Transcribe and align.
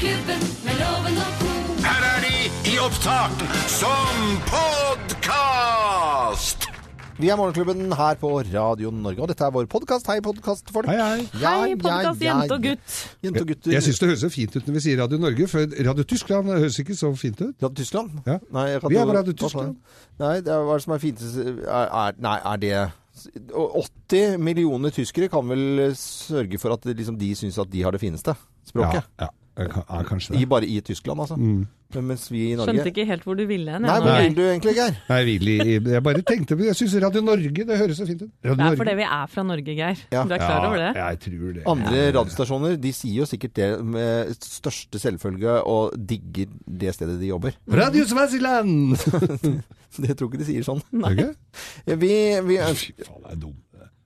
Morgenklubben 0.00 0.40
med 0.64 0.78
loven 0.80 1.16
og 1.20 1.32
co. 1.38 1.48
Her 1.84 2.04
er 2.08 2.22
de 2.24 2.36
i 2.70 2.72
opptak 2.80 3.42
som 3.68 4.20
podkast! 4.48 6.64
Vi 7.18 7.28
er 7.28 7.36
Morgenklubben 7.36 7.92
her 7.92 8.14
på 8.22 8.30
Radio 8.40 8.90
Norge, 8.96 9.20
og 9.20 9.28
dette 9.28 9.44
er 9.44 9.52
vår 9.52 9.66
podkast. 9.68 10.08
Hei, 10.08 10.22
podkastfolk. 10.24 10.88
Hei, 10.88 10.96
hei. 10.96 11.26
Ja, 11.42 11.52
Hei, 11.66 11.74
podkast 11.76 12.24
jente 12.24 12.56
og 12.56 12.64
gutt. 12.64 12.94
Jente 13.26 13.42
og 13.44 13.52
gutter. 13.52 13.74
Jeg 13.74 13.84
syns 13.84 14.00
det 14.00 14.08
høres 14.08 14.22
så 14.24 14.30
fint 14.32 14.56
ut 14.56 14.70
når 14.70 14.78
vi 14.78 14.82
sier 14.86 14.96
Radio 15.02 15.18
Norge, 15.20 15.48
for 15.52 15.74
Radio 15.90 16.06
Tyskland 16.14 16.48
høres 16.54 16.78
ikke 16.80 16.96
så 16.96 17.10
fint 17.20 17.36
ut. 17.42 17.52
Radio 17.60 17.76
Tyskland? 17.82 18.14
Ja. 18.24 18.38
Nei, 18.56 18.64
Vi 18.70 18.96
er 19.02 19.10
på 19.10 19.16
Radio 19.18 19.34
Tyskland. 19.42 19.76
Nei, 20.22 20.32
det 20.40 20.54
er, 20.54 20.62
hva 20.64 20.78
er 20.78 20.80
det 20.80 20.86
som 20.86 20.94
er 20.96 21.02
fint? 21.04 21.26
Er, 21.26 21.92
er, 22.06 22.16
nei, 22.24 22.38
er 22.54 22.64
det 22.64 22.72
80 23.52 24.40
millioner 24.48 24.96
tyskere 24.96 25.28
kan 25.28 25.44
vel 25.52 25.92
sørge 26.00 26.56
for 26.62 26.72
at 26.78 26.88
liksom, 26.88 27.20
de 27.20 27.34
syns 27.36 27.60
at 27.60 27.68
de 27.68 27.84
har 27.84 27.92
det 27.92 28.00
fineste 28.00 28.32
språket. 28.64 29.04
Ja, 29.20 29.28
ja. 29.28 29.30
Jeg 29.58 30.06
kanskje 30.08 30.32
det. 30.34 30.40
I, 30.40 30.46
bare 30.46 30.66
i 30.66 30.80
Tyskland, 30.80 31.20
altså. 31.20 31.36
Mm. 31.36 31.66
Men 31.90 32.04
mens 32.06 32.28
vi 32.30 32.52
i 32.52 32.54
Norge 32.54 32.70
Skjønte 32.70 32.90
ikke 32.92 33.04
helt 33.08 33.24
hvor 33.26 33.34
du 33.34 33.42
ville 33.50 33.72
hen. 33.74 33.82
Nei, 33.82 33.96
hvor 33.98 34.20
vil 34.22 34.34
du 34.36 34.42
egentlig, 34.46 34.74
Geir? 34.76 34.94
Nei, 35.08 35.24
vil 35.26 35.48
i- 35.50 35.90
jeg 35.90 36.02
bare 36.06 36.22
tenkte 36.22 36.54
på 36.56 36.62
Jeg 36.68 36.76
syns 36.78 36.94
Radio 37.02 37.20
Norge, 37.26 37.50
det 37.66 37.78
høres 37.80 37.98
så 37.98 38.06
fint 38.06 38.22
ut. 38.22 38.30
Radio 38.44 38.54
Det 38.54 38.60
er 38.60 38.62
Norge. 38.62 38.76
fordi 38.78 38.94
vi 38.94 39.02
er 39.02 39.26
fra 39.26 39.42
Norge, 39.42 39.74
Geir. 39.74 39.98
Ja. 40.12 40.22
Du 40.22 40.34
er 40.34 40.38
klar 40.38 40.66
over 40.68 40.76
det? 40.78 40.92
Ja, 40.96 41.08
jeg 41.10 41.18
tror 41.24 41.52
det. 41.56 41.64
Andre 41.66 42.04
radiostasjoner 42.14 42.76
de 42.80 42.92
sier 42.92 43.14
jo 43.18 43.26
sikkert 43.26 43.54
det 43.58 43.84
med 43.84 44.30
største 44.38 45.02
selvfølge 45.02 45.56
og 45.66 45.98
digger 45.98 46.46
det 46.78 46.94
stedet 46.94 47.18
de 47.20 47.26
jobber. 47.32 47.58
Radio 47.68 48.04
Swaziland! 48.06 48.96
Det 49.98 50.14
tror 50.16 50.28
ikke 50.30 50.38
de 50.38 50.46
sier 50.46 50.62
sånn. 50.62 50.78
Nei. 50.94 51.10
Okay. 51.16 51.96
Vi, 51.98 52.12
vi 52.46 52.58
Fy 52.78 52.92
faen, 53.02 53.24
det 53.24 53.32
er 53.32 53.40
dumt. 53.42 53.58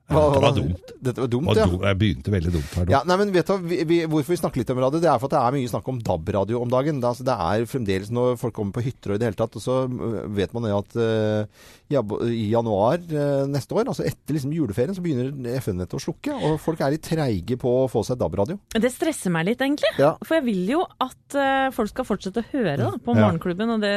Hva- 0.05 0.35
Det 0.35 0.41
var 0.43 0.53
dumt. 0.53 0.91
Dette 1.05 1.21
var 1.21 1.29
dumt, 1.33 1.57
ja. 1.57 1.65
Jeg 1.65 1.99
begynte 2.01 2.33
veldig 2.33 2.53
dumt 2.53 2.73
her. 2.77 2.91
Ja, 2.93 3.01
nei, 3.09 3.17
men 3.17 3.31
vet 3.33 3.49
du, 3.49 3.55
vi, 3.65 3.79
vi, 3.89 3.99
Hvorfor 4.05 4.35
vi 4.35 4.37
snakker 4.37 4.61
litt 4.61 4.73
om 4.75 4.81
radio, 4.83 5.01
det 5.01 5.09
er 5.09 5.21
for 5.21 5.31
at 5.31 5.35
det 5.37 5.41
er 5.41 5.55
mye 5.57 5.71
snakk 5.71 5.89
om 5.89 6.01
DAB-radio 6.05 6.61
om 6.61 6.69
dagen. 6.69 7.01
Det, 7.01 7.09
altså, 7.09 7.25
det 7.25 7.37
er 7.41 7.65
fremdeles 7.69 8.11
når 8.13 8.37
folk 8.41 8.55
kommer 8.57 8.77
på 8.77 8.85
hytter 8.85 9.15
og 9.15 9.17
i 9.17 9.23
det 9.23 9.31
hele 9.31 9.39
tatt, 9.39 9.57
og 9.57 9.65
så 9.65 9.79
øh, 9.89 10.29
vet 10.37 10.53
man 10.53 10.67
det 10.69 10.75
at 10.77 10.97
uh, 11.01 11.71
ja, 11.93 12.03
i 12.29 12.51
januar 12.53 13.01
uh, 13.01 13.45
neste 13.49 13.77
år, 13.77 13.89
altså 13.93 14.05
etter 14.05 14.37
liksom 14.37 14.53
juleferien, 14.53 14.93
så 14.97 15.05
begynner 15.05 15.33
FN-nettet 15.61 15.97
å 15.97 16.03
slukke. 16.05 16.37
Og 16.51 16.59
folk 16.61 16.85
er 16.85 16.95
litt 16.97 17.05
treige 17.09 17.59
på 17.61 17.75
å 17.85 17.89
få 17.93 18.05
seg 18.05 18.21
DAB-radio. 18.21 18.59
Det 18.77 18.93
stresser 18.93 19.33
meg 19.33 19.49
litt, 19.49 19.65
egentlig. 19.65 19.93
Ja. 20.01 20.15
For 20.25 20.37
jeg 20.37 20.47
vil 20.51 20.69
jo 20.75 20.85
at 20.85 21.39
uh, 21.41 21.73
folk 21.75 21.93
skal 21.95 22.09
fortsette 22.09 22.45
å 22.45 22.49
høre 22.53 22.77
da, 22.81 22.93
på 23.01 23.17
Morgenklubben 23.17 23.73
og 23.77 23.85
det 23.85 23.95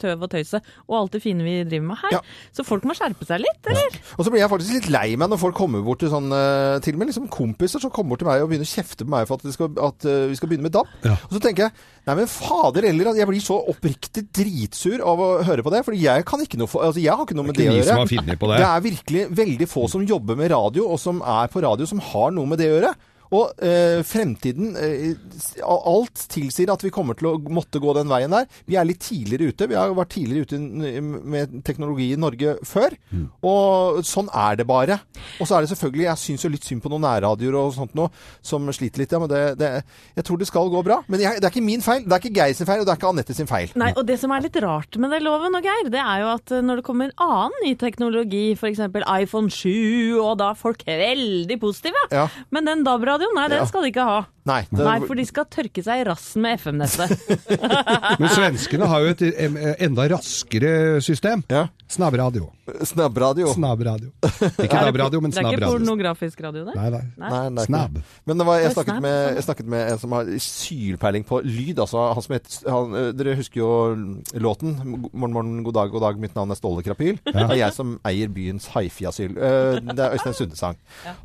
tøv 0.00 0.24
og 0.24 0.32
tøyset 0.32 0.64
og 0.88 0.98
alt 1.02 1.16
det 1.16 1.22
fine 1.24 1.44
vi 1.44 1.58
driver 1.68 1.90
med 1.92 2.02
her. 2.06 2.18
Ja. 2.18 2.24
Så 2.56 2.64
folk 2.66 2.88
må 2.88 2.96
skjerpe 2.96 3.28
seg 3.28 3.44
litt, 3.44 3.62
eller? 3.68 4.00
Og 4.16 4.24
så 4.24 4.32
blir 4.32 4.40
jeg 4.42 4.52
faktisk 4.52 4.80
litt 4.80 4.90
lei 4.92 5.08
meg 5.16 5.25
når 5.30 5.40
folk 5.40 5.56
kommer 5.58 5.82
bort 5.84 6.00
til 6.02 6.10
sånn 6.12 6.30
øh, 6.32 6.76
Til 6.84 6.96
og 6.96 7.00
med 7.00 7.10
liksom 7.10 7.28
kompiser 7.32 7.82
som 7.82 7.92
kommer 7.94 8.14
bort 8.14 8.22
til 8.22 8.28
meg 8.28 8.44
og 8.44 8.50
begynner 8.50 8.68
å 8.68 8.72
kjefte 8.72 9.06
på 9.06 9.12
meg 9.12 9.28
for 9.28 9.40
at, 9.40 9.54
skal, 9.54 9.70
at 9.88 10.06
øh, 10.08 10.24
vi 10.30 10.38
skal 10.38 10.50
begynne 10.50 10.68
med 10.68 10.74
DAB. 10.76 10.90
Ja. 11.06 11.16
Og 11.28 11.36
så 11.36 11.42
tenker 11.42 11.66
jeg 11.66 11.76
Nei, 12.06 12.14
men 12.20 12.28
fader 12.30 12.86
heller, 12.86 13.08
jeg 13.18 13.26
blir 13.26 13.42
så 13.42 13.56
oppriktig 13.72 14.28
dritsur 14.38 15.02
av 15.02 15.18
å 15.18 15.28
høre 15.48 15.64
på 15.66 15.72
det. 15.74 15.80
For 15.88 15.96
jeg 15.98 16.22
kan 16.28 16.44
ikke 16.44 16.60
noe 16.60 16.70
for, 16.70 16.86
altså 16.86 17.02
jeg 17.02 17.10
har 17.10 17.26
ikke 17.26 17.34
noe 17.34 17.48
med 17.48 17.58
det 17.58 17.66
Ikke 17.66 17.72
å 17.72 17.78
gjøre. 17.80 17.96
det. 18.52 18.60
Det 18.62 18.68
er 18.68 18.84
virkelig 18.84 19.24
veldig 19.42 19.68
få 19.72 19.88
som 19.90 20.04
jobber 20.06 20.38
med 20.38 20.52
radio, 20.54 20.86
og 20.86 21.00
som 21.02 21.18
er 21.18 21.50
på 21.50 21.64
radio, 21.66 21.88
som 21.90 21.98
har 22.12 22.30
noe 22.36 22.46
med 22.46 22.62
det 22.62 22.70
å 22.70 22.76
gjøre. 22.76 22.94
Og 23.36 23.64
eh, 23.64 24.00
fremtiden 24.06 24.74
eh, 24.80 25.64
Alt 25.66 26.26
tilsier 26.32 26.70
at 26.72 26.82
vi 26.84 26.92
kommer 26.94 27.18
til 27.18 27.30
å 27.30 27.36
måtte 27.52 27.80
gå 27.82 27.94
den 27.96 28.10
veien 28.10 28.32
der. 28.32 28.48
Vi 28.68 28.78
er 28.78 28.86
litt 28.88 29.02
tidligere 29.04 29.52
ute. 29.52 29.68
Vi 29.70 29.78
har 29.78 29.94
vært 29.96 30.14
tidligere 30.14 30.46
ute 30.46 30.60
med 31.26 31.58
teknologi 31.66 32.10
i 32.14 32.20
Norge 32.20 32.56
før. 32.66 32.96
Mm. 33.10 33.26
Og 33.46 34.00
sånn 34.06 34.30
er 34.32 34.60
det 34.60 34.68
bare. 34.68 35.00
Og 35.40 35.48
så 35.48 35.56
er 35.56 35.64
det 35.64 35.72
selvfølgelig 35.72 36.06
Jeg 36.06 36.22
syns 36.22 36.46
jo 36.46 36.52
litt 36.52 36.66
synd 36.66 36.84
på 36.84 36.92
noen 36.92 37.04
nærradioer 37.06 37.58
og 37.60 37.74
sånt 37.76 37.96
noe, 37.98 38.12
som 38.44 38.66
sliter 38.74 39.02
litt. 39.02 39.14
Ja, 39.14 39.20
men 39.22 39.30
det, 39.32 39.42
det, 39.60 39.70
jeg 40.16 40.26
tror 40.26 40.40
det 40.40 40.48
skal 40.50 40.72
gå 40.72 40.82
bra. 40.86 41.00
Men 41.12 41.22
jeg, 41.22 41.40
det 41.40 41.48
er 41.48 41.54
ikke 41.54 41.66
min 41.66 41.84
feil. 41.84 42.04
Det 42.06 42.16
er 42.16 42.22
ikke 42.22 42.34
Geir 42.36 42.56
sin 42.56 42.68
feil, 42.68 42.82
og 42.82 42.88
det 42.88 42.94
er 42.94 43.00
ikke 43.00 43.12
Anette 43.12 43.36
sin 43.36 43.50
feil. 43.50 43.72
Nei, 43.78 43.92
og 43.96 44.06
det 44.08 44.18
som 44.20 44.34
er 44.34 44.44
litt 44.44 44.58
rart 44.62 44.98
med 45.00 45.12
det 45.14 45.22
loven 45.24 45.58
og 45.58 45.66
Geir, 45.66 45.90
det 45.92 46.02
er 46.02 46.22
jo 46.22 46.30
at 46.34 46.54
eh, 46.54 46.64
når 46.64 46.80
det 46.80 46.86
kommer 46.86 47.14
annen 47.22 47.56
ny 47.64 47.74
teknologi, 47.80 48.44
f.eks. 48.56 48.82
iPhone 48.86 49.52
7, 49.52 50.16
og 50.22 50.36
da 50.40 50.52
er 50.52 50.60
folk 50.60 50.84
veldig 50.86 51.58
positive. 51.62 52.06
Ja. 52.14 52.26
Men 52.54 52.68
den 52.68 52.84
DAB-radioen, 52.86 53.25
nei, 53.34 53.48
den 53.48 53.58
Ja. 53.58 53.64
skal 53.66 53.82
de 53.82 53.88
ikke 53.88 54.04
ha. 54.04 54.22
Nei. 54.46 54.60
Det, 54.70 54.82
Nei, 54.84 54.98
for 55.06 55.18
de 55.18 55.24
skal 55.26 55.48
tørke 55.50 55.82
seg 55.82 56.02
i 56.02 56.06
rassen 56.06 56.44
med 56.44 56.60
FM-nettet. 56.60 57.10
Men 58.20 58.30
svenskene 58.30 58.88
har 58.90 59.02
jo 59.02 59.14
et 59.14 59.24
enda 59.82 60.06
raskere 60.14 61.00
system. 61.04 61.42
Ja. 61.50 61.66
Snabbradio. 61.88 62.48
Snabbradio. 62.82 63.52
Snabbradio. 63.54 64.10
Ikke 64.64 64.80
DAB-radio, 64.80 65.20
men 65.22 65.30
Det 65.30 65.38
er 65.38 65.52
ikke 65.54 65.68
pornografisk 65.70 66.40
radio, 66.42 66.64
det? 66.66 66.74
Nei, 66.74 66.88
nei. 66.90 67.02
Nei, 67.14 67.66
nei 67.70 67.82
det. 67.94 68.02
Men 68.26 68.40
det 68.40 68.46
var, 68.48 68.58
jeg, 68.58 68.72
snakket 68.74 68.98
med, 69.04 69.14
sånn. 69.14 69.36
jeg 69.38 69.46
snakket 69.46 69.68
med 69.74 69.90
en 69.92 70.00
som 70.02 70.14
har 70.16 70.30
sylpeiling 70.42 71.26
på 71.28 71.38
lyd. 71.46 71.78
Altså, 71.84 72.02
han 72.16 72.24
som 72.26 72.34
het, 72.34 72.56
han, 72.66 72.96
eh, 72.98 73.10
dere 73.14 73.36
husker 73.38 73.60
jo 73.62 73.70
låten 74.42 74.74
'Morgen, 74.82 75.36
morgen, 75.36 75.62
god 75.62 75.76
dag, 75.78 75.92
god 75.94 76.04
dag, 76.08 76.18
mitt 76.26 76.34
navn 76.34 76.50
er 76.50 76.58
Ståle 76.58 76.82
Krapyl'. 76.82 77.20
Det 77.22 77.36
er 77.36 77.54
jeg 77.54 77.76
som 77.76 77.94
eier 78.04 78.34
byens 78.34 78.66
hifi-asyl. 78.74 79.38
Eh, 79.38 79.78
Det 79.86 80.02
er 80.02 80.18
Øystein 80.18 80.34
Sunde-sang. 80.34 80.76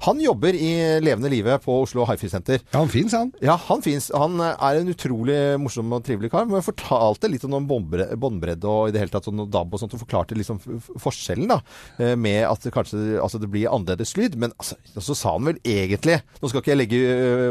Han 0.05 0.21
jobber 0.21 0.53
i 0.53 0.99
levende 1.01 1.29
livet 1.33 1.65
på 1.65 1.81
Oslo 1.81 2.05
Hifi-senter. 2.05 2.61
Ja, 2.71 2.79
han 2.79 2.87
fins, 2.93 3.10
han. 3.17 3.31
Ja, 3.44 3.55
han 3.67 3.81
fins. 3.85 4.09
Han 4.16 4.39
eh, 4.44 4.55
er 4.67 4.79
en 4.81 4.91
utrolig 4.91 5.38
morsom 5.61 5.91
og 5.95 6.03
trivelig 6.07 6.31
kar. 6.33 6.45
Men 6.49 6.59
jeg 6.59 6.67
fortalte 6.69 7.29
litt 7.31 7.45
om 7.47 7.53
noen 7.55 7.67
båndbredde 7.69 8.69
og 8.69 8.89
i 8.89 8.95
det 8.95 9.01
hele 9.03 9.13
tatt 9.13 9.27
sånn 9.29 9.44
DAB 9.51 9.75
og 9.75 9.81
sånt, 9.81 9.95
og 9.97 10.03
forklarte 10.03 10.38
liksom 10.38 10.59
forskjellen 11.01 11.51
da, 11.51 11.59
eh, 11.99 12.16
med 12.19 12.44
at 12.49 12.63
det 12.66 12.73
kanskje 12.75 13.19
altså 13.22 13.39
det 13.41 13.49
blir 13.51 13.69
annerledes 13.72 14.16
lyd. 14.19 14.38
Men 14.41 14.55
altså, 14.57 14.77
så 14.97 15.16
sa 15.17 15.35
han 15.38 15.47
vel 15.51 15.59
egentlig 15.67 16.19
Nå 16.41 16.49
skal 16.49 16.61
ikke 16.63 16.72
jeg 16.73 16.79
legge 16.81 16.99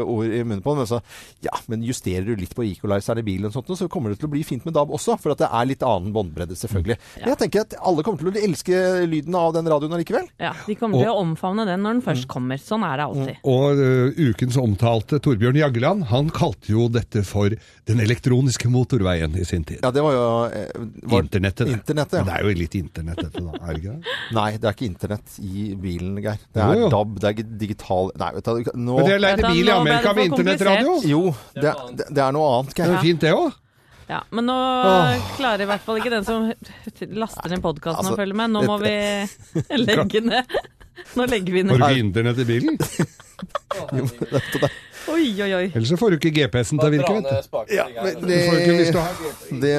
ord 0.03 0.25
i 0.27 0.41
munnen 0.43 0.61
på 0.63 0.73
han, 0.73 0.81
men 0.83 0.89
så 0.89 1.01
Ja, 1.45 1.55
men 1.71 1.83
justerer 1.85 2.25
du 2.27 2.35
litt 2.39 2.53
på 2.57 2.65
equalizeren 2.67 3.21
i 3.21 3.25
bilen 3.25 3.49
og 3.49 3.55
sånt, 3.55 3.71
så 3.77 3.87
kommer 3.91 4.11
det 4.13 4.19
til 4.21 4.29
å 4.29 4.33
bli 4.33 4.43
fint 4.47 4.65
med 4.67 4.75
DAB 4.75 4.91
også. 4.95 5.17
For 5.21 5.33
at 5.33 5.41
det 5.43 5.49
er 5.51 5.67
litt 5.69 5.83
annen 5.85 6.13
båndbredde, 6.15 6.55
selvfølgelig. 6.59 6.97
Men 7.21 7.31
jeg 7.33 7.39
tenker 7.45 7.65
at 7.65 7.75
alle 7.81 8.03
kommer 8.05 8.21
til 8.21 8.31
å 8.31 8.45
elske 8.47 8.81
lyden 9.09 9.35
av 9.37 9.53
den 9.55 9.69
radioen 9.71 9.95
allikevel. 9.97 10.27
Ja, 10.41 10.53
De 10.67 10.75
kommer 10.79 11.01
til 11.01 11.11
å 11.11 11.17
omfavne 11.21 11.65
den 11.69 11.83
når 11.85 11.97
den 11.97 12.03
først 12.05 12.27
kommer. 12.31 12.59
Sånn 12.61 12.85
er 12.87 12.99
det 13.01 13.07
alltid. 13.09 13.41
Og 13.51 13.81
ø, 13.81 13.89
ukens 14.31 14.57
omtalte 14.61 15.19
Torbjørn 15.23 15.50
Jagland, 15.59 16.05
han 16.11 16.29
kalte 16.33 16.71
jo 16.71 16.87
dette 16.91 17.23
for 17.27 17.53
den 17.89 17.99
elektroniske 18.03 18.69
motorveien 18.71 19.35
i 19.37 19.45
sin 19.45 19.63
tid. 19.67 19.79
Ja, 19.83 19.91
det 19.91 20.03
var 20.05 20.15
jo 20.15 20.25
eh, 20.47 20.69
var, 21.03 21.25
Internettet, 21.25 21.67
det. 21.67 21.73
Internettet, 21.79 22.19
ja. 22.19 22.23
Det 22.27 22.35
er 22.37 22.45
jo 22.47 22.55
litt 22.61 22.75
internett, 22.79 23.21
dette, 23.25 23.43
da. 23.45 23.57
Er 23.61 23.73
det 23.73 23.81
ikke 23.81 23.95
det? 23.95 24.17
Nei, 24.39 24.49
det 24.57 24.69
er 24.69 24.77
ikke 24.77 24.87
internett 24.89 25.39
i 25.41 25.65
bilen, 25.85 26.13
Geir. 26.23 26.45
Det 26.53 26.63
er 26.65 26.83
jo. 26.83 26.91
DAB, 26.93 27.17
det 27.19 27.29
er 27.29 27.35
ikke 27.37 27.49
digital 27.65 28.13
Nei, 28.21 28.29
vet 28.37 28.51
du 28.51 28.71
nå 28.75 28.99
Men 28.99 29.09
dere 29.09 29.23
leide 29.25 29.49
bil 29.51 29.71
i 29.71 29.75
Amerika 29.75 30.13
med 30.17 30.29
internettradio? 30.31 30.95
Jo, 31.11 31.23
det, 31.57 31.75
det, 31.99 32.07
det 32.11 32.23
er 32.27 32.37
noe 32.37 32.53
annet, 32.59 32.77
Geir. 32.77 32.91
Det 32.93 32.99
er 32.99 33.05
fint, 33.09 33.25
det 33.25 33.35
òg. 33.35 33.57
Ja, 34.11 34.19
Men 34.35 34.43
nå 34.49 34.55
klarer 35.37 35.63
i 35.63 35.67
hvert 35.69 35.83
fall 35.85 36.01
ikke 36.01 36.11
den 36.11 36.25
som 36.27 36.49
laster 37.21 37.47
ned 37.53 37.63
podkasten 37.63 38.01
Altså, 38.03 38.15
og 38.17 38.19
følger 38.19 38.35
med. 38.41 38.51
Nå 38.51 38.63
må 38.67 38.75
vi 38.81 38.95
legge 39.87 40.23
ned. 40.25 40.55
Nå 41.15 41.25
legger 41.31 41.55
vi 41.55 41.61
Har 41.69 41.79
du 41.79 41.85
ned. 41.85 41.99
internett 42.03 42.41
i 42.43 42.47
bilen? 42.49 42.75
Oi, 45.11 45.27
oi, 45.43 45.49
oi. 45.55 45.65
Ellers 45.75 45.91
så 45.91 45.97
får 45.99 46.13
du 46.13 46.17
ikke 46.17 46.31
GPS-en 46.35 46.81
til 46.81 46.87
å 46.87 46.91
virke, 46.93 47.13
vet 47.17 47.47
du. 47.69 47.75
Ja, 47.75 47.85
men 47.95 48.19
du 48.21 48.27
det, 48.31 48.41
det, 49.61 49.73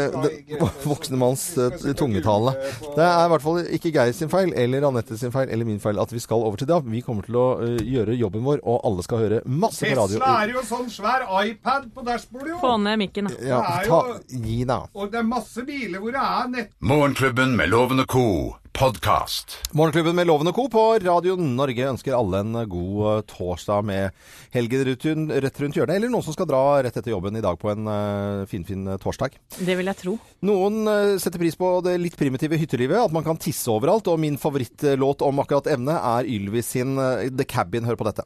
det 0.49 0.71
voksne 0.85 1.19
manns 1.21 1.45
eh, 1.61 1.93
tungetale. 1.99 2.55
Det 2.97 3.05
er 3.05 3.27
i 3.27 3.31
hvert 3.33 3.45
fall 3.45 3.61
ikke 3.79 3.93
Geir 3.95 4.15
sin 4.17 4.33
feil, 4.33 4.53
eller 4.59 4.87
Anette 4.89 5.19
sin 5.21 5.35
feil, 5.35 5.51
eller 5.53 5.69
min 5.69 5.81
feil 5.83 6.01
at 6.03 6.13
vi 6.15 6.23
skal 6.23 6.45
over 6.47 6.61
til 6.61 6.71
DAB. 6.71 6.89
Vi 6.93 7.03
kommer 7.05 7.27
til 7.29 7.39
å 7.41 7.47
eh, 7.65 7.77
gjøre 7.97 8.17
jobben 8.19 8.47
vår, 8.47 8.63
og 8.65 8.81
alle 8.89 9.07
skal 9.07 9.23
høre 9.25 9.43
masse 9.45 9.85
på 9.85 9.99
radio. 9.99 10.23
er 10.33 10.55
jo 10.57 10.65
sånn 10.69 10.89
svær 10.93 11.27
iPad 11.43 11.91
på 11.95 12.07
dashbordet, 12.07 12.59
Få 12.63 12.77
ned 12.81 13.01
mikken, 13.03 13.29
da. 13.31 13.39
Ja, 13.53 13.63
ta, 13.87 14.03
jo- 14.09 14.43
gi 14.47 14.63
da. 14.69 14.83
Og 14.97 15.13
det 15.13 15.23
er 15.23 15.29
masse 15.29 15.65
biler 15.69 16.03
hvor 16.03 16.15
det 16.15 16.23
er 16.23 16.53
nett... 16.53 16.75
Morgenklubben 16.83 17.57
med 17.59 17.73
lovende 17.73 18.07
ko 18.09 18.23
co. 18.23 18.62
podkast. 18.73 19.59
Morgenklubben 19.77 20.17
med 20.17 20.27
Loven 20.27 20.49
og 20.49 20.55
Co. 20.57 20.65
på 20.73 20.83
Radio 21.05 21.35
Norge 21.37 21.89
ønsker 21.91 22.15
alle 22.17 22.41
en 22.43 22.55
god 22.71 23.01
eh, 23.11 23.21
torsdag 23.29 23.85
med 23.85 24.11
helgen 24.55 24.85
rett 24.89 25.61
rundt- 25.61 25.77
hjørnet, 25.77 25.97
eller 25.97 26.13
noen 26.13 26.25
som 26.25 26.35
skal 26.37 26.49
dra 26.51 26.63
rett 26.83 26.97
etter 26.97 27.13
jobben 27.13 27.37
i 27.37 27.43
dag 27.45 27.59
på 27.61 27.71
en 27.73 27.87
eh, 27.87 28.47
finfin 28.51 28.87
fin 28.87 28.99
torsdag. 29.03 29.37
Det 29.59 29.77
vil 29.77 29.91
jeg 29.91 29.99
tro. 30.01 30.17
Noen 30.49 30.83
eh, 30.89 31.17
setter 31.23 31.43
pris 31.43 31.59
på 31.59 31.75
det 31.85 31.99
litt 32.01 32.17
primitive 32.17 32.57
hyttelivet, 32.61 33.01
at 33.03 33.13
man 33.15 33.27
kan 33.27 33.41
tisse 33.41 33.69
overalt, 33.73 34.09
og 34.09 34.21
min 34.23 34.39
favorittlåt 34.41 35.23
om 35.27 35.43
akkurat 35.43 35.69
emnet 35.75 35.99
er 35.99 36.31
Ylvis 36.31 36.73
sin 36.77 36.97
eh, 36.97 37.29
The 37.29 37.45
Cabin. 37.49 37.85
Hør 37.85 37.99
på 38.01 38.09
dette. 38.09 38.25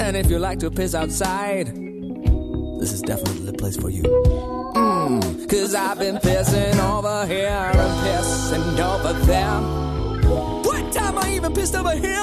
And 0.00 0.16
if 0.16 0.30
you 0.30 0.38
like 0.38 0.60
to 0.60 0.70
piss 0.70 0.94
outside, 0.94 1.72
this 2.80 2.92
is 2.92 3.02
definitely 3.02 3.46
the 3.46 3.56
place 3.56 3.76
for 3.76 3.90
you. 3.90 4.59
Mm, 5.10 5.48
Cause 5.50 5.74
I've 5.74 5.98
been 5.98 6.16
pissing 6.18 6.78
over 6.94 7.26
here 7.26 7.48
and 7.82 7.94
pissing 8.06 8.78
over 8.78 9.12
them. 9.26 9.60
What 10.62 10.92
time 10.92 11.18
I 11.18 11.34
even 11.34 11.52
pissed 11.52 11.74
over 11.74 11.94
here. 12.06 12.22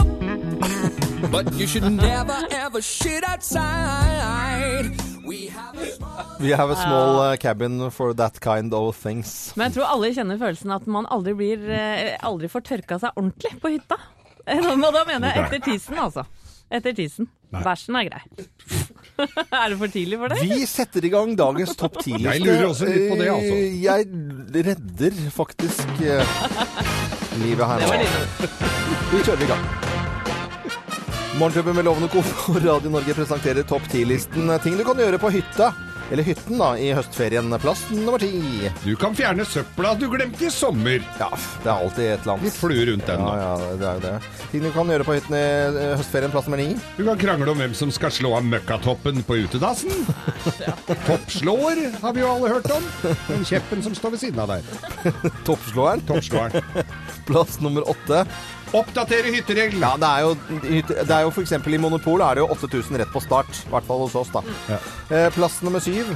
but 1.31 1.51
you 1.59 1.67
should 1.67 1.83
never 1.91 2.37
ever 2.51 2.81
shit 2.81 3.23
outside. 3.27 4.91
We 5.27 5.47
have 5.47 5.75
a 5.77 5.85
small 5.91 6.25
We 6.39 6.49
have 6.51 6.69
a 6.69 6.75
small 6.75 7.19
uh, 7.19 7.35
cabin 7.37 7.89
for 7.91 8.13
that 8.13 8.39
kind 8.39 8.73
of 8.73 8.95
things. 8.95 9.51
Men 9.57 9.67
jeg 9.67 9.73
tror 9.81 9.91
alle 9.91 10.13
kjenner 10.15 10.39
følelsen 10.39 10.71
at 10.71 10.87
man 10.87 11.07
aldri, 11.11 11.33
blir, 11.35 11.67
eh, 11.67 12.15
aldri 12.23 12.47
får 12.47 12.63
tørka 12.71 12.99
seg 13.03 13.17
ordentlig 13.19 13.51
på 13.61 13.73
hytta. 13.75 13.97
Eh, 14.47 14.63
Og 14.63 14.79
da 14.95 15.03
mener 15.09 15.33
jeg 15.33 15.43
etter 15.43 15.65
tisen, 15.65 15.99
altså. 15.99 16.23
Etter 16.71 16.93
tisen. 16.97 17.27
Nei. 17.53 17.61
Bæsjen 17.63 17.95
er 17.95 18.07
grei. 18.09 18.21
er 19.61 19.69
det 19.71 19.77
for 19.79 19.87
tidlig 19.93 20.17
for 20.19 20.33
det? 20.33 20.39
Vi 20.43 20.65
setter 20.67 21.05
i 21.07 21.11
gang 21.13 21.31
dagens 21.39 21.75
topp 21.79 21.95
10-liste. 22.03 22.27
Jeg 22.27 22.43
lurer 22.43 22.65
også 22.67 22.89
litt 22.89 23.05
på 23.11 23.19
det, 23.21 23.29
altså. 23.31 23.55
Eh, 23.55 23.77
Jeg 23.85 24.67
redder 24.67 25.21
faktisk 25.33 26.03
eh, 26.03 26.37
livet 27.43 27.71
her 27.71 27.83
Det 27.83 27.91
var 27.91 28.03
nå. 28.03 28.07
Vi 29.13 29.23
kjører 29.23 29.45
i 29.47 29.51
gang. 29.53 29.67
Morgenklubben 31.37 31.75
med 31.77 31.85
Lovende 31.85 32.09
Co. 32.09 32.21
på 32.25 32.57
Radio 32.63 32.89
Norge 32.89 33.13
presenterer 33.13 33.63
topp 33.69 33.85
10-listen. 33.93 34.49
Ting 34.63 34.77
du 34.79 34.83
kan 34.87 34.97
gjøre 34.99 35.19
på 35.21 35.29
hytta. 35.35 35.71
Eller 36.11 36.23
hytten, 36.23 36.57
da, 36.59 36.69
i 36.79 36.93
høstferien. 36.95 37.51
Plass 37.59 37.81
nummer 37.91 38.21
ti. 38.21 38.69
Du 38.85 38.93
kan 38.99 39.15
fjerne 39.15 39.43
søpla 39.47 39.91
du 39.99 40.05
glemte 40.11 40.47
i 40.47 40.51
sommer. 40.53 41.01
Ja, 41.19 41.27
det 41.63 41.67
er 41.67 41.73
alltid 41.73 42.03
et 42.05 42.21
eller 42.21 42.33
annet. 42.37 42.45
Litt 42.47 42.59
fluer 42.61 42.91
rundt 42.91 43.09
den 43.09 43.23
da. 43.25 43.33
Ja, 43.35 43.49
ja, 43.59 43.73
det 43.81 43.89
er 43.89 43.99
jo 43.99 44.03
det. 44.05 44.13
Ting 44.53 44.63
du 44.63 44.69
kan 44.75 44.93
gjøre 44.93 45.07
på 45.07 45.17
hytten 45.17 45.35
i 45.35 45.43
eh, 45.43 45.89
høstferien. 45.99 46.31
Plass 46.31 46.47
nummer 46.47 46.63
ni. 46.63 46.69
Du 46.95 47.03
kan 47.09 47.19
krangle 47.19 47.51
om 47.51 47.63
hvem 47.63 47.75
som 47.77 47.91
skal 47.91 48.13
slå 48.15 48.31
av 48.39 48.47
møkkatoppen 48.47 49.19
på 49.27 49.41
utedassen. 49.43 50.07
Toppslåer 51.09 51.83
har 51.99 52.15
vi 52.15 52.23
jo 52.23 52.31
alle 52.31 52.53
hørt 52.55 52.71
om. 52.77 52.87
Den 53.27 53.43
kjeppen 53.47 53.83
som 53.83 53.97
står 53.97 54.15
ved 54.15 54.23
siden 54.23 54.43
av 54.45 54.55
der. 54.55 54.63
Toppslåeren. 55.49 56.05
Toppslåeren. 56.07 56.87
Plass 57.27 57.59
nummer 57.59 57.83
åtte. 57.91 58.23
Oppdatere 58.75 59.31
hyttereglene. 59.31 59.79
Ja, 59.85 59.93
det 60.01 60.07
er 60.09 60.25
jo, 60.25 60.33
det 61.05 61.13
er 61.13 61.21
jo 61.23 61.31
for 61.31 61.41
eksempel 61.45 61.77
i 61.77 61.79
Monopol 61.79 62.21
er 62.25 62.35
det 62.35 62.43
jo 62.43 62.49
8000 62.57 62.99
rett 62.99 63.13
på 63.13 63.21
start. 63.23 63.51
I 63.67 63.71
hvert 63.71 63.87
fall 63.87 64.03
hos 64.03 64.15
oss, 64.19 64.33
da. 64.33 64.43
Ja. 64.67 64.79
Eh, 65.07 65.29
Plass 65.35 65.61
nummer 65.63 65.79
syv. 65.83 66.11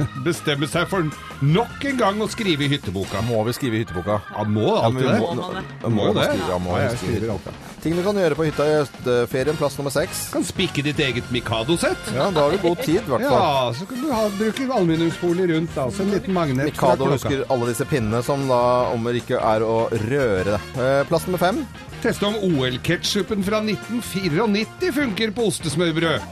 Bestemme 0.24 0.68
seg 0.70 0.86
for 0.88 1.04
nok 1.44 1.84
en 1.88 1.98
gang 2.00 2.20
å 2.24 2.28
skrive 2.32 2.64
i 2.64 2.70
hytteboka. 2.72 3.20
Må 3.26 3.42
vi 3.48 3.52
skrive 3.56 3.76
i 3.78 3.82
hytteboka? 3.84 4.20
Ja, 4.32 4.44
må 4.48 4.66
Ja, 4.68 4.76
alltid 4.88 5.08
det. 5.08 5.18
Må 5.20 5.34
man 5.36 5.56
det? 5.56 5.64
Må, 5.82 5.90
Må 5.96 6.06
det. 6.16 6.28
Skrive, 6.30 6.48
ja, 6.52 6.58
må 6.60 6.76
Ja, 6.76 6.78
jo 6.78 6.86
jeg 6.86 7.00
skrive 7.00 7.12
i 7.12 7.18
skriver 7.18 7.34
hytteboka. 7.34 7.79
Ting 7.80 7.96
du 7.96 8.02
kan 8.04 8.18
gjøre 8.20 8.36
på 8.36 8.44
hytta 8.44 8.66
i 8.68 8.72
høstferien. 8.76 9.56
Plass 9.56 9.78
nummer 9.80 9.92
seks. 9.94 10.26
Kan 10.34 10.44
spikke 10.44 10.84
ditt 10.84 10.98
eget 11.00 11.30
Mikado-sett. 11.32 12.10
Ja, 12.12 12.28
da 12.34 12.44
har 12.46 12.52
du 12.52 12.60
god 12.60 12.82
tid, 12.84 13.00
i 13.00 13.08
hvert 13.08 13.24
fall. 13.24 13.36
Ja, 13.40 13.70
så 13.78 13.86
kan 13.88 14.02
du 14.04 14.10
ha, 14.12 14.24
bruke 14.36 14.66
aluminiumsfolie 14.68 15.48
rundt, 15.54 15.72
da. 15.76 15.86
Så 15.90 16.04
en 16.04 16.12
liten 16.12 16.36
magnet 16.36 16.68
Mikado 16.68 17.08
husker 17.08 17.46
alle 17.48 17.70
disse 17.72 17.86
pinnene 17.88 18.20
som 18.26 18.44
da 18.50 18.60
om 18.92 19.08
ikke 19.10 19.40
er 19.40 19.64
å 19.64 19.86
røre. 20.10 20.60
Eh, 20.76 21.00
Plass 21.08 21.24
nummer 21.28 21.40
fem. 21.40 21.64
Teste 22.00 22.24
om 22.24 22.36
OL-ketsjupen 22.40 23.42
fra 23.44 23.58
1994 23.60 24.92
funker 24.96 25.32
på 25.36 25.48
ostesmørbrød. 25.50 26.22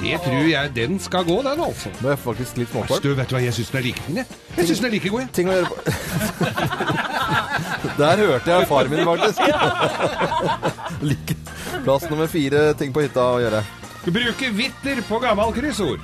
Det 0.00 0.18
tror 0.24 0.48
jeg 0.50 0.74
den 0.74 0.98
skal 1.02 1.26
gå, 1.28 1.36
den, 1.46 1.62
altså. 1.62 1.92
Det 2.00 2.14
er 2.16 2.22
faktisk 2.22 2.58
litt 2.62 2.74
du, 2.74 3.12
vet 3.14 3.30
du 3.30 3.36
hva, 3.36 3.42
jeg 3.44 3.54
syns 3.54 3.70
den 3.70 3.82
er 3.82 3.86
like 3.90 4.06
god, 4.08 4.22
jeg. 4.22 4.40
Jeg 4.56 4.70
syns 4.70 4.82
den 4.82 4.90
er 4.90 4.96
like 4.96 5.12
god, 5.14 5.26
jeg. 5.26 5.34
Ting 5.38 5.52
å 5.52 5.58
gjøre 5.60 5.70
på 5.70 7.04
Der 7.98 8.22
hørte 8.22 8.52
jeg 8.52 8.68
faren 8.70 8.92
min, 8.92 9.04
faktisk. 9.06 9.40
like. 11.08 11.36
Plass 11.84 12.06
nummer 12.10 12.26
fire. 12.30 12.68
Ting 12.78 12.94
på 12.94 13.04
hytta 13.04 13.26
å 13.36 13.40
gjøre. 13.42 13.62
Bruke 14.06 14.50
vitter 14.54 15.00
på 15.08 15.18
gammel 15.22 15.52
kryssord. 15.54 16.02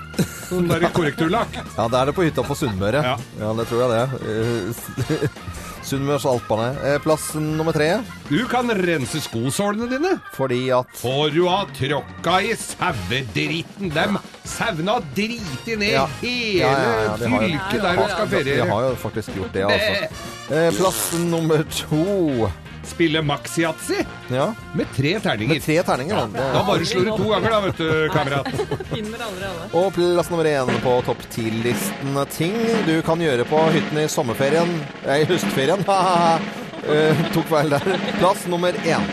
Sånn 0.49 0.67
der 0.71 0.89
korrekturlakk. 0.93 1.55
Ja, 1.77 1.87
det 1.89 2.01
er 2.01 2.11
det 2.11 2.15
på 2.17 2.27
hytta 2.27 2.45
på 2.47 2.57
Sunnmøre. 2.59 3.03
Ja. 3.07 3.15
Ja. 3.41 3.53
det 3.59 3.69
tror 3.71 3.85
jeg 3.85 3.91
det. 3.95 5.31
Sunnmørs 5.83 6.25
Alpene. 6.31 6.69
Eh, 6.87 6.99
Plass 7.03 7.33
nummer 7.35 7.73
tre. 7.75 7.89
Du 8.29 8.47
kan 8.49 8.71
rense 8.71 9.21
skosålene 9.25 9.89
dine. 9.91 10.13
Fordi 10.37 10.61
at 10.71 10.87
For 10.95 11.29
du 11.35 11.43
har 11.49 11.67
tråkka 11.75 12.37
i 12.47 12.55
sauedritten. 12.57 13.91
Dem 13.95 14.19
sauene 14.45 14.95
har 14.97 15.05
driti 15.17 15.77
ned 15.77 15.93
Ja. 15.93 16.07
hele 16.23 16.59
Ja, 16.61 16.71
ja, 16.71 17.17
det 17.19 17.29
har 17.31 17.43
jo- 17.43 17.83
der 17.83 17.97
du 17.97 18.09
skal 18.09 18.29
feriere. 18.29 18.65
De 18.65 18.71
har 18.71 18.81
jo 18.89 18.95
faktisk 18.95 19.35
gjort 19.35 19.53
det, 19.53 19.65
altså. 19.65 20.09
Eh, 20.51 20.71
Plass 20.79 21.13
nummer 21.19 21.63
to. 21.71 22.49
Spille 22.85 23.21
maxi-yatzy 23.23 24.01
Ja, 24.33 24.49
med 24.75 24.87
tre 24.97 25.13
terninger. 25.23 25.55
med 25.55 25.63
tre 25.63 25.77
terninger. 25.83 26.17
da. 26.35 26.47
Da 26.57 26.63
bare 26.67 26.85
slår 26.87 27.05
du 27.05 27.11
to 27.17 27.29
ganger, 27.31 27.51
da, 27.51 27.61
vet 27.61 27.77
du, 27.79 28.09
kamerat. 28.17 28.49
Finner 28.93 29.23
aldri 29.29 29.45
alle. 29.49 29.69
Og 29.79 29.93
plass 29.95 30.31
nummer 30.31 30.45
én 30.51 30.73
på 30.83 30.97
topp 31.07 31.23
ti-listen. 31.31 32.19
Ting 32.35 32.57
du 32.87 32.97
kan 33.07 33.21
gjøre 33.23 33.45
på 33.49 33.63
hytten 33.75 34.03
i 34.03 34.09
sommerferien. 34.11 34.73
Nei, 35.07 35.23
i 35.23 35.29
høstferien. 35.31 35.85
Eh, 36.83 37.15
tok 37.31 37.47
feil 37.47 37.69
der. 37.71 37.85
Plass 38.19 38.41
nummer 38.51 38.75
én. 38.83 39.05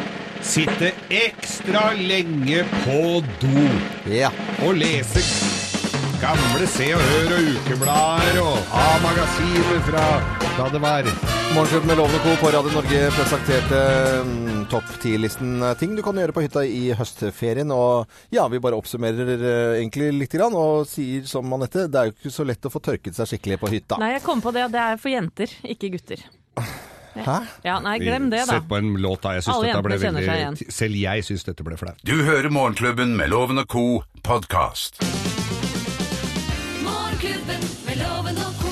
Sitte 0.42 0.90
ekstra 1.14 1.92
lenge 2.00 2.64
på 2.82 3.20
do 3.44 3.68
Ja. 4.10 4.32
og 4.66 4.74
lese 4.80 5.22
gamle 6.20 6.68
Se 6.68 6.86
og 6.96 7.02
Hør 7.02 7.34
og 7.36 7.50
ukeblader 7.56 8.40
og 8.44 8.74
A-magasiner 8.76 9.84
fra 9.88 10.06
da 10.58 10.66
det 10.74 10.82
var 10.84 11.08
Morgenklubben 11.56 11.88
med 11.88 11.98
Lovende 11.98 12.20
Co. 12.20 12.34
på 12.42 12.50
Radio 12.52 12.74
Norge 12.74 13.00
presenterte 13.16 13.80
mm, 14.28 14.66
topp 14.70 14.90
ti-listen 15.02 15.64
ting 15.80 15.96
du 15.96 16.04
kan 16.06 16.20
gjøre 16.20 16.36
på 16.36 16.44
hytta 16.44 16.66
i 16.68 16.92
høstferien. 17.00 17.72
Og 17.74 18.12
ja, 18.36 18.44
vi 18.52 18.60
bare 18.62 18.78
oppsummerer 18.78 19.32
eh, 19.38 19.80
egentlig 19.80 20.12
lite 20.18 20.38
grann, 20.38 20.54
og 20.60 20.84
sier 20.92 21.24
som 21.30 21.50
Anette, 21.56 21.88
det 21.90 22.02
er 22.02 22.12
jo 22.12 22.16
ikke 22.18 22.34
så 22.36 22.46
lett 22.46 22.68
å 22.68 22.74
få 22.74 22.84
tørket 22.86 23.18
seg 23.18 23.32
skikkelig 23.32 23.58
på 23.64 23.72
hytta. 23.74 23.98
Nei, 24.04 24.12
jeg 24.18 24.26
kom 24.28 24.44
på 24.46 24.54
det. 24.54 24.68
Det 24.76 24.84
er 24.84 25.02
for 25.02 25.14
jenter, 25.16 25.56
ikke 25.74 25.94
gutter. 25.96 26.28
Hæ? 27.16 27.40
Ja, 27.66 27.80
nei, 27.82 27.98
glem 28.04 28.30
det, 28.30 28.44
da. 28.46 28.60
Sett 28.60 28.70
på 28.70 28.78
en 28.78 28.94
låt 29.02 29.24
da. 29.26 29.38
Jeg 29.40 29.48
synes 29.48 29.56
Alle 29.56 29.72
dette 29.72 29.88
ble 29.88 30.02
kjenner 30.04 30.28
seg 30.28 30.46
veldig 30.46 30.72
Selv 30.84 31.02
jeg 31.02 31.26
syns 31.32 31.50
dette 31.50 31.66
ble 31.66 31.80
flaut. 31.82 32.06
Du 32.06 32.20
hører 32.20 32.52
Morgenklubben 32.54 33.18
med 33.18 33.34
Loven 33.34 33.64
og 33.64 33.72
Co. 33.72 33.88
podkast. 34.28 35.02
Morgenklubben 37.30 37.62
med 37.86 37.98
Loven 38.00 38.38
og 38.42 38.54
co. 38.58 38.70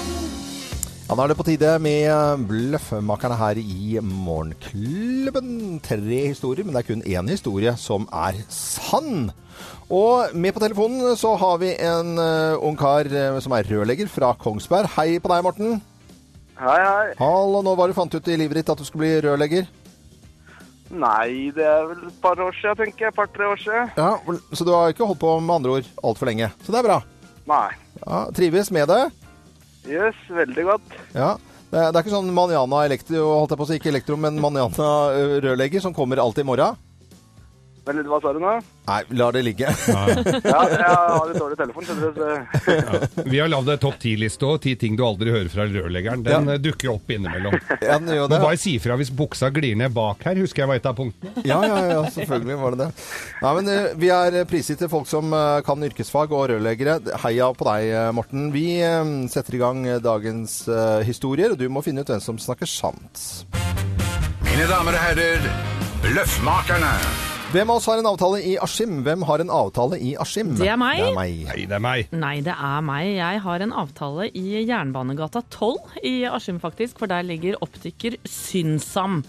Ja, 1.08 1.16
Nå 1.16 1.24
er 1.24 1.30
det 1.30 1.38
på 1.38 1.46
tide 1.46 1.72
med 1.80 2.46
Bløffmakerne 2.50 3.36
her 3.38 3.60
i 3.62 4.00
Morgenklubben. 4.02 5.80
Tre 5.86 6.22
historier, 6.28 6.66
men 6.66 6.74
det 6.74 6.82
er 6.82 6.88
kun 6.88 7.04
én 7.06 7.30
historie 7.30 7.76
som 7.78 8.08
er 8.10 8.40
sann. 8.50 9.30
Og 9.94 10.34
med 10.34 10.56
på 10.56 10.64
telefonen 10.64 11.14
så 11.16 11.36
har 11.38 11.60
vi 11.62 11.76
en 11.76 12.18
uh, 12.18 12.58
ung 12.66 12.78
kar 12.78 13.06
eh, 13.06 13.38
som 13.40 13.54
er 13.54 13.70
rørlegger 13.70 14.10
fra 14.10 14.34
Kongsberg. 14.34 14.90
Hei 14.98 15.20
på 15.22 15.30
deg, 15.32 15.44
Morten. 15.46 15.78
Hei, 16.58 16.80
hei. 16.82 17.12
Hallo, 17.20 17.62
nå 17.62 17.76
var 17.78 17.88
du 17.88 17.98
fant 17.98 18.16
ut 18.18 18.28
i 18.28 18.40
livet 18.42 18.64
ditt 18.64 18.72
at 18.74 18.82
du 18.82 18.88
skulle 18.88 19.06
bli 19.06 19.28
rørlegger. 19.28 19.70
Nei, 20.98 21.52
det 21.54 21.68
er 21.68 21.86
vel 21.92 22.08
et 22.10 22.18
par 22.24 22.42
år 22.42 22.58
siden, 22.58 22.82
tenker 22.82 23.06
jeg. 23.06 23.14
Et 23.14 23.22
par-tre 23.22 23.52
år 23.54 23.62
siden. 23.62 23.94
Ja, 24.00 24.16
Så 24.50 24.66
du 24.66 24.74
har 24.74 24.90
ikke 24.90 25.06
holdt 25.06 25.22
på 25.22 25.38
med 25.40 25.56
andre 25.60 25.78
ord 25.78 25.94
altfor 26.02 26.32
lenge. 26.32 26.50
Så 26.66 26.74
det 26.74 26.82
er 26.82 26.90
bra. 26.90 27.00
Nei. 27.48 27.70
Ja, 28.04 28.26
trives 28.36 28.72
med 28.76 28.90
det. 28.92 29.04
Jøss, 29.88 30.20
veldig 30.36 30.66
godt. 30.68 30.98
Ja. 31.16 31.36
Det 31.68 31.80
er, 31.84 31.98
ikke 32.00 32.14
sånn 32.14 32.30
Maniana 32.32 32.86
elektro, 32.88 33.26
holdt 33.42 33.52
jeg 33.52 33.60
på 33.60 33.66
å 33.66 33.68
si, 33.68 33.78
ikke 33.80 33.90
Elektro, 33.92 34.16
men 34.20 34.38
Manana 34.40 34.68
ø, 35.12 35.24
rørlegger 35.44 35.84
som 35.84 35.96
kommer 35.96 36.22
alltid 36.24 36.46
i 36.46 36.48
morgen. 36.48 36.78
Men 37.88 38.04
hva 38.10 38.20
sa 38.22 38.34
du 38.36 38.40
nå? 38.44 38.54
Nei, 38.88 39.00
la 39.20 39.28
det 39.36 39.44
ligge. 39.48 39.68
Ja, 40.48 40.62
jeg 40.70 40.88
har 40.88 41.28
litt 41.30 41.40
dårlig 41.40 41.58
telefon, 41.60 41.86
skjønner 41.88 42.14
du. 42.14 42.20
Så. 42.64 43.24
Vi 43.28 43.40
har 43.40 43.50
lagd 43.52 43.70
en 43.72 43.80
topp 43.82 43.98
ti-liste 44.02 44.48
og 44.48 44.62
ti 44.64 44.74
ting 44.80 44.96
du 45.00 45.04
aldri 45.08 45.32
hører 45.34 45.50
fra 45.52 45.66
rørleggeren. 45.68 46.24
Den 46.26 46.52
ja. 46.52 46.58
dukker 46.62 46.94
opp 46.94 47.12
innimellom. 47.12 47.58
Ja, 47.82 47.98
den 47.98 48.12
gjør 48.14 48.28
Men 48.28 48.36
det. 48.36 48.42
bare 48.44 48.60
si 48.62 48.76
ifra 48.78 48.98
hvis 49.00 49.12
buksa 49.14 49.50
glir 49.56 49.78
ned 49.80 49.94
bak 49.96 50.24
her, 50.28 50.40
husker 50.40 50.64
jeg 50.64 50.72
var 50.72 50.80
et 50.82 50.90
av 50.90 50.98
punktene. 50.98 51.44
Ja, 51.48 51.60
ja, 51.68 51.80
ja, 51.92 52.02
selvfølgelig 52.16 52.60
var 52.62 52.76
det 52.76 52.82
det. 52.86 52.90
Ja, 53.42 53.54
men 53.58 53.72
Vi 54.02 54.12
er 54.14 54.40
prisgitt 54.50 54.82
til 54.84 54.92
folk 54.92 55.10
som 55.10 55.36
kan 55.68 55.88
yrkesfag 55.88 56.34
og 56.36 56.48
rørleggere. 56.54 57.00
Heia 57.24 57.52
på 57.58 57.68
deg, 57.70 57.94
Morten. 58.18 58.50
Vi 58.56 58.68
setter 59.32 59.58
i 59.58 59.64
gang 59.64 59.86
dagens 60.04 60.60
historier, 61.08 61.56
og 61.56 61.62
du 61.62 61.68
må 61.72 61.84
finne 61.86 62.04
ut 62.04 62.12
hvem 62.14 62.24
som 62.24 62.40
snakker 62.42 62.70
sant. 62.70 63.26
Mine 64.48 64.68
damer 64.72 64.96
og 64.98 65.04
herrer, 65.10 65.50
Bløffmakerne. 66.02 66.94
Hvem 67.48 67.70
av 67.72 67.78
oss 67.80 67.86
har 67.88 68.02
en 68.02 68.08
avtale 68.10 68.42
i 68.44 68.58
Askim? 68.60 68.98
Hvem 69.06 69.22
har 69.24 69.40
en 69.40 69.52
avtale 69.56 69.96
i 70.04 70.10
Askim? 70.20 70.50
Det 70.60 70.68
er 70.68 70.76
meg. 70.80 70.98
Det 71.00 71.08
er 71.08 71.14
meg. 71.16 71.36
Nei, 71.48 71.62
det 71.70 71.76
er 71.78 71.84
meg. 71.86 72.10
Nei, 72.20 72.32
det 72.44 72.56
er 72.68 72.82
meg. 72.84 73.06
Jeg 73.16 73.42
har 73.46 73.64
en 73.64 73.72
avtale 73.84 74.26
i 74.36 74.44
Jernbanegata 74.68 75.42
12 75.56 76.02
i 76.10 76.12
Askim, 76.28 76.58
faktisk. 76.60 76.98
For 77.00 77.08
der 77.08 77.24
ligger 77.24 77.56
optiker 77.64 78.18
Synsam. 78.28 79.22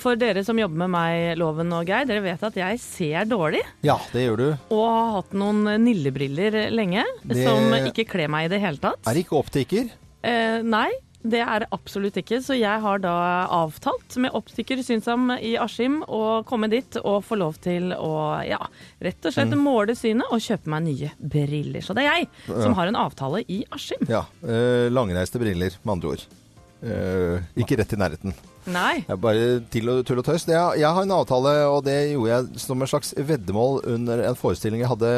For 0.00 0.16
dere 0.16 0.46
som 0.48 0.56
jobber 0.58 0.80
med 0.86 0.94
meg, 0.94 1.34
Loven 1.42 1.74
og 1.76 1.84
Geir, 1.92 2.08
dere 2.08 2.24
vet 2.24 2.46
at 2.48 2.56
jeg 2.56 2.80
ser 2.80 3.28
dårlig. 3.28 3.60
Ja, 3.84 3.98
det 4.14 4.24
gjør 4.24 4.40
du. 4.40 4.46
Og 4.72 4.86
har 4.88 5.12
hatt 5.18 5.36
noen 5.36 5.68
nillebriller 5.84 6.70
lenge 6.72 7.04
Det- 7.20 7.44
som 7.44 7.68
ikke 7.84 8.08
kler 8.08 8.32
meg 8.32 8.46
i 8.48 8.54
det 8.56 8.62
hele 8.64 8.80
tatt. 8.80 9.04
Er 9.06 9.20
ikke 9.20 9.36
optiker. 9.44 9.92
Eh, 10.24 10.62
nei, 10.64 10.88
det 11.22 11.40
er 11.42 11.64
det 11.64 11.68
absolutt 11.74 12.18
ikke. 12.20 12.38
Så 12.44 12.56
jeg 12.58 12.82
har 12.82 13.00
da 13.02 13.14
avtalt 13.54 14.16
med 14.22 14.34
optiker 14.38 14.80
Synsam 14.86 15.32
i 15.34 15.56
Askim 15.60 16.00
å 16.06 16.42
komme 16.48 16.70
dit 16.70 16.98
og 17.02 17.22
få 17.26 17.38
lov 17.40 17.58
til 17.64 17.90
å 17.94 18.12
ja, 18.46 18.60
rett 19.04 19.26
og 19.26 19.34
slett 19.34 19.56
måle 19.58 19.96
synet 19.98 20.30
og 20.34 20.42
kjøpe 20.44 20.70
meg 20.70 20.86
nye 20.86 21.12
briller. 21.18 21.82
Så 21.84 21.96
det 21.98 22.06
er 22.06 22.22
jeg 22.22 22.30
som 22.48 22.76
har 22.78 22.90
en 22.90 23.00
avtale 23.00 23.42
i 23.50 23.64
Askim. 23.74 24.06
Ja. 24.10 24.24
Eh, 24.46 24.86
langreiste 24.92 25.42
briller, 25.42 25.74
med 25.82 25.98
andre 25.98 26.14
ord. 26.14 26.28
Eh, 26.78 27.50
ikke 27.58 27.80
rett 27.80 27.92
i 27.92 27.98
nærheten. 27.98 28.38
Nei. 28.66 29.04
Jeg 29.08 29.20
bare 29.22 29.46
til 29.72 29.90
og 29.92 30.02
tull 30.08 30.20
og 30.20 30.26
tøys. 30.26 30.46
Jeg, 30.48 30.80
jeg 30.82 30.90
har 30.96 31.06
en 31.06 31.14
avtale, 31.14 31.54
og 31.70 31.84
det 31.86 31.96
gjorde 32.12 32.32
jeg 32.32 32.62
som 32.64 32.82
en 32.82 32.90
slags 32.90 33.14
veddemål 33.16 33.80
under 33.94 34.22
en 34.28 34.38
forestilling 34.38 34.82
jeg 34.82 34.90
hadde 34.90 35.12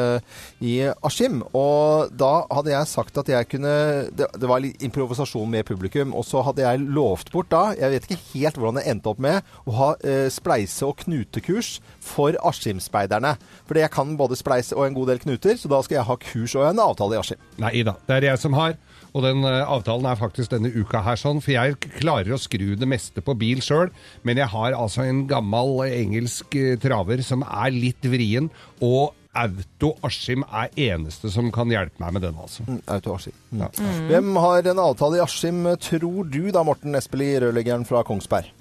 i 0.63 0.75
Askim. 1.07 1.41
Og 1.57 2.13
da 2.15 2.31
hadde 2.51 2.73
jeg 2.73 2.91
sagt 2.91 3.17
at 3.21 3.31
jeg 3.31 3.49
kunne 3.51 3.71
Det, 4.15 4.27
det 4.39 4.49
var 4.49 4.61
litt 4.63 4.81
improvisasjon 4.83 5.49
med 5.51 5.65
publikum. 5.67 6.13
Og 6.17 6.25
så 6.27 6.43
hadde 6.45 6.63
jeg 6.63 6.85
lovt 6.85 7.31
bort 7.33 7.51
da, 7.51 7.63
jeg 7.77 7.95
vet 7.95 8.07
ikke 8.07 8.21
helt 8.33 8.59
hvordan 8.59 8.79
det 8.79 8.85
endte 8.91 9.11
opp 9.11 9.21
med, 9.23 9.47
å 9.65 9.75
ha 9.77 9.89
eh, 10.05 10.27
spleise- 10.31 10.87
og 10.87 11.01
knutekurs 11.03 11.79
for 12.01 12.37
Askim-speiderne. 12.47 13.35
Fordi 13.69 13.83
jeg 13.83 13.93
kan 13.93 14.15
både 14.19 14.39
spleise 14.39 14.77
og 14.77 14.87
en 14.87 14.97
god 14.97 15.13
del 15.13 15.23
knuter, 15.25 15.57
så 15.59 15.71
da 15.71 15.81
skal 15.85 15.99
jeg 15.99 16.09
ha 16.09 16.17
kurs 16.21 16.55
og 16.57 16.67
en 16.69 16.83
avtale 16.83 17.17
i 17.17 17.21
Askim. 17.21 17.43
Nei 17.61 17.75
da, 17.87 17.97
det 18.07 18.19
er 18.19 18.31
jeg 18.31 18.43
som 18.45 18.57
har. 18.57 18.77
Og 19.11 19.25
den 19.25 19.43
uh, 19.43 19.67
avtalen 19.67 20.07
er 20.07 20.19
faktisk 20.19 20.53
denne 20.53 20.71
uka 20.71 21.01
her 21.03 21.19
sånn, 21.19 21.41
for 21.43 21.51
jeg 21.51 21.75
klarer 21.99 22.31
å 22.35 22.39
skru 22.39 22.77
det 22.79 22.87
meste 22.87 23.23
på 23.23 23.35
bil 23.41 23.63
sjøl, 23.65 23.89
men 24.27 24.39
jeg 24.41 24.51
har 24.53 24.77
altså 24.77 25.05
en 25.07 25.25
gammel 25.29 25.81
eh, 25.87 25.97
engelsk 26.03 26.55
eh, 26.59 26.77
traver 26.81 27.25
som 27.25 27.43
er 27.47 27.73
litt 27.75 28.05
vrien, 28.11 28.51
og 28.85 29.17
Auto 29.31 29.93
Askim 30.03 30.43
er 30.51 30.73
eneste 30.91 31.29
som 31.31 31.47
kan 31.55 31.69
hjelpe 31.71 32.01
meg 32.03 32.17
med 32.17 32.25
den, 32.25 32.39
altså. 32.39 32.65
Mm, 32.67 32.81
Auto 32.91 33.13
Askim. 33.15 33.37
Mm. 33.55 34.09
Hvem 34.09 34.33
har 34.43 34.71
en 34.73 34.81
avtale 34.83 35.21
i 35.21 35.23
Askim, 35.23 35.63
tror 35.79 36.27
du 36.27 36.41
da, 36.51 36.65
Morten 36.67 36.99
Espelid, 36.99 37.39
rørleggeren 37.45 37.87
fra 37.87 38.03
Kongsberg? 38.07 38.51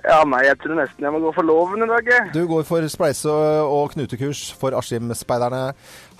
Ja, 0.00 0.22
nei, 0.24 0.40
jeg 0.46 0.56
tror 0.62 0.78
nesten 0.78 1.04
jeg 1.04 1.12
må 1.12 1.20
gå 1.20 1.30
for 1.36 1.44
loven 1.46 1.84
i 1.84 1.88
dag, 1.90 2.06
jeg. 2.08 2.32
Du 2.32 2.42
går 2.48 2.64
for 2.66 2.88
spleise- 2.88 3.30
og 3.30 3.92
knutekurs 3.94 4.46
for 4.56 4.74
Askim-speiderne. 4.78 5.74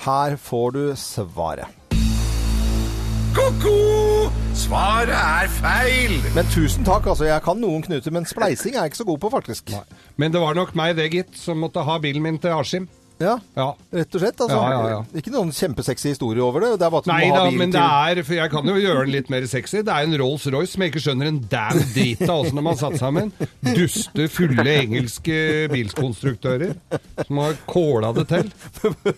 Her 0.05 0.37
får 0.37 0.75
du 0.77 0.83
svaret. 1.01 1.80
Ko-ko! 3.35 4.31
Svaret 4.59 5.13
er 5.15 5.51
feil! 5.61 6.17
Men 6.35 6.49
tusen 6.51 6.85
takk, 6.87 7.07
altså. 7.13 7.29
Jeg 7.29 7.43
kan 7.45 7.61
noen 7.63 7.85
knuter, 7.87 8.11
men 8.15 8.27
spleising 8.27 8.75
er 8.75 8.85
jeg 8.85 8.93
ikke 8.93 9.01
så 9.01 9.07
god 9.07 9.21
på, 9.23 9.31
faktisk. 9.37 9.71
Men 10.19 10.35
det 10.35 10.43
var 10.43 10.57
nok 10.59 10.75
meg 10.79 10.97
det, 10.99 11.07
gitt, 11.15 11.37
som 11.39 11.63
måtte 11.63 11.85
ha 11.87 11.99
bilen 12.03 12.25
min 12.27 12.41
til 12.43 12.57
Askim. 12.57 12.89
Ja, 13.21 13.35
Ja. 13.57 13.77
rett 13.93 14.15
og 14.15 14.23
slett. 14.23 14.41
Altså. 14.41 14.57
Ja, 14.57 14.89
ja. 14.89 15.01
Ikke 15.15 15.31
noen 15.35 15.51
kjempesexy 15.53 16.09
historie 16.15 16.41
over 16.43 16.65
det. 16.65 16.71
Det 16.81 16.89
Nei 17.11 17.29
da, 17.29 17.43
men 17.51 17.71
det 17.75 17.81
er 17.81 18.23
For 18.25 18.35
jeg 18.39 18.51
kan 18.51 18.65
jo 18.67 18.77
gjøre 18.81 19.05
den 19.05 19.13
litt 19.13 19.29
mer 19.33 19.45
sexy. 19.47 19.83
Det 19.85 19.93
er 19.93 20.07
en 20.09 20.17
Rolls-Royce 20.17 20.73
som 20.75 20.83
jeg 20.85 20.93
ikke 20.95 21.03
skjønner 21.05 21.29
en 21.29 21.41
damn 21.53 21.83
drit 21.93 22.23
av 22.25 22.45
åssen 22.47 22.57
de 22.57 22.65
har 22.65 22.79
satt 22.81 22.97
sammen. 23.01 23.33
Duste, 23.61 24.27
fulle 24.33 24.65
engelske 24.65 25.69
bilkonstruktører 25.73 26.75
som 27.27 27.43
har 27.43 27.59
kåla 27.69 28.13
det 28.17 28.27
til. 28.31 28.49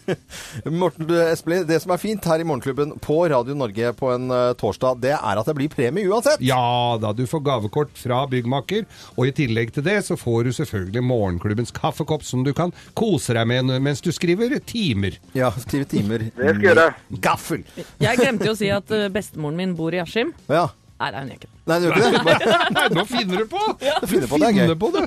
Morten 0.82 1.11
Espelid, 1.28 1.66
det 1.71 1.78
som 1.85 1.94
er 1.94 2.02
fint 2.02 2.25
her 2.26 2.42
i 2.42 2.47
Morgenklubben 2.49 2.97
på 3.02 3.21
Radio 3.30 3.54
Norge 3.59 3.92
på 3.99 4.11
en 4.14 4.28
eh, 4.35 4.52
torsdag, 4.59 4.99
det 5.02 5.14
er 5.14 5.40
at 5.42 5.49
det 5.49 5.54
blir 5.59 5.71
premie 5.73 6.09
uansett. 6.11 6.42
Ja 6.44 6.99
da, 7.02 7.12
du 7.16 7.25
får 7.30 7.44
gavekort 7.47 7.94
fra 7.99 8.25
byggmaker, 8.30 8.87
og 9.16 9.28
i 9.30 9.35
tillegg 9.37 9.73
til 9.76 9.87
det 9.87 10.00
så 10.06 10.18
får 10.18 10.49
du 10.49 10.52
selvfølgelig 10.59 11.04
Morgenklubbens 11.06 11.75
kaffekopp 11.76 12.26
som 12.26 12.42
du 12.47 12.52
kan 12.56 12.75
kose 12.99 13.37
deg 13.37 13.47
med 13.50 13.71
mens 13.93 14.01
du 14.05 14.11
skriver 14.15 14.57
timer. 14.65 15.19
Ja, 15.37 15.53
20 15.53 15.85
timer. 15.93 16.19
Det 16.33 16.33
skal 16.37 16.53
jeg 16.57 16.69
gjøre. 16.71 16.87
Gaffel. 17.25 17.65
Jeg 18.01 18.21
glemte 18.21 18.49
jo 18.49 18.55
å 18.57 18.59
si 18.59 18.71
at 18.73 18.91
eh, 18.97 19.07
bestemoren 19.13 19.59
min 19.61 19.77
bor 19.79 19.93
i 19.95 20.01
Askim. 20.03 20.33
Ja. 20.49 20.71
Nei, 21.03 21.09
det 21.11 21.19
er 21.19 21.25
hun 21.27 21.33
ikke. 21.35 21.49
Nei, 21.67 21.77
det 21.83 21.89
gjør 21.89 21.97
ikke 21.99 22.11
det. 22.13 22.21
Bare 22.29 22.59
Nei, 22.77 22.85
nå 22.97 23.05
finner 23.11 23.43
du 23.43 23.49
på! 23.51 23.63
finne 24.07 24.29
på 24.31 24.39
det 24.39 24.49
er 24.49 24.55
Finne 24.55 24.69
gøy. 24.71 24.77
på 24.85 24.91
det. 24.95 25.03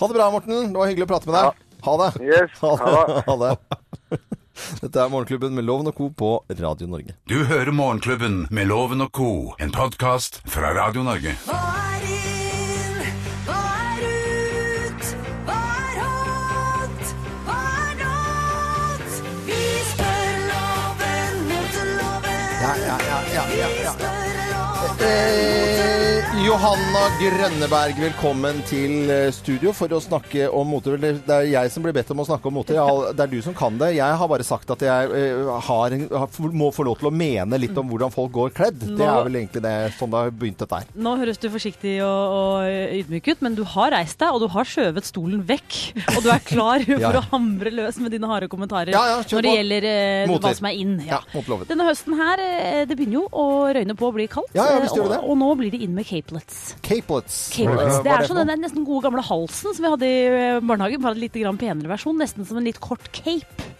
Ha 0.00 0.08
det 0.10 0.16
bra, 0.18 0.26
Morten. 0.34 0.56
Det 0.72 0.80
var 0.80 0.90
hyggelig 0.90 1.06
å 1.06 1.10
prate 1.12 1.30
med 1.30 1.38
deg. 1.38 1.62
Ha 1.86 1.94
det. 2.02 2.08
Yes, 2.26 2.56
Ha 2.62 2.72
det. 2.82 3.20
Ha 3.30 3.36
det. 3.44 3.52
Dette 4.80 5.02
er 5.04 5.10
Morgenklubben 5.12 5.52
med 5.54 5.66
Loven 5.68 5.90
og 5.90 5.98
Co. 5.98 6.08
på 6.16 6.30
Radio 6.58 6.88
Norge. 6.90 7.14
Du 7.28 7.36
hører 7.46 7.70
Morgenklubben 7.76 8.46
med 8.50 8.70
Loven 8.72 9.04
og 9.04 9.12
co., 9.14 9.30
en 9.60 9.70
podkast 9.74 10.40
fra 10.48 10.72
Radio 10.78 11.04
Norge. 11.06 11.36
Hva 11.44 11.60
er 11.92 12.05
loven. 25.06 26.05
Johanna 26.36 27.00
Grønneberg, 27.16 27.96
velkommen 27.96 28.58
til 28.68 29.08
eh, 29.08 29.28
studio 29.32 29.70
for 29.74 29.88
å 29.96 29.98
snakke 30.04 30.44
om 30.52 30.68
mote. 30.68 30.92
Det 31.00 31.32
er 31.32 31.46
jeg 31.48 31.70
som 31.72 31.84
blir 31.86 31.94
bedt 31.96 32.10
om 32.12 32.20
å 32.20 32.26
snakke 32.28 32.50
om 32.50 32.58
mote. 32.58 32.74
Det 33.16 33.22
er 33.24 33.30
du 33.32 33.38
som 33.42 33.54
kan 33.56 33.78
det. 33.80 33.94
Jeg 33.96 34.18
har 34.20 34.28
bare 34.28 34.44
sagt 34.44 34.68
at 34.74 34.82
jeg 34.84 35.08
eh, 35.16 35.48
har, 35.68 35.94
må 36.52 36.68
få 36.76 36.84
lov 36.86 36.98
til 37.00 37.08
å 37.08 37.12
mene 37.14 37.56
litt 37.62 37.78
om 37.80 37.88
hvordan 37.88 38.12
folk 38.12 38.34
går 38.36 38.52
kledd. 38.58 38.84
Det 38.98 39.06
er 39.06 39.22
vel 39.26 39.38
egentlig 39.40 39.62
det, 39.64 39.72
sånn 39.96 40.12
det 40.12 40.20
har 40.26 40.34
begynt 40.42 40.60
dette 40.60 40.80
her. 40.82 40.90
Nå 41.06 41.14
høres 41.22 41.40
du 41.40 41.46
forsiktig 41.54 41.94
og, 42.04 42.36
og 42.36 42.98
ydmyk 43.00 43.32
ut, 43.32 43.46
men 43.48 43.56
du 43.56 43.64
har 43.72 43.94
reist 43.96 44.20
deg, 44.20 44.36
og 44.36 44.44
du 44.44 44.50
har 44.52 44.68
skjøvet 44.68 45.08
stolen 45.08 45.40
vekk. 45.48 45.78
Og 46.18 46.20
du 46.26 46.30
er 46.36 46.44
klar 46.44 46.84
for 46.90 47.06
Ja. 47.06 47.14
å 47.16 47.24
hamre 47.32 47.72
løs 47.72 47.96
med 48.02 48.12
dine 48.12 48.28
harde 48.30 48.50
kommentarer 48.52 48.92
Ja, 48.92 49.06
ja, 49.14 49.16
når 49.24 49.48
det 49.48 49.56
gjelder 49.56 49.88
eh, 49.94 50.36
hva 50.36 50.52
som 50.60 50.68
er 50.68 50.84
moteloven. 51.32 51.70
Denne 51.72 51.88
høsten 51.88 52.20
her, 52.20 52.44
det 52.92 52.92
begynner 53.00 53.22
jo 53.22 53.26
å 53.32 53.48
røyne 53.80 53.96
på 53.96 54.12
å 54.12 54.14
bli 54.20 54.28
kaldt. 54.36 54.52
Og, 54.52 55.16
og 55.16 55.34
nå 55.40 55.52
blir 55.62 55.72
det 55.72 55.80
inn 55.88 55.96
med 55.96 56.04
capelets. 56.26 56.74
Capelets. 56.82 57.38
Capelets. 57.54 58.02
Det 58.02 58.12
er 58.12 58.26
sånn 58.26 58.46
den 58.46 58.60
nesten 58.64 58.84
gode 58.86 59.06
gamle 59.06 59.22
halsen 59.22 59.74
som 59.74 59.82
vi 59.84 59.90
hadde 59.94 60.10
i 60.10 60.26
eh, 60.26 60.60
barnehagen, 60.60 61.00
bare 61.02 61.14
en 61.14 61.20
litt 61.20 61.32
grann 61.38 61.58
penere 61.58 61.88
versjon. 61.88 62.18
Nesten 62.18 62.46
som 62.46 62.58
en 62.58 62.64
litt 62.66 62.80
kort 62.80 63.10
cape. 63.12 63.72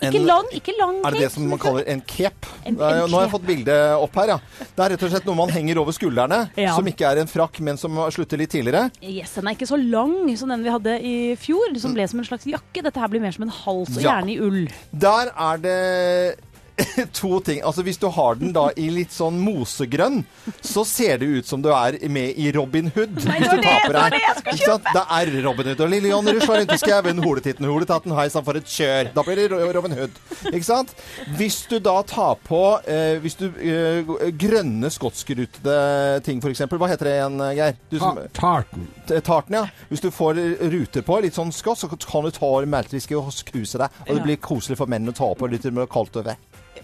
Ikke 0.00 0.16
En- 0.16 0.24
lang, 0.24 0.46
ikke 0.56 0.72
lang 0.78 1.02
cape. 1.02 1.08
Er 1.08 1.12
det 1.12 1.20
det 1.20 1.32
som 1.34 1.46
man 1.46 1.58
kaller 1.60 1.84
en 1.86 2.00
cape? 2.00 2.46
En- 2.64 2.72
en 2.80 3.10
Nå 3.10 3.18
har 3.18 3.26
jeg 3.26 3.32
fått 3.34 3.44
bildet 3.44 4.00
opp 4.00 4.14
her, 4.16 4.28
ja. 4.28 4.38
Det 4.60 4.80
er 4.84 4.90
rett 4.94 5.02
og 5.04 5.10
slett 5.10 5.26
noe 5.26 5.34
man 5.36 5.50
henger 5.52 5.76
over 5.82 5.92
skuldrene, 5.92 6.38
Ja. 6.56 6.74
som 6.74 6.86
ikke 6.86 7.04
er 7.04 7.18
en 7.20 7.26
frakk, 7.28 7.60
men 7.60 7.76
som 7.76 7.92
slutter 8.08 8.38
litt 8.38 8.48
tidligere. 8.50 8.90
Yes, 9.02 9.34
Den 9.34 9.48
er 9.48 9.52
ikke 9.54 9.68
så 9.68 9.76
lang 9.76 10.34
som 10.38 10.48
den 10.48 10.62
vi 10.64 10.70
hadde 10.70 10.94
i 11.04 11.36
fjor, 11.36 11.76
som 11.78 11.92
ble 11.92 12.08
som 12.08 12.18
en 12.18 12.24
slags 12.24 12.44
jakke. 12.46 12.82
Dette 12.82 12.96
her 12.98 13.08
blir 13.08 13.20
mer 13.20 13.32
som 13.32 13.42
en 13.42 13.50
hals, 13.50 13.94
og 13.96 14.02
Ja. 14.02 14.22
gjerne 14.22 14.30
i 14.30 14.38
ull. 14.40 14.68
Der 14.96 15.32
er 15.36 15.56
det 15.58 16.40
to 17.20 17.40
ting. 17.44 17.60
Altså 17.66 17.82
Hvis 17.86 17.98
du 18.00 18.08
har 18.12 18.38
den 18.40 18.52
da 18.56 18.68
i 18.78 18.88
litt 18.92 19.12
sånn 19.14 19.38
mosegrønn, 19.42 20.22
så 20.62 20.84
ser 20.88 21.20
det 21.22 21.28
ut 21.30 21.48
som 21.48 21.62
du 21.62 21.70
er 21.74 21.98
med 22.12 22.38
i 22.40 22.50
Robin 22.54 22.90
Hood. 22.94 23.16
hvis 23.20 23.50
du 23.50 23.62
tar 23.62 23.86
på 23.86 23.94
deg. 23.96 24.16
Ikke 24.40 24.58
sant? 24.58 24.90
Det 24.94 25.04
er 25.18 25.32
Robin 25.44 25.70
Hood. 25.70 25.84
Og 25.84 25.92
Lille 25.92 26.12
John 26.12 26.30
rusler 26.30 26.62
rundt 26.62 26.74
i 26.74 26.80
skauen, 26.80 27.22
holetitten, 27.24 27.68
holetatten, 27.68 28.14
hei 28.16 28.28
sann 28.32 28.46
for 28.46 28.58
et 28.60 28.68
kjør. 28.70 29.12
Da 29.16 29.24
blir 29.26 29.40
det 29.40 29.60
Robin 29.76 29.96
Hood. 29.98 30.20
Ikke 30.50 30.66
sant? 30.66 30.94
Hvis 31.38 31.62
du 31.70 31.78
da 31.82 32.00
tar 32.06 32.38
på 32.46 32.60
eh, 32.88 33.18
Hvis 33.22 33.36
du 33.38 33.46
eh, 33.50 34.14
grønne 34.40 34.90
skotskrutede 34.92 36.20
ting, 36.26 36.40
f.eks. 36.42 36.64
Hva 36.70 36.90
heter 36.90 37.10
det 37.10 37.16
igjen, 37.18 37.40
Geir? 37.58 37.78
Du 37.90 37.98
som, 38.00 38.18
Tarten. 38.36 38.86
tarten, 39.26 39.58
ja. 39.58 39.64
Hvis 39.90 40.04
du 40.04 40.10
får 40.14 40.38
ruter 40.72 41.04
på, 41.06 41.18
litt 41.24 41.36
sånn 41.36 41.52
skott, 41.54 41.80
så 41.82 41.90
kan 41.90 42.26
du 42.26 42.32
ta 42.34 42.52
meltwhisky 42.70 43.16
og 43.18 43.30
kuse 43.50 43.80
deg. 43.80 44.00
Og 44.06 44.16
det 44.16 44.24
blir 44.26 44.40
koselig 44.42 44.78
for 44.80 44.90
menn 44.90 45.08
å 45.10 45.16
ta 45.16 45.32
på 45.36 45.50
litt 45.50 45.66
kaldt 45.90 46.16
over. 46.20 46.38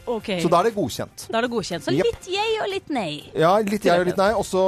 Ok, 0.07 0.29
Så 0.43 0.49
da 0.53 0.61
er 0.61 0.69
det 0.69 0.75
godkjent. 0.77 1.27
Da 1.31 1.39
er 1.41 1.47
det 1.47 1.51
godkjent. 1.51 1.85
Så 1.85 1.93
yep. 1.95 2.07
litt 2.07 2.29
yay 2.31 2.59
og 2.63 2.69
litt 2.71 2.91
nei. 2.95 3.11
Ja, 3.35 3.53
litt 3.59 3.87
jeg 3.87 4.03
og 4.03 4.07
litt 4.07 4.19
nei. 4.21 4.29
Også, 4.39 4.61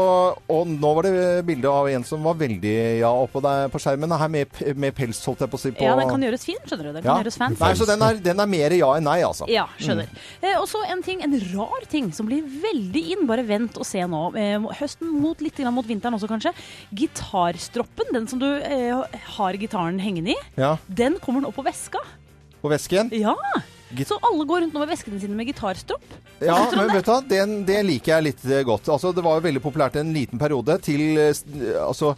og 0.50 0.70
nå 0.70 0.90
var 0.98 1.06
det 1.06 1.44
bilde 1.46 1.70
av 1.70 1.88
en 1.92 2.06
som 2.06 2.24
var 2.26 2.34
veldig 2.40 2.74
ja 2.98 3.10
oppå 3.14 3.42
der 3.44 3.70
på 3.72 3.80
skjermen. 3.82 4.14
Her 4.18 4.32
med, 4.32 4.58
med 4.74 4.96
pels, 4.96 5.20
holdt 5.28 5.44
jeg 5.46 5.52
på 5.52 5.60
å 5.60 5.62
si. 5.62 5.72
På, 5.76 5.86
Ja, 5.86 5.94
den 6.00 6.10
kan 6.10 6.26
gjøres 6.26 6.46
fin, 6.48 6.58
skjønner 6.64 6.88
du. 6.88 6.92
Den 6.98 7.06
kan 7.06 7.12
Ja. 7.12 7.22
gjøres 7.22 7.38
fancy. 7.38 7.62
Nei, 7.62 7.72
så 7.78 7.86
den 7.86 8.02
er, 8.08 8.20
den 8.28 8.42
er 8.42 8.50
mer 8.50 8.76
ja 8.78 8.90
enn 8.98 9.06
nei, 9.06 9.18
altså. 9.26 9.48
Ja, 9.52 9.68
skjønner. 9.78 10.10
Eh, 10.42 10.56
og 10.58 10.66
så 10.70 10.82
en 10.90 11.02
ting, 11.06 11.22
en 11.22 11.38
rar 11.54 11.86
ting 11.90 12.10
som 12.16 12.26
blir 12.26 12.42
veldig 12.42 13.04
inn. 13.14 13.26
Bare 13.30 13.46
vent 13.46 13.78
og 13.78 13.86
se 13.86 14.02
nå. 14.02 14.24
Eh, 14.34 14.68
høsten 14.82 15.14
mot 15.22 15.38
litt 15.44 15.56
grann 15.56 15.74
mot 15.76 15.86
vinteren 15.86 16.18
også, 16.18 16.28
kanskje. 16.30 16.54
Gitarstroppen, 16.98 18.12
den 18.12 18.26
som 18.30 18.42
du 18.42 18.48
eh, 18.58 19.18
har 19.38 19.58
gitaren 19.60 20.00
hengende 20.02 20.34
i, 20.34 20.38
Ja, 20.58 20.76
den 20.88 21.18
kommer 21.22 21.44
nå 21.44 21.54
på 21.54 21.62
veska. 21.66 22.02
På 22.62 22.70
vesken. 22.72 23.12
Ja! 23.14 23.36
Git- 23.94 24.08
Så 24.10 24.18
alle 24.22 24.44
går 24.44 24.64
rundt 24.66 24.74
nå 24.76 24.82
med 24.82 24.90
veskene 24.90 25.20
sine 25.20 25.36
med 25.38 25.48
gitarstropp. 25.48 26.04
Ja, 26.44 26.58
om 26.68 26.76
men 26.76 26.92
vet 26.92 27.06
du 27.06 27.12
hva, 27.12 27.22
det 27.66 27.78
liker 27.88 28.16
jeg 28.16 28.26
litt 28.28 28.44
eh, 28.44 28.62
godt. 28.66 28.90
Altså, 28.92 29.14
det 29.16 29.24
var 29.24 29.38
jo 29.38 29.46
veldig 29.48 29.62
populært 29.64 29.96
en 29.96 30.12
liten 30.14 30.38
periode 30.40 30.78
til 30.84 31.16
eh, 31.16 31.32
altså 31.86 32.14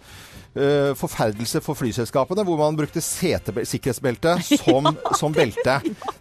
Uh, 0.50 0.97
forferdelse 0.99 1.61
for 1.62 1.79
flyselskapene, 1.79 2.43
hvor 2.43 2.57
man 2.59 2.75
brukte 2.75 2.99
sikkerhetsbelte 2.99 4.33
som, 4.65 4.89
som 5.15 5.31
belte. 5.31 5.77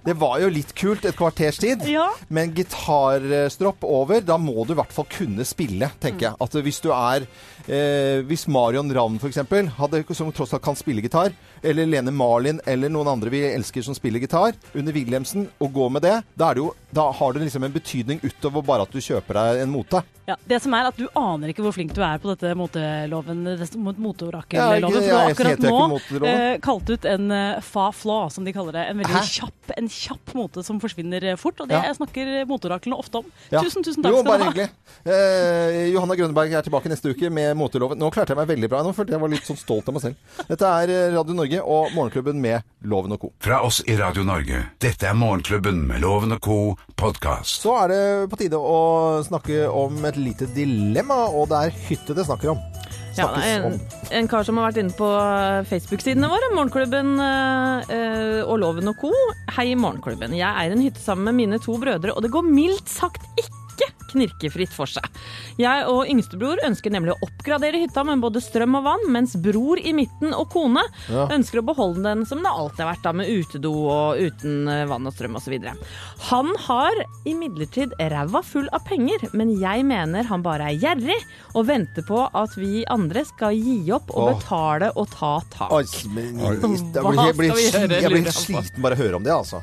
Det 0.05 0.13
var 0.21 0.35
jo 0.43 0.51
litt 0.53 0.69
kult 0.77 1.07
et 1.09 1.17
kvarters 1.17 1.57
tid. 1.57 1.81
Ja. 1.89 2.11
Men 2.29 2.53
gitarstropp 2.53 3.81
over, 3.89 4.21
da 4.21 4.37
må 4.37 4.67
du 4.69 4.75
i 4.75 4.77
hvert 4.77 4.93
fall 4.93 5.07
kunne 5.09 5.41
spille, 5.49 5.89
tenker 5.97 6.27
jeg. 6.27 6.37
At 6.45 6.59
hvis 6.61 6.77
du 6.85 6.91
er 6.93 7.25
eh, 7.69 8.19
Hvis 8.27 8.47
Marion 8.51 8.89
Ravn 8.93 9.19
f.eks., 9.21 10.17
som 10.17 10.31
tross 10.35 10.53
alt 10.53 10.65
kan 10.65 10.77
spille 10.77 11.03
gitar, 11.05 11.33
eller 11.63 11.85
Lene 11.89 12.11
Marlin 12.11 12.61
eller 12.65 12.91
noen 12.91 13.07
andre 13.13 13.31
vi 13.33 13.43
elsker 13.53 13.85
som 13.85 13.95
spiller 13.97 14.19
gitar, 14.23 14.57
under 14.73 14.95
Wilhelmsen, 14.95 15.47
og 15.59 15.73
går 15.73 15.89
med 15.95 16.05
det, 16.07 16.15
da, 16.33 16.49
er 16.49 16.59
det 16.59 16.63
jo, 16.65 16.71
da 16.95 17.09
har 17.15 17.33
det 17.35 17.45
liksom 17.45 17.67
en 17.67 17.75
betydning 17.75 18.23
utover 18.25 18.65
bare 18.65 18.87
at 18.87 18.93
du 18.95 18.99
kjøper 19.03 19.39
deg 19.39 19.63
en 19.63 19.73
mote. 19.73 20.01
Ja, 20.29 20.35
det 20.45 20.59
som 20.61 20.73
er 20.77 20.89
at 20.91 20.97
Du 20.99 21.07
aner 21.17 21.49
ikke 21.49 21.63
hvor 21.65 21.73
flink 21.73 21.93
du 21.95 22.03
er 22.05 22.19
på 22.21 22.29
dette 22.29 22.51
moteloven, 22.57 23.45
moteorakelloven. 23.97 24.85
mot 24.85 24.93
Ja, 24.93 24.93
For 24.93 25.01
du 25.01 25.15
har 25.15 25.31
akkurat 25.33 26.19
nå 26.21 26.29
eh, 26.29 26.57
kalt 26.61 26.91
ut 26.91 27.07
en 27.09 27.31
eh, 27.33 27.61
fa 27.65 27.89
fla, 27.95 28.19
som 28.33 28.45
de 28.45 28.53
kaller 28.53 28.77
det. 28.77 28.85
En 28.91 29.01
veldig 29.01 29.15
Hæ? 29.15 29.23
kjapp 29.39 29.58
kjapp, 29.69 29.77
en 29.77 29.87
kjapp 29.89 30.33
mote 30.35 30.63
som 30.65 30.79
forsvinner 30.81 31.23
eh, 31.23 31.35
fort. 31.39 31.59
Og 31.61 31.67
det 31.69 31.77
Ja. 31.79 31.93
snakker 31.93 32.45
moteoraklene 32.49 32.97
ofte 32.97 33.15
om. 33.21 33.25
Ja. 33.51 33.61
Tusen, 33.61 33.83
tusen 33.83 34.03
takk 34.03 34.11
Jo, 34.13 34.21
skal 34.23 34.37
du 34.39 34.43
ha. 34.43 34.51
hyggelig. 34.51 34.69
Eh, 35.05 35.91
Johanna 35.93 36.15
Grønneberg 36.15 36.53
er 36.53 36.61
tilbake 36.65 36.89
neste 36.89 37.09
uke 37.13 37.29
med 37.31 37.55
Moteloven. 37.57 37.97
Nå 37.99 38.11
klarte 38.11 38.29
jeg 38.35 38.37
meg 38.37 38.47
veldig 38.51 38.69
bra. 38.69 38.81
Nå 38.83 38.93
følte 38.95 39.11
jeg 39.15 39.21
var 39.21 39.29
litt 39.29 39.45
sånn 39.47 39.57
stolt 39.59 39.87
av 39.87 39.93
meg 39.93 40.01
selv. 40.03 40.15
Dette 40.49 40.65
er 40.65 40.89
eh, 40.89 41.15
Radio 41.15 41.33
Norge 41.37 41.61
og 41.63 41.93
Morgenklubben 41.95 42.41
med 42.41 42.63
Loven 42.83 43.11
og 43.13 43.19
Co. 43.21 43.31
Fra 43.39 43.61
oss 43.63 43.81
i 43.87 43.95
Radio 43.99 44.23
Norge. 44.23 44.65
Dette 44.79 45.07
er 45.09 45.13
Morgenklubben 45.13 45.85
med 45.87 46.01
Loven 46.01 46.31
og 46.33 46.41
co. 46.41 46.59
podkast. 46.99 47.61
Så 47.63 47.75
er 47.83 47.87
det 47.93 48.29
på 48.31 48.37
tide 48.37 48.57
å 48.59 49.23
snakke 49.23 49.67
om 49.71 50.03
et 50.05 50.17
lite 50.19 50.47
dilemma, 50.53 51.27
og 51.31 51.49
det 51.49 51.61
er 51.69 51.77
hytte 51.89 52.15
det 52.15 52.25
snakker 52.27 52.51
om. 52.51 52.59
Ja, 53.17 53.29
en, 53.41 53.79
en 54.11 54.27
kar 54.29 54.45
som 54.47 54.59
har 54.59 54.69
vært 54.69 54.81
inne 54.83 54.95
på 54.95 55.07
Facebook-sidene 55.69 56.29
våre, 56.31 56.51
Morgenklubben 56.53 57.15
eh, 57.23 57.93
eh, 57.95 58.41
og 58.43 58.59
Loven 58.61 58.91
og 58.91 58.99
co. 59.01 59.13
Hei, 59.57 59.71
Morgenklubben. 59.79 60.35
Jeg 60.37 60.49
eier 60.49 60.75
en 60.75 60.83
hytte 60.85 61.01
sammen 61.03 61.29
med 61.31 61.39
mine 61.41 61.61
to 61.63 61.77
brødre, 61.81 62.13
og 62.15 62.25
det 62.25 62.33
går 62.33 62.45
mildt 62.47 62.91
sagt 62.91 63.25
ikke 63.39 63.68
knirkefritt 64.09 64.71
for 64.73 64.89
seg. 64.89 65.05
Jeg 65.61 65.85
og 65.89 66.07
yngstebror 66.09 66.61
ønsker 66.65 66.91
nemlig 66.93 67.13
å 67.13 67.19
oppgradere 67.27 67.81
hytta 67.83 68.03
med 68.07 68.23
både 68.23 68.41
strøm 68.41 68.79
og 68.79 68.87
vann, 68.87 69.05
mens 69.13 69.35
bror 69.37 69.77
i 69.81 69.93
midten 69.93 70.33
og 70.33 70.49
kone 70.53 70.81
Ja. 71.09 71.27
ønsker 71.35 71.61
å 71.61 71.65
beholde 71.65 72.03
den 72.03 72.25
som 72.25 72.41
det 72.41 72.49
alltid 72.49 72.83
har 72.85 72.91
vært, 72.95 73.03
da, 73.05 73.13
med 73.13 73.29
utedo 73.29 73.71
og 73.89 74.17
uten 74.19 74.67
eh, 74.67 74.85
vann 74.89 75.05
og 75.07 75.13
strøm 75.13 75.37
osv. 75.37 75.55
Han 76.29 76.49
har 76.65 77.03
imidlertid 77.29 77.93
ræva 77.99 78.41
full 78.45 78.69
av 78.73 78.83
penger, 78.87 79.27
men 79.33 79.53
jeg 79.61 79.85
mener 79.85 80.23
han 80.29 80.43
bare 80.45 80.71
er 80.71 80.79
gjerrig 80.81 81.19
og 81.53 81.67
venter 81.69 82.05
på 82.07 82.23
at 82.33 82.55
vi 82.57 82.83
andre 82.89 83.23
skal 83.27 83.53
gi 83.55 83.77
opp 83.95 84.09
og 84.15 84.33
betale 84.39 84.91
og 84.95 85.09
ta 85.13 85.35
tak. 85.53 85.71
Oi, 85.75 85.83
men, 86.15 86.39
jeg 86.39 86.59
blir, 86.63 87.23
jeg 87.27 87.37
blir, 87.37 87.53
skal 87.53 87.57
vi 87.59 87.67
gjøre, 87.69 88.01
jeg 88.01 88.11
blir 88.15 88.31
sliten 88.33 88.83
bare 88.83 88.97
å 88.97 89.01
høre 89.03 89.19
om 89.19 89.25
det, 89.25 89.33
altså. 89.35 89.61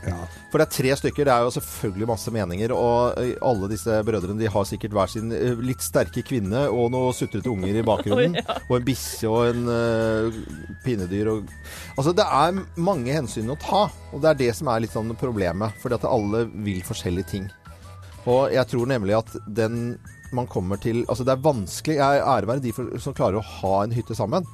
For 0.53 0.61
det 0.63 0.67
er 0.69 0.75
tre 0.77 0.97
stykker. 1.03 1.27
Det 1.27 1.33
er 1.35 1.47
jo 1.47 1.53
selvfølgelig 1.57 2.09
masse 2.09 2.33
meninger. 2.33 2.73
Og 2.77 3.19
eh, 3.21 3.35
alle 3.45 3.69
disse 3.73 3.99
brødrene 4.07 4.41
de 4.41 4.51
har 4.53 4.67
sikkert 4.69 4.95
hver 4.97 5.11
sin 5.11 5.35
eh, 5.35 5.59
litt 5.61 5.85
sterke 5.85 6.25
kvinne 6.27 6.67
og 6.71 6.91
noen 6.95 7.17
sutrete 7.17 7.51
unger 7.53 7.77
i 7.77 7.85
bakgrunnen. 7.87 8.39
Og 8.71 8.79
en 8.79 8.87
bikkje 8.87 9.31
og 9.31 9.45
en 9.51 9.69
uh, 9.71 10.39
pinedyr. 10.85 11.29
Og, 11.31 11.53
altså, 11.95 12.15
det 12.17 12.25
er 12.25 12.59
mange 12.83 13.15
hensyn 13.15 13.53
å 13.53 13.59
ta. 13.61 13.87
Og 14.13 14.23
det 14.23 14.33
er 14.33 14.41
det 14.41 14.51
som 14.59 14.71
er 14.73 14.83
litt 14.83 14.95
sånn 14.95 15.15
problemet. 15.19 15.77
Fordi 15.83 15.99
at 15.99 16.09
alle 16.09 16.45
vil 16.67 16.83
forskjellige 16.87 17.31
ting. 17.31 17.49
Og 18.27 18.51
jeg 18.55 18.67
tror 18.73 18.91
nemlig 18.91 19.19
at 19.19 19.35
den 19.47 19.97
man 20.35 20.49
kommer 20.51 20.81
til 20.83 21.05
Altså, 21.07 21.25
det 21.25 21.37
er 21.37 21.45
vanskelig. 21.45 21.99
Jeg 22.01 22.23
ære 22.23 22.51
være 22.51 22.65
de 22.65 22.75
som 23.03 23.15
klarer 23.15 23.39
å 23.39 23.49
ha 23.61 23.75
en 23.85 23.95
hytte 23.95 24.17
sammen. 24.19 24.47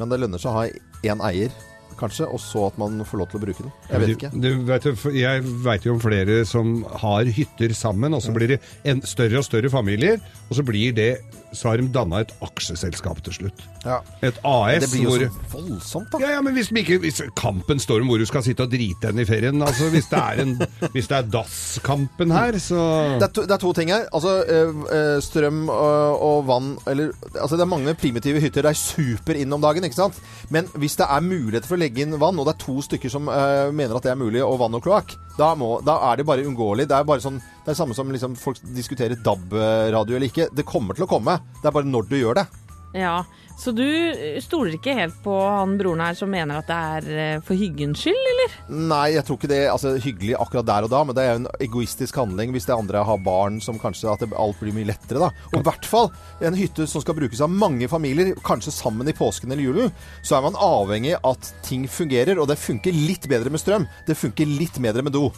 Men 0.00 0.10
det 0.10 0.20
lønner 0.22 0.40
seg 0.42 0.50
å 0.50 0.58
ha 0.58 1.12
én 1.12 1.22
eier, 1.24 1.52
kanskje, 1.98 2.28
og 2.28 2.40
så 2.42 2.66
at 2.70 2.78
man 2.80 3.02
får 3.06 3.22
lov 3.22 3.30
til 3.30 3.40
å 3.40 3.44
bruke 3.44 3.66
den. 3.66 3.74
Jeg 3.90 4.02
vet 4.02 4.14
ikke. 4.14 4.32
Du, 4.34 4.48
du 4.48 4.64
vet, 4.68 4.88
jeg 5.16 5.44
veit 5.66 5.86
jo 5.86 5.96
om 5.96 6.02
flere 6.02 6.40
som 6.48 6.80
har 7.02 7.30
hytter 7.38 7.74
sammen, 7.76 8.16
og 8.16 8.24
så 8.24 8.34
blir 8.36 8.54
det 8.54 8.60
en 8.88 9.02
større 9.06 9.40
og 9.42 9.46
større 9.46 9.72
familier, 9.72 10.20
og 10.48 10.58
så 10.58 10.66
blir 10.66 10.96
det 10.96 11.12
så 11.52 11.70
har 11.70 11.80
de 11.80 11.88
danna 11.92 12.20
et 12.22 12.32
aksjeselskap 12.44 13.20
til 13.26 13.34
slutt. 13.36 13.62
Ja. 13.84 14.00
Et 14.22 14.36
AS 14.44 14.84
Det 14.84 14.90
blir 14.92 15.04
jo 15.04 15.12
hvor 15.12 15.22
så 15.24 15.52
voldsomt, 15.54 16.10
da. 16.12 16.20
ja, 16.22 16.34
ja, 16.36 16.40
men 16.44 16.54
hvis, 16.56 16.70
ikke, 16.70 16.98
hvis 17.02 17.22
kampen 17.38 17.80
står 17.80 18.04
om 18.04 18.10
hvor 18.12 18.20
du 18.20 18.26
skal 18.28 18.44
sitte 18.44 18.66
og 18.66 18.72
drite 18.72 19.08
henne 19.10 19.24
i 19.24 19.28
ferien 19.28 19.62
altså 19.64 19.88
Hvis 19.92 20.10
det 20.10 20.20
er, 20.20 20.42
en, 20.44 20.52
hvis 20.94 21.08
det 21.10 21.16
er 21.16 21.30
dasskampen 21.32 22.34
her, 22.34 22.58
så 22.60 22.80
Det 23.20 23.28
er, 23.30 23.32
to, 23.34 23.46
det 23.48 23.56
er 23.56 23.62
to 23.64 23.72
ting 23.76 23.92
her. 23.92 24.06
Altså, 24.12 24.34
eh, 24.44 24.74
eh, 24.96 25.16
strøm 25.24 25.62
og, 25.72 26.22
og 26.28 26.46
vann 26.50 26.70
eller, 26.90 27.14
altså 27.34 27.56
Det 27.56 27.64
er 27.64 27.72
mange 27.72 27.96
primitive 27.98 28.42
hytter. 28.42 28.66
Det 28.68 28.74
er 28.74 28.80
super 28.80 29.40
inn 29.40 29.56
om 29.56 29.64
dagen, 29.64 29.86
ikke 29.88 29.98
sant? 29.98 30.20
Men 30.50 30.68
hvis 30.76 30.98
det 31.00 31.08
er 31.08 31.24
mulighet 31.24 31.66
for 31.66 31.78
å 31.78 31.82
legge 31.82 32.04
inn 32.04 32.18
vann, 32.20 32.38
og 32.38 32.46
det 32.46 32.56
er 32.56 32.62
to 32.66 32.78
stykker 32.84 33.12
som 33.12 33.30
uh, 33.30 33.70
mener 33.72 33.96
at 33.96 34.06
det 34.06 34.12
er 34.12 34.20
mulig, 34.20 34.42
og 34.44 34.58
vann 34.60 34.76
og 34.76 34.84
kloakk, 34.84 35.16
da, 35.38 35.54
da 35.86 35.96
er 36.10 36.20
det 36.20 36.26
bare 36.28 36.44
uunngåelig. 36.44 36.88
Det 36.90 36.96
er 36.96 37.06
bare 37.08 37.22
sånn 37.24 37.40
Det 37.64 37.74
er 37.74 37.78
samme 37.78 37.96
som 37.96 38.10
liksom, 38.10 38.34
folk 38.40 38.60
diskuterer 38.74 39.20
DAB-radio 39.20 40.16
eller 40.16 40.30
ikke. 40.30 40.48
Det 40.56 40.66
kommer 40.68 40.96
til 40.96 41.04
å 41.06 41.10
komme. 41.10 41.38
Det 41.60 41.68
er 41.68 41.76
bare 41.76 41.88
når 41.88 42.08
du 42.10 42.18
gjør 42.20 42.40
det. 42.40 42.48
Ja, 42.92 43.24
Så 43.60 43.70
du 43.76 43.84
stoler 44.40 44.72
ikke 44.74 44.94
helt 44.96 45.18
på 45.22 45.34
han 45.36 45.74
broren 45.78 46.00
her 46.00 46.16
som 46.16 46.30
mener 46.32 46.58
at 46.58 46.66
det 46.70 46.78
er 46.96 47.08
eh, 47.12 47.42
for 47.44 47.54
hyggens 47.54 48.00
skyld, 48.02 48.16
eller? 48.30 48.54
Nei, 48.88 49.02
jeg 49.12 49.26
tror 49.28 49.36
ikke 49.36 49.50
det 49.52 49.58
altså, 49.68 49.92
hyggelig 50.00 50.32
akkurat 50.40 50.66
der 50.66 50.86
og 50.86 50.90
da, 50.90 51.02
men 51.04 51.14
det 51.14 51.22
er 51.22 51.34
jo 51.34 51.40
en 51.42 51.50
egoistisk 51.68 52.16
handling 52.18 52.54
hvis 52.56 52.66
det 52.70 52.74
andre 52.74 53.04
har 53.06 53.20
barn 53.22 53.60
som 53.62 53.78
kanskje 53.78 54.08
at 54.10 54.24
det, 54.24 54.30
alt 54.32 54.58
blir 54.62 54.74
mye 54.74 54.88
lettere, 54.88 55.20
da. 55.20 55.28
Og 55.52 55.60
i 55.60 55.66
hvert 55.68 55.86
fall 55.86 56.08
en 56.48 56.56
hytte 56.56 56.88
som 56.90 57.04
skal 57.04 57.18
brukes 57.20 57.44
av 57.44 57.52
mange 57.52 57.86
familier, 57.92 58.32
kanskje 58.48 58.74
sammen 58.74 59.12
i 59.12 59.14
påsken 59.14 59.52
eller 59.52 59.68
julen, 59.68 59.94
så 60.24 60.40
er 60.40 60.48
man 60.48 60.58
avhengig 60.58 61.14
av 61.20 61.36
at 61.36 61.52
ting 61.68 61.84
fungerer, 61.86 62.40
og 62.40 62.48
det 62.50 62.58
funker 62.58 62.96
litt 62.96 63.28
bedre 63.30 63.52
med 63.52 63.62
strøm. 63.62 63.86
Det 64.08 64.18
funker 64.18 64.50
litt 64.50 64.80
bedre 64.80 65.04
med 65.04 65.14
do. 65.14 65.28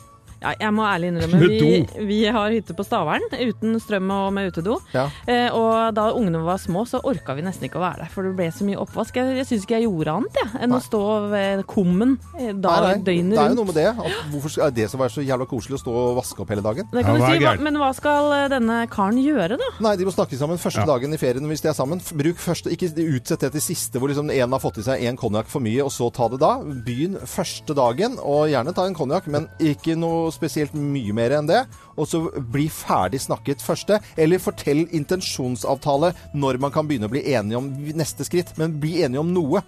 Ja, 0.42 0.52
jeg 0.58 0.74
må 0.74 0.82
ærlig 0.88 1.12
innrømme, 1.12 1.38
vi, 1.46 1.68
vi 2.08 2.18
har 2.34 2.50
hytte 2.50 2.74
på 2.74 2.84
Stavern 2.86 3.22
uten 3.30 3.76
strøm 3.82 4.10
og 4.10 4.32
med 4.34 4.50
utedo. 4.52 4.78
Ja. 4.94 5.04
Eh, 5.30 5.48
og 5.54 5.94
da 5.94 6.08
ungene 6.16 6.40
var 6.44 6.58
små, 6.58 6.82
så 6.88 6.98
orka 7.06 7.36
vi 7.38 7.44
nesten 7.46 7.68
ikke 7.68 7.78
å 7.78 7.84
være 7.84 8.02
der, 8.04 8.10
for 8.12 8.26
det 8.26 8.34
ble 8.38 8.48
så 8.54 8.66
mye 8.66 8.80
oppvask. 8.82 9.16
Jeg, 9.20 9.36
jeg 9.38 9.48
syns 9.48 9.66
ikke 9.66 9.78
jeg 9.78 9.86
gjorde 9.86 10.16
annet 10.18 10.40
jeg, 10.42 10.50
enn 10.64 10.74
Nei. 10.74 10.80
å 10.80 10.86
stå 10.86 11.02
ved 11.32 11.62
kummen 11.70 12.16
døgnet 12.18 12.62
da, 12.62 12.72
Nei, 12.72 12.80
nei, 12.82 13.04
døgnet 13.06 13.36
det 13.36 13.42
er 13.44 13.52
jo 13.54 13.58
noe 13.60 13.68
med 13.70 13.78
det. 13.78 13.86
At 13.92 14.18
hvorfor 14.32 14.56
er 14.66 14.74
det 14.80 14.88
som 14.92 15.04
er 15.06 15.12
så 15.14 15.24
jævla 15.24 15.46
koselig 15.50 15.78
å 15.78 15.82
stå 15.84 15.94
og 16.02 16.16
vaske 16.18 16.42
opp 16.44 16.52
hele 16.54 16.64
dagen? 16.64 16.88
Det 16.92 17.04
Ja, 17.04 17.14
du 17.14 17.22
si, 17.22 17.38
hva, 17.44 17.54
men 17.62 17.78
hva 17.80 17.92
skal 17.96 18.32
eh, 18.36 18.48
denne 18.52 18.80
karen 18.92 19.20
gjøre, 19.22 19.58
da? 19.62 19.70
Nei, 19.86 19.94
de 20.00 20.08
må 20.08 20.14
snakke 20.14 20.38
sammen 20.40 20.58
første 20.62 20.82
Ja. 20.82 20.88
dagen 20.88 21.14
i 21.14 21.20
ferien 21.20 21.46
hvis 21.52 21.62
de 21.62 21.70
er 21.70 21.76
sammen. 21.78 22.00
Bruk 22.18 22.40
første, 22.42 22.72
Ikke 22.72 22.88
utsett 22.90 23.44
det 23.44 23.52
til 23.54 23.62
siste 23.62 24.00
hvor 24.00 24.10
liksom 24.10 24.30
en 24.32 24.56
har 24.56 24.62
fått 24.62 24.80
i 24.82 24.86
seg 24.86 25.04
en 25.06 25.16
konjakk 25.20 25.46
for 25.52 25.62
mye, 25.62 25.84
og 25.84 25.92
så 25.94 26.08
ta 26.14 26.26
det 26.32 26.40
da. 26.42 26.56
Begynn 26.64 27.18
første 27.28 27.76
dagen, 27.76 28.18
og 28.18 28.48
gjerne 28.50 28.74
ta 28.74 28.86
en 28.88 28.96
konjakk, 28.96 29.28
men 29.30 29.46
ikke 29.62 29.94
noe 29.98 30.31
spesielt 30.34 30.74
mye 30.74 31.14
mer 31.16 31.36
enn 31.38 31.48
det. 31.50 31.62
Og 31.96 32.08
så 32.08 32.22
bli 32.52 32.68
ferdig 32.72 33.20
snakket 33.22 33.62
første. 33.64 33.98
Eller 34.16 34.42
fortell 34.42 34.84
intensjonsavtale 34.94 36.12
når 36.34 36.58
man 36.62 36.72
kan 36.74 36.88
begynne 36.88 37.08
å 37.08 37.12
bli 37.12 37.24
enige 37.34 37.58
om 37.60 37.68
neste 37.96 38.26
skritt. 38.28 38.54
Men 38.60 38.78
bli 38.82 39.02
enige 39.04 39.22
om 39.22 39.32
noe. 39.34 39.62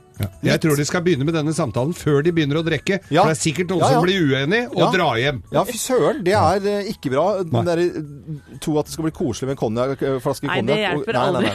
Jeg 0.44 0.61
tror 0.62 0.79
de 0.79 0.87
skal 0.87 1.03
begynne 1.05 1.27
med 1.27 1.35
denne 1.35 1.55
samtalen 1.57 1.94
før 1.96 2.22
de 2.24 2.33
begynner 2.35 2.61
å 2.61 2.64
drikke. 2.66 3.00
Ja. 3.11 3.24
For 3.24 3.33
det 3.33 3.38
er 3.38 3.42
sikkert 3.42 3.72
noen 3.72 3.83
Ja, 3.83 3.88
ja. 3.90 3.98
som 3.98 4.07
blir 4.07 4.29
uenig 4.31 4.62
og 4.70 4.79
Ja. 4.79 4.90
drar 4.94 5.16
hjem. 5.18 5.42
Ja, 5.53 5.64
fy 5.64 5.79
søren. 5.79 6.22
Det 6.24 6.37
er 6.38 6.70
eh, 6.70 6.92
ikke 6.92 7.11
bra. 7.11 7.27
Den 7.42 7.64
der, 7.66 7.79
eh, 7.79 8.59
tro 8.61 8.79
at 8.79 8.87
det 8.87 8.92
skal 8.94 9.09
bli 9.09 9.12
koselig 9.12 9.48
med 9.50 9.57
en 9.59 9.62
konjakk, 9.64 10.07
flaske 10.22 10.46
Nei, 10.46 10.61
det 10.62 10.79
hjelper 10.79 11.12
Nei, 11.12 11.31
nei, 11.33 11.50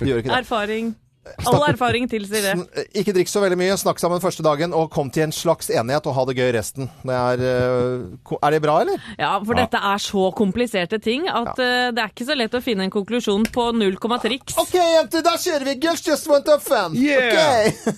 aldri. 0.00 0.32
Erfaring 0.40 0.94
det 0.94 1.09
All 1.46 1.62
erfaring 1.68 2.08
tilsier 2.08 2.42
det. 2.42 2.84
Ikke 2.96 3.12
drikk 3.14 3.28
så 3.28 3.42
veldig 3.42 3.58
mye, 3.60 3.74
snakk 3.78 4.00
sammen 4.00 4.22
første 4.22 4.44
dagen, 4.44 4.72
og 4.76 4.88
kom 4.92 5.10
til 5.12 5.26
en 5.26 5.34
slags 5.34 5.68
enighet 5.70 6.08
og 6.08 6.16
ha 6.16 6.24
det 6.30 6.36
gøy 6.38 6.48
resten. 6.56 6.88
Det 7.04 7.16
er, 7.16 7.44
eh, 7.44 8.36
er 8.40 8.56
det 8.56 8.62
bra, 8.64 8.78
eller? 8.86 9.04
Ja, 9.20 9.34
for 9.44 9.58
dette 9.58 9.82
er 9.92 10.00
så 10.02 10.30
kompliserte 10.36 11.00
ting 11.02 11.28
at 11.28 11.60
ja. 11.60 11.90
det 11.92 12.04
er 12.04 12.14
ikke 12.14 12.28
så 12.28 12.38
lett 12.38 12.56
å 12.56 12.62
finne 12.64 12.88
en 12.88 12.94
konklusjon 12.94 13.46
på 13.52 13.68
null 13.76 14.00
komma 14.00 14.20
triks. 14.22 14.56
OK, 14.60 14.74
jenter, 14.80 15.24
da 15.26 15.36
kjører 15.36 15.68
vi! 15.68 15.76
Girls 15.84 16.06
just 16.06 16.30
want 16.30 16.48
to 16.48 16.58
fan 16.58 16.96
fun! 16.96 16.98
Yeah! 17.00 17.68
Okay. 17.68 17.92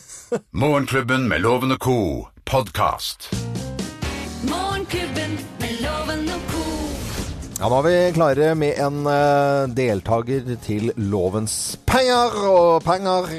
Morgenklubben 0.63 1.29
med 1.29 1.47
Loven 1.47 1.73
og 1.73 1.79
co. 1.79 2.29
podkast. 2.45 3.31
Morgenklubben 4.51 5.39
Ja, 7.62 7.68
nå 7.70 7.77
er 7.79 7.85
vi 7.87 7.98
klare 8.16 8.46
med 8.59 8.75
en 8.83 9.05
uh, 9.07 9.70
deltaker 9.70 10.42
til 10.64 10.88
Lovens 10.98 11.77
penger 11.87 12.35
og 12.51 12.83
penger. 12.83 13.31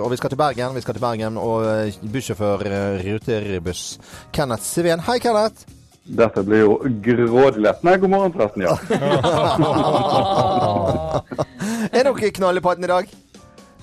Og 0.00 0.08
vi 0.08 0.16
skal 0.16 0.32
til 0.32 0.40
Bergen, 0.40 0.72
vi 0.72 0.80
skal 0.80 0.96
til 0.96 1.04
Bergen, 1.04 1.36
og 1.36 1.60
uh, 1.68 1.92
bussjåfør 2.08 2.64
uh, 2.64 2.96
Ruterbuss 3.04 4.00
Kenneth 4.32 4.64
Sivén. 4.64 5.04
Hei, 5.04 5.20
Kenneth. 5.20 5.68
Dette 6.08 6.40
blir 6.40 6.64
jo 6.64 6.80
grådig 7.04 7.60
lett. 7.66 7.84
Nei, 7.84 8.00
god 8.00 8.08
morgen 8.14 8.32
forresten, 8.32 8.64
ja. 8.64 8.72
Er 11.92 12.08
dere 12.08 12.32
knall 12.40 12.56
i 12.56 12.64
padden 12.64 12.88
i 12.88 12.92
dag? 12.94 13.04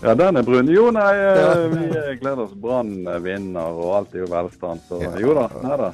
Ja, 0.02 0.18
den 0.18 0.42
er 0.42 0.44
brun. 0.50 0.74
Jo, 0.74 0.90
nei, 0.94 1.16
eh, 1.22 1.70
vi 1.70 1.86
eh, 1.94 2.18
gleder 2.18 2.48
oss. 2.48 2.58
Brann 2.66 3.06
eh, 3.06 3.22
vinner, 3.22 3.78
og 3.78 3.94
alt 4.02 4.10
er 4.18 4.26
jo 4.26 4.34
velstand. 4.34 4.82
Så 4.90 4.98
jo 5.22 5.38
da. 5.38 5.46
Nei 5.62 5.78
da. 5.86 5.94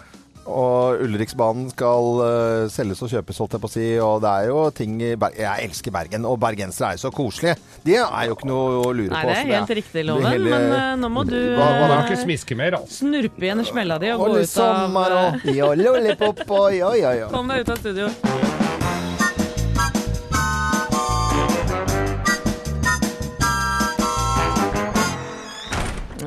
Og 0.49 1.01
Ulriksbanen 1.05 1.67
skal 1.71 2.07
uh, 2.21 2.69
selges 2.73 3.01
og 3.05 3.11
kjøpes, 3.11 3.37
holdt 3.43 3.55
jeg 3.57 3.61
på 3.63 3.69
å 3.69 3.73
si. 3.73 3.85
Og 4.01 4.21
det 4.23 4.31
er 4.31 4.47
jo 4.49 4.63
ting 4.75 4.95
Jeg 5.01 5.67
elsker 5.67 5.93
Bergen, 5.93 6.25
og 6.25 6.39
bergensere 6.41 6.91
er 6.91 6.97
jo 6.97 7.03
så 7.05 7.11
koselige. 7.13 7.57
Det 7.85 7.99
er 8.01 8.29
jo 8.29 8.37
ikke 8.37 8.49
noe 8.49 8.79
å 8.81 8.89
lure 8.89 9.11
Nei, 9.13 9.21
på. 9.21 9.29
det 9.29 9.37
er 9.37 9.51
helt 9.53 9.75
riktig, 9.81 10.05
Loven, 10.07 10.29
hele- 10.31 10.55
men 10.55 10.67
uh, 10.73 10.95
nå 11.01 11.11
må 11.13 11.25
du 11.29 11.37
Hva- 11.57 11.69
hva 11.83 11.99
ikke 12.05 12.21
smiske 12.23 12.57
mer, 12.57 12.79
altså. 12.81 13.03
snurpe 13.03 13.47
igjen 13.47 13.63
smella 13.67 13.99
di 14.01 14.11
og 14.13 14.25
gå 14.25 14.31
ut 14.39 14.41
av 14.41 14.49
sommer 14.55 15.17
eh, 15.19 15.45
og 15.51 15.53
ja, 15.61 15.71
lollipop 15.77 16.43
og 16.49 16.75
ja. 16.75 17.29
Kom 17.35 17.51
deg 17.51 17.65
ut 17.65 17.73
av 17.75 17.81
studio. 17.81 18.11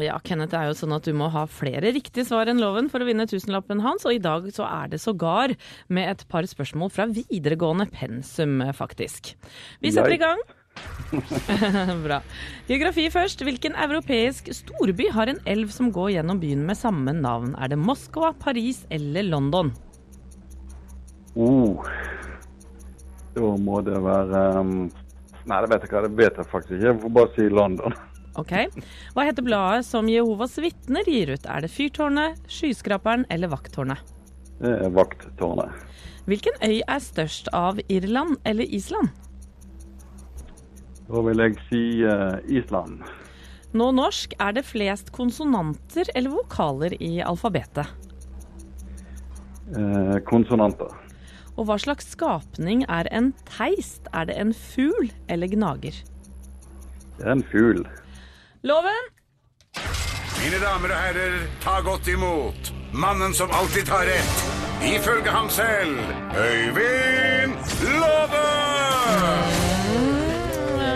Ja, 0.05 0.19
Kenneth, 0.25 0.53
det 0.53 0.61
er 0.61 0.71
jo 0.71 0.79
sånn 0.79 0.95
at 0.97 1.07
du 1.07 1.15
må 1.17 1.31
ha 1.33 1.45
flere 1.51 1.93
riktige 1.95 2.27
svar 2.29 2.51
enn 2.51 2.61
loven 2.63 2.91
for 2.93 3.03
å 3.03 3.09
vinne 3.09 3.27
tusenlappen 3.31 3.83
hans, 3.85 4.05
og 4.07 4.17
i 4.17 4.23
dag 4.23 4.47
så 4.55 4.67
er 4.69 4.93
det 4.93 5.01
sågar 5.03 5.55
med 5.89 6.11
et 6.11 6.27
par 6.31 6.47
spørsmål 6.49 6.93
fra 6.93 7.09
videregående 7.11 7.89
pensum, 7.93 8.61
faktisk. 8.77 9.35
Vi 9.81 9.95
setter 9.95 10.17
i 10.17 10.21
gang. 10.21 10.45
Bra. 12.07 12.21
Geografi 12.69 13.07
først. 13.13 13.45
Hvilken 13.47 13.77
europeisk 13.79 14.51
storby 14.55 15.09
har 15.15 15.31
en 15.31 15.41
elv 15.51 15.71
som 15.75 15.93
går 15.95 16.17
gjennom 16.17 16.41
byen 16.43 16.65
med 16.67 16.79
samme 16.79 17.15
navn? 17.17 17.55
Er 17.63 17.71
det 17.73 17.79
Moskva, 17.81 18.33
Paris 18.41 18.83
eller 18.95 19.27
London? 19.29 19.73
Oh. 21.35 21.87
Da 23.35 23.55
må 23.59 23.81
det 23.87 23.99
være 24.03 24.43
um... 24.61 24.75
Nei, 25.45 25.61
det 25.61 25.71
vet 25.71 25.83
jeg 25.85 25.91
ikke. 25.91 26.03
Det 26.07 26.19
vet 26.19 26.41
jeg 26.41 26.51
faktisk 26.51 26.77
ikke. 26.77 26.87
Jeg 26.89 27.01
får 27.03 27.15
bare 27.19 27.33
si 27.37 27.49
London. 27.53 27.97
Ok. 28.41 28.53
Hva 29.15 29.27
heter 29.29 29.47
bladet 29.47 29.87
som 29.87 30.09
Jehovas 30.11 30.57
vitner 30.59 31.07
gir 31.07 31.35
ut? 31.37 31.47
Er 31.47 31.63
det 31.63 31.71
Fyrtårnet, 31.71 32.41
Skyskraperen 32.51 33.27
eller 33.31 33.53
Vakttårnet? 33.53 34.03
Er 34.65 34.89
vakttårnet. 34.95 35.75
Hvilken 36.25 36.57
øy 36.65 36.81
er 36.81 37.03
størst 37.05 37.51
av 37.53 37.81
Irland 37.93 38.39
eller 38.49 38.65
Island? 38.65 39.11
Da 41.05 41.21
vil 41.27 41.43
jeg 41.43 41.59
si 41.69 41.83
eh, 42.07 42.39
Island. 42.49 43.03
Nå 43.75 43.91
norsk, 43.93 44.33
er 44.41 44.55
det 44.57 44.65
flest 44.65 45.11
konsonanter 45.13 46.09
eller 46.15 46.33
vokaler 46.33 46.95
i 47.03 47.19
alfabetet? 47.21 47.91
Eh, 49.75 50.17
konsonanter. 50.25 50.95
Og 51.59 51.69
hva 51.69 51.77
slags 51.79 52.09
skapning 52.15 52.87
er 52.89 53.11
en 53.15 53.33
teist? 53.51 54.09
Er 54.15 54.31
det 54.31 54.39
en 54.41 54.55
fugl 54.57 55.11
eller 55.29 55.51
gnager? 55.53 55.99
Det 57.19 57.27
er 57.27 57.37
en 57.37 57.45
fugl. 57.53 57.85
Loven! 58.65 59.09
Mine 60.41 60.57
damer 60.57 60.89
og 60.95 60.97
herrer, 60.97 61.35
ta 61.61 61.83
godt 61.85 62.07
imot 62.09 62.71
mannen 62.97 63.35
som 63.37 63.51
alltid 63.53 63.85
tar 63.85 64.07
rett, 64.09 64.39
ifølge 64.89 65.29
ham 65.35 65.51
selv, 65.53 65.99
Øyvind 66.33 67.53
Love! 67.93 68.41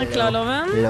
Klar, 0.09 0.33
Loven? 0.33 0.73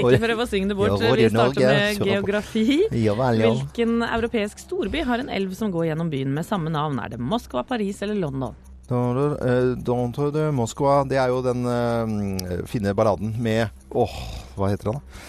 Ikke 0.00 0.22
prøv 0.24 0.40
å 0.40 0.48
synge 0.48 0.72
det 0.72 0.78
bort. 0.78 1.04
Vi 1.04 1.28
starter 1.28 1.68
med 1.68 2.00
geografi. 2.08 2.64
Hvilken 2.88 4.00
europeisk 4.08 4.64
storby 4.64 5.04
har 5.04 5.20
en 5.20 5.28
elv 5.36 5.52
som 5.58 5.68
går 5.74 5.90
gjennom 5.90 6.08
byen 6.08 6.32
med 6.32 6.48
samme 6.48 6.72
navn? 6.72 6.96
Er 7.04 7.12
det 7.12 7.20
Moskva, 7.20 7.60
Paris 7.68 8.00
eller 8.08 8.16
London? 8.24 8.56
Uh, 8.88 10.48
Moskva. 10.54 11.04
Det 11.04 11.18
er 11.18 11.28
jo 11.28 11.42
den 11.44 11.66
uh, 11.68 12.64
fine 12.70 12.94
balladen 12.96 13.34
med 13.42 13.66
Åh, 13.90 14.45
hva 14.56 14.70
heter 14.72 14.92
han 14.92 15.00
da? 15.00 15.24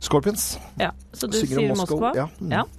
Scorpions. 0.00 0.44
Ja, 0.80 0.92
Så 1.12 1.28
du 1.28 1.36
Synger 1.36 1.58
sier 1.60 1.74
Moskva, 1.76 1.98
Moskva? 2.00 2.12
ja. 2.16 2.28
Mm. 2.40 2.76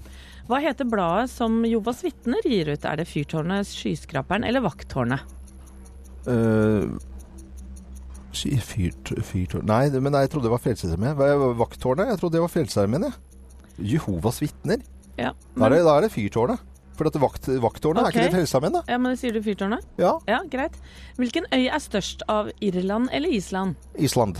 Hva 0.49 0.57
heter 0.63 0.87
bladet 0.89 1.29
som 1.31 1.61
Jovas 1.69 2.01
vitner 2.03 2.41
gir 2.43 2.71
ut? 2.73 2.85
Er 2.89 2.97
det 2.99 3.05
Fyrtårnet, 3.07 3.69
Skyskraperen 3.69 4.43
eller 4.43 4.63
Vakttårnet? 4.65 5.21
Uh, 6.27 6.97
fyrt, 8.33 9.11
fyrtårn 9.25 9.65
Nei, 9.69 9.89
men 9.97 10.13
nei, 10.13 10.25
jeg 10.25 10.31
trodde 10.33 10.47
det 10.49 10.53
var 10.53 10.61
Frelsesarmeen. 10.63 11.15
Vakttårnet? 11.59 12.11
Jeg 12.13 12.19
trodde 12.21 12.37
det 12.37 12.43
var 12.43 12.51
Frelsesarmeen, 12.53 13.07
jeg. 13.07 13.15
Jehovas 13.93 14.41
vitner? 14.41 14.83
Ja, 15.17 15.31
Da 15.55 15.65
er 15.67 15.75
det, 15.77 15.81
da 15.85 15.95
er 15.97 16.07
det 16.07 16.11
Fyrtårnet. 16.13 16.67
For 16.97 17.07
dette 17.07 17.21
vakt, 17.23 17.47
Vakttårnet, 17.63 18.03
okay. 18.03 18.11
er 18.11 18.11
ikke 18.11 18.27
det 18.27 18.35
Frelsesarmeen, 18.35 18.75
da? 18.75 18.81
ja, 18.91 18.97
men 19.01 19.15
sier 19.17 19.33
du 19.33 19.41
Fyrtårnet? 19.45 19.85
Ja. 20.01 20.17
Ja, 20.29 20.41
greit. 20.51 20.75
Hvilken 21.17 21.47
øy 21.53 21.63
er 21.69 21.79
størst 21.81 22.25
av 22.29 22.51
Irland 22.61 23.09
eller 23.15 23.31
Island? 23.33 23.79
Island. 23.97 24.37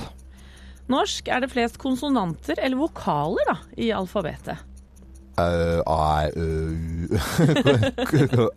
Norsk 0.89 1.27
er 1.31 1.39
det 1.43 1.51
flest 1.51 1.77
konsonanter 1.81 2.59
eller 2.61 2.77
vokaler 2.81 3.45
da, 3.51 3.57
i 3.77 3.91
alfabetet. 3.95 4.57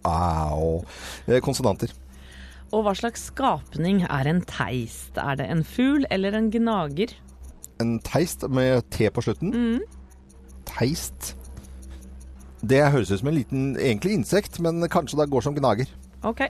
Au. 0.05 0.85
Eh, 1.29 1.41
Konsonanter. 1.45 1.93
Og 2.75 2.83
hva 2.87 2.95
slags 2.99 3.29
skapning 3.31 4.03
er 4.09 4.25
en 4.29 4.41
teist? 4.49 5.17
Er 5.21 5.35
det 5.39 5.47
en 5.53 5.63
fugl 5.65 6.07
eller 6.11 6.33
en 6.35 6.51
gnager? 6.51 7.13
En 7.83 7.99
teist 8.03 8.43
med 8.51 8.83
T 8.95 9.11
på 9.15 9.23
slutten. 9.23 9.81
Teist. 10.69 11.35
Det 12.65 12.81
høres 12.91 13.11
ut 13.13 13.21
som 13.21 13.29
en 13.31 13.39
liten 13.39 13.77
egentlig 13.77 14.13
insekt, 14.17 14.59
men 14.65 14.89
kanskje 14.91 15.19
det 15.21 15.31
går 15.31 15.43
som 15.45 15.55
gnager. 15.57 15.87
Ok. 16.25 16.41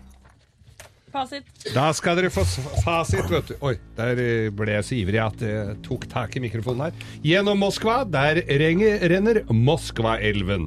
Fasit. 1.14 1.46
Da 1.74 1.86
skal 1.94 2.18
dere 2.18 2.30
få 2.34 2.42
fasit, 2.82 3.28
vet 3.30 3.52
du. 3.52 3.54
Oi, 3.68 3.76
der 3.94 4.18
eh, 4.18 4.48
ble 4.54 4.74
jeg 4.80 4.86
så 4.88 4.96
ivrig 4.98 5.20
at 5.22 5.44
jeg 5.46 5.76
tok 5.86 6.08
tak 6.10 6.34
i 6.34 6.42
mikrofonen 6.42 6.88
her. 6.88 7.04
Gjennom 7.22 7.60
Moskva, 7.62 8.00
der 8.10 8.42
renger, 8.60 8.98
renner 9.12 9.44
Moskvaelven. 9.54 10.66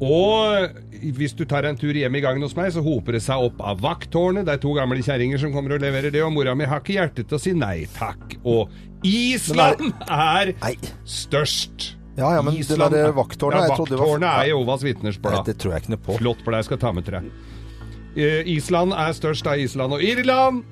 Og 0.00 0.76
hvis 1.16 1.34
du 1.36 1.42
tar 1.48 1.66
en 1.68 1.76
tur 1.80 1.92
hjem 1.96 2.14
i 2.16 2.22
gangen 2.24 2.44
hos 2.44 2.54
meg, 2.56 2.70
så 2.72 2.80
hoper 2.84 3.16
det 3.18 3.22
seg 3.24 3.42
opp 3.50 3.60
av 3.64 3.82
vakttårnet. 3.84 4.46
Det 4.48 4.54
er 4.56 4.62
to 4.62 4.72
gamle 4.76 5.00
kjerringer 5.04 5.40
som 5.42 5.52
kommer 5.56 5.76
og 5.76 5.84
leverer 5.84 6.12
det, 6.12 6.22
og 6.24 6.32
mora 6.36 6.54
mi 6.56 6.68
har 6.68 6.80
ikke 6.80 6.96
hjerte 6.96 7.24
til 7.28 7.36
å 7.36 7.40
si 7.40 7.52
nei 7.56 7.84
takk. 7.96 8.36
Og 8.48 8.72
Island 9.04 9.90
er 10.08 10.54
størst. 11.08 11.94
Ja, 12.16 12.34
ja, 12.36 12.40
men 12.44 12.52
det 12.56 12.64
Island 12.66 12.92
der 12.92 13.08
er- 13.08 13.16
vakttårnet, 13.16 13.56
ja, 13.60 13.68
jeg 13.68 13.76
trodde 13.76 13.90
det 13.94 13.98
var- 13.98 14.06
Vakttårnet 14.08 14.40
er 14.40 14.48
Jehovas 14.50 14.82
vitners 14.84 15.18
Nei, 15.22 15.42
det 15.46 15.56
tror 15.58 15.72
jeg 15.72 15.82
ikke 15.82 15.94
noe 15.94 16.04
på. 16.04 16.18
Flott 16.18 16.42
for 16.44 16.52
jeg 16.52 16.64
skal 16.64 16.78
ta 16.78 16.92
med 16.92 17.04
til 17.04 17.14
deg. 17.20 17.30
Eh, 18.16 18.42
Island 18.46 18.92
er 18.92 19.12
størst 19.14 19.46
av 19.46 19.58
Island 19.58 19.92
og 19.92 20.02
Irland. 20.02 20.64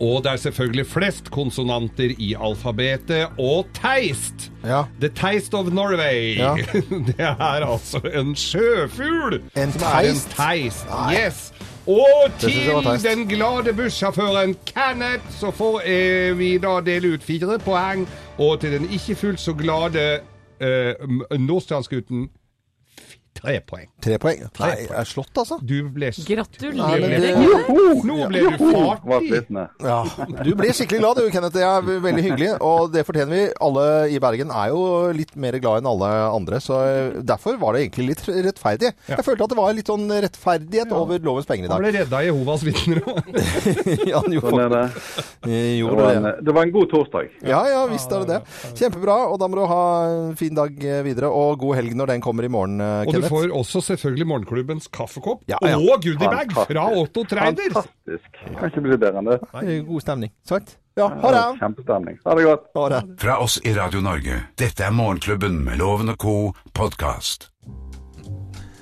Og 0.00 0.22
det 0.24 0.30
er 0.32 0.36
selvfølgelig 0.36 0.86
flest 0.86 1.30
konsonanter 1.34 2.14
i 2.18 2.34
alfabetet. 2.38 3.34
Og 3.38 3.66
teist! 3.74 4.48
Ja. 4.64 4.84
The 5.00 5.08
Taste 5.08 5.54
of 5.54 5.72
Norway. 5.72 6.38
Ja. 6.38 6.54
det 7.08 7.18
er 7.18 7.66
altså 7.66 8.00
en 8.14 8.36
sjøfugl. 8.36 9.40
En 9.56 9.60
er 9.60 9.66
en 9.66 9.78
teist? 9.82 10.30
teist. 10.36 10.86
Yes. 11.12 11.52
Og 11.90 12.32
til 12.38 12.70
den 13.02 13.26
glade 13.28 13.72
bussjåføren 13.74 14.54
Kenneth 14.68 15.30
så 15.40 15.50
får 15.50 15.80
vi 16.38 16.58
da 16.58 16.80
dele 16.86 17.14
ut 17.14 17.22
fire 17.24 17.58
poeng. 17.58 18.08
Og 18.38 18.60
til 18.60 18.72
den 18.78 18.88
ikke 18.92 19.14
fullt 19.14 19.40
så 19.40 19.52
glade 19.52 20.20
eh, 20.60 20.94
Nordstrandsgutten 21.38 22.28
tre 23.34 23.60
poeng. 23.64 23.86
Tre 24.04 24.16
poeng. 24.20 24.40
Nei, 24.60 24.68
jeg 24.82 24.90
er 25.00 25.06
slått, 25.08 25.30
altså. 25.40 25.56
Du 25.64 25.88
ble 25.88 26.10
Gratulerer. 26.10 27.00
det- 27.00 27.34
Kenneth. 27.34 28.04
Nå 28.04 28.16
ble 28.28 28.40
du 28.40 28.56
fartig. 28.58 29.44
Ja. 29.80 29.98
Du 30.44 30.50
blir 30.58 30.72
skikkelig 30.76 30.98
glad 31.00 31.16
du, 31.16 31.30
Kenneth. 31.32 31.54
Det 31.54 31.62
er 31.64 31.80
veldig 32.04 32.24
hyggelig. 32.26 32.50
Og 32.60 32.92
det 32.92 33.04
fortjener 33.06 33.30
vi. 33.32 33.42
Alle 33.60 33.84
i 34.12 34.18
Bergen 34.20 34.50
er 34.50 34.68
jo 34.74 34.82
litt 35.16 35.32
mer 35.36 35.52
glad 35.62 35.80
enn 35.82 35.88
alle 35.88 36.10
andre, 36.34 36.60
så 36.60 36.80
eh, 36.84 37.20
derfor 37.22 37.56
var 37.60 37.72
det 37.78 37.86
egentlig 37.86 38.08
litt 38.10 38.24
rettferdig. 38.28 38.92
Jeg 39.08 39.24
følte 39.24 39.44
at 39.46 39.54
det 39.54 39.58
var 39.60 39.72
litt 39.78 39.86
sånn 39.88 40.04
rettferdighet 40.10 40.92
over 40.92 41.18
lovens 41.24 41.46
penger 41.48 41.64
i 41.64 41.68
dag. 41.68 41.76
Han 41.78 41.86
ble 41.86 41.94
redda 42.00 42.22
Jehovas 42.26 42.62
vitner 42.66 43.00
òg. 43.04 43.30
Ja, 44.10 44.20
han 44.20 44.30
Sånn 44.30 44.36
gjorde, 44.36 44.68
det. 44.70 44.84
eh, 45.46 45.80
Det 45.80 45.96
var, 45.96 46.12
en, 46.14 46.28
det 46.44 46.54
var 46.54 46.62
en 46.66 46.72
god 46.74 46.90
torsdag. 46.92 47.30
Ja, 47.46 47.62
ja, 47.68 47.80
visst 47.90 48.12
er 48.12 48.24
det 48.24 48.28
det. 48.36 48.40
Kjempebra. 48.78 49.16
Og 49.30 49.38
da 49.40 49.48
må 49.48 49.60
du 49.60 49.64
ha 49.70 49.82
en 50.10 50.36
fin 50.40 50.54
dag 50.56 50.72
eh, 50.84 51.00
videre, 51.06 51.28
og 51.30 51.58
god 51.62 51.76
helg 51.80 51.94
når 51.96 52.14
den 52.14 52.20
kommer 52.24 52.44
i 52.44 52.50
morgen, 52.52 52.80
Og 52.80 53.12
du 53.22 53.28
får 53.30 53.52
også 53.56 53.80
selvfølgelig 53.86 54.26
morgenklubbens 54.26 54.88
kaffekopp 54.92 55.42
Ja, 55.50 55.56
ja. 55.62 55.76
og 55.78 56.02
goodiebag 56.04 56.52
fra 56.56 56.84
Otto 57.00 57.24
Treider. 57.24 57.70
Fantastisk. 57.74 58.40
Kan 58.58 58.70
ikke 58.72 58.84
bli 58.86 58.96
bedre 58.96 59.18
enn 59.22 59.30
det. 59.30 59.38
Nei. 59.54 59.78
God 59.88 60.00
stemning. 60.04 60.32
Sant? 60.48 60.76
Ja, 60.98 61.06
ha 61.22 61.30
det. 61.36 61.44
Kjempestemning. 61.60 62.18
Ha 62.26 62.34
det 62.36 62.44
godt. 62.48 62.66
Ha 62.76 62.88
det. 62.96 63.02
Fra 63.22 63.38
oss 63.44 63.60
i 63.64 63.72
Radio 63.76 64.00
Norge. 64.04 64.40
Dette 64.60 64.84
er 64.88 64.90
Morgenklubben 64.96 65.60
med 65.64 65.78
Loven 65.80 66.08
og 66.12 66.18
co. 66.20 66.34
podkast. 66.74 67.48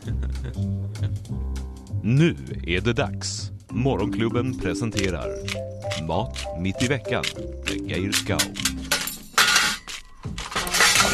Nå 2.03 2.31
er 2.67 2.81
det 2.87 2.97
dags. 2.99 3.51
Morgonklubben 3.73 4.55
presenterer 4.59 5.29
Mat 6.09 6.41
midt 6.63 6.81
i 6.83 6.89
veckan 6.89 7.25
med 7.67 7.89
Geir 7.91 8.13
Skau. 8.17 8.41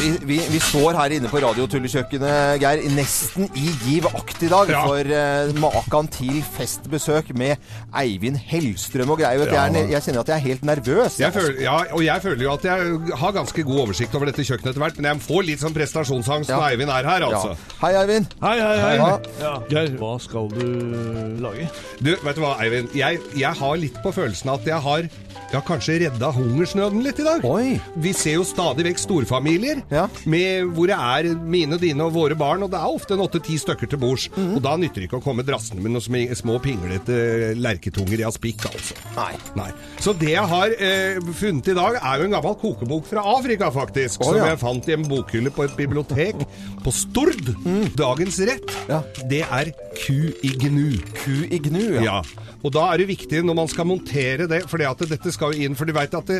Vi, 0.05 0.11
vi, 0.21 0.35
vi 0.53 0.59
står 0.61 0.93
her 0.99 1.13
inne 1.15 1.29
på 1.31 1.39
Radiotullekjøkkenet, 1.41 2.59
Geir, 2.61 2.83
nesten 2.93 3.47
i 3.57 3.71
givakt 3.87 4.43
i 4.45 4.49
dag. 4.51 4.69
Ja. 4.69 4.83
For 4.85 5.09
uh, 5.09 5.55
maken 5.63 6.09
til 6.13 6.43
festbesøk 6.53 7.31
med 7.33 7.57
Eivind 7.97 8.37
Hellstrøm 8.37 9.15
og 9.15 9.23
greier. 9.23 9.49
Ja. 9.49 9.63
Jeg, 9.65 9.81
er 9.81 9.95
jeg 9.95 10.05
kjenner 10.05 10.21
at 10.21 10.29
jeg 10.29 10.37
er 10.37 10.45
helt 10.45 10.67
nervøs. 10.69 11.17
Jeg 11.23 11.33
føler, 11.33 11.57
ja, 11.65 11.79
og 11.89 12.05
jeg 12.05 12.21
føler 12.21 12.45
jo 12.45 12.53
at 12.53 12.69
jeg 12.69 13.17
har 13.23 13.35
ganske 13.39 13.65
god 13.65 13.81
oversikt 13.87 14.13
over 14.19 14.29
dette 14.29 14.45
kjøkkenet 14.45 14.75
etter 14.75 14.85
hvert, 14.85 15.01
men 15.01 15.09
jeg 15.09 15.25
får 15.25 15.49
litt 15.49 15.65
sånn 15.65 15.79
prestasjonsangst 15.79 16.53
Ja. 16.53 16.61
når 16.61 16.69
Eivind 16.75 16.93
er 16.99 17.09
her, 17.09 17.29
altså. 17.31 17.55
Ja. 17.55 17.77
Hei, 17.81 17.93
Eivind. 18.03 18.39
Hei, 18.45 18.55
hei, 18.61 18.77
hei. 18.85 18.95
Ja. 19.01 19.11
Ja. 19.41 19.57
Geir, 19.73 19.95
hva 20.03 20.15
skal 20.21 20.53
du 20.53 20.65
lage? 21.41 21.71
Du, 21.97 22.13
vet 22.13 22.37
du 22.37 22.45
hva, 22.45 22.59
Eivind? 22.61 22.93
Jeg, 22.93 23.25
jeg 23.33 23.57
har 23.65 23.81
litt 23.81 23.97
på 24.05 24.13
følelsen 24.13 24.53
at 24.53 24.69
jeg 24.69 24.85
har 24.85 25.09
jeg 25.45 25.59
har 25.61 25.65
kanskje 25.67 25.93
redda 26.01 26.31
hungersnøden 26.33 27.03
litt 27.05 27.19
i 27.21 27.25
dag. 27.25 27.43
Oi. 27.47 27.75
Vi 28.01 28.11
ser 28.17 28.39
jo 28.39 28.45
stadig 28.47 28.87
vekk 28.87 28.99
storfamilier 28.99 29.83
Ja. 29.95 30.05
med, 30.29 30.69
hvor 30.75 30.89
det 30.91 30.97
er 30.99 31.29
mine, 31.39 31.77
dine 31.81 32.03
og 32.05 32.13
våre 32.17 32.35
barn, 32.37 32.65
og 32.65 32.71
det 32.73 32.79
er 32.81 32.95
ofte 32.97 33.15
en 33.15 33.23
åtte-ti 33.23 33.55
stykker 33.61 33.89
til 33.91 34.01
bords. 34.01 34.27
Mhm. 34.35 34.57
Og 34.57 34.63
da 34.65 34.75
nytter 34.81 35.01
det 35.01 35.07
ikke 35.09 35.21
å 35.21 35.23
komme 35.23 35.45
drassende 35.47 35.81
med 35.85 35.95
noen 35.95 36.35
små 36.35 36.57
pinglete 36.63 37.53
lerketunger 37.59 38.19
i 38.19 38.27
aspikk, 38.27 38.65
altså. 38.69 38.97
Nei. 39.15 39.31
Nei. 39.55 39.69
Så 40.03 40.13
det 40.19 40.33
jeg 40.35 40.45
har 40.51 40.75
eh, 40.77 41.19
funnet 41.39 41.71
i 41.71 41.77
dag, 41.77 41.99
er 42.01 42.19
jo 42.21 42.27
en 42.29 42.35
gammel 42.37 42.57
kokebok 42.61 43.07
fra 43.09 43.23
Afrika, 43.35 43.71
faktisk. 43.73 44.19
Oh, 44.21 44.33
som 44.33 44.41
ja. 44.41 44.51
jeg 44.51 44.61
fant 44.61 44.89
i 44.91 44.95
en 44.97 45.07
bokhylle 45.09 45.53
på 45.55 45.65
et 45.67 45.75
bibliotek 45.79 46.43
på 46.83 46.93
Stord. 46.93 47.53
Dagens 47.97 48.39
rett, 48.45 48.63
Mm. 48.75 48.89
Ja. 48.89 48.99
det 49.29 49.41
er 49.45 49.69
ku 50.05 50.31
i 50.43 50.51
gnu. 50.59 50.97
Ku 51.23 51.45
i 51.47 51.59
gnu, 51.61 52.01
ja. 52.03 52.19
Og 52.65 52.73
da 52.73 52.87
er 52.91 53.01
det 53.01 53.07
viktig 53.11 53.43
når 53.45 53.55
man 53.59 53.69
skal 53.69 53.85
montere 53.85 54.47
det, 54.49 54.63
for 54.69 54.81
dette 54.81 55.31
skal 55.33 55.53
jo 55.53 55.65
inn, 55.67 55.75
for 55.77 55.85
du 55.85 55.93
vet 55.93 56.13
at 56.17 56.25
det, 56.29 56.39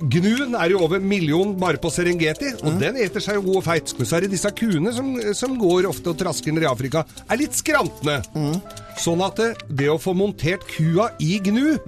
Gnuen 0.00 0.54
er 0.56 0.72
jo 0.72 0.82
over 0.86 1.00
en 1.00 1.08
million 1.08 1.54
bare 1.60 1.80
på 1.82 1.90
Serengeti, 1.92 2.52
og 2.62 2.78
den 2.80 2.96
eter 3.02 3.22
seg 3.24 3.40
jo 3.40 3.46
god 3.48 3.60
og 3.60 3.66
feit. 3.66 3.94
Men 3.98 4.08
så 4.08 4.16
er 4.18 4.26
det 4.26 4.32
disse 4.36 4.52
kuene 4.56 4.92
som, 4.96 5.10
som 5.36 5.56
går 5.60 5.88
ofte 5.90 6.12
og 6.12 6.20
trasker 6.20 6.54
ned 6.54 6.64
i 6.66 6.70
Afrika, 6.70 7.04
er 7.28 7.40
litt 7.40 7.58
skrantne. 7.58 8.20
Sånn 9.00 9.22
at 9.24 9.38
det, 9.40 9.50
det 9.80 9.88
å 9.88 9.98
få 10.00 10.12
montert 10.16 10.66
kua 10.68 11.10
i 11.22 11.38
gnu, 11.40 11.78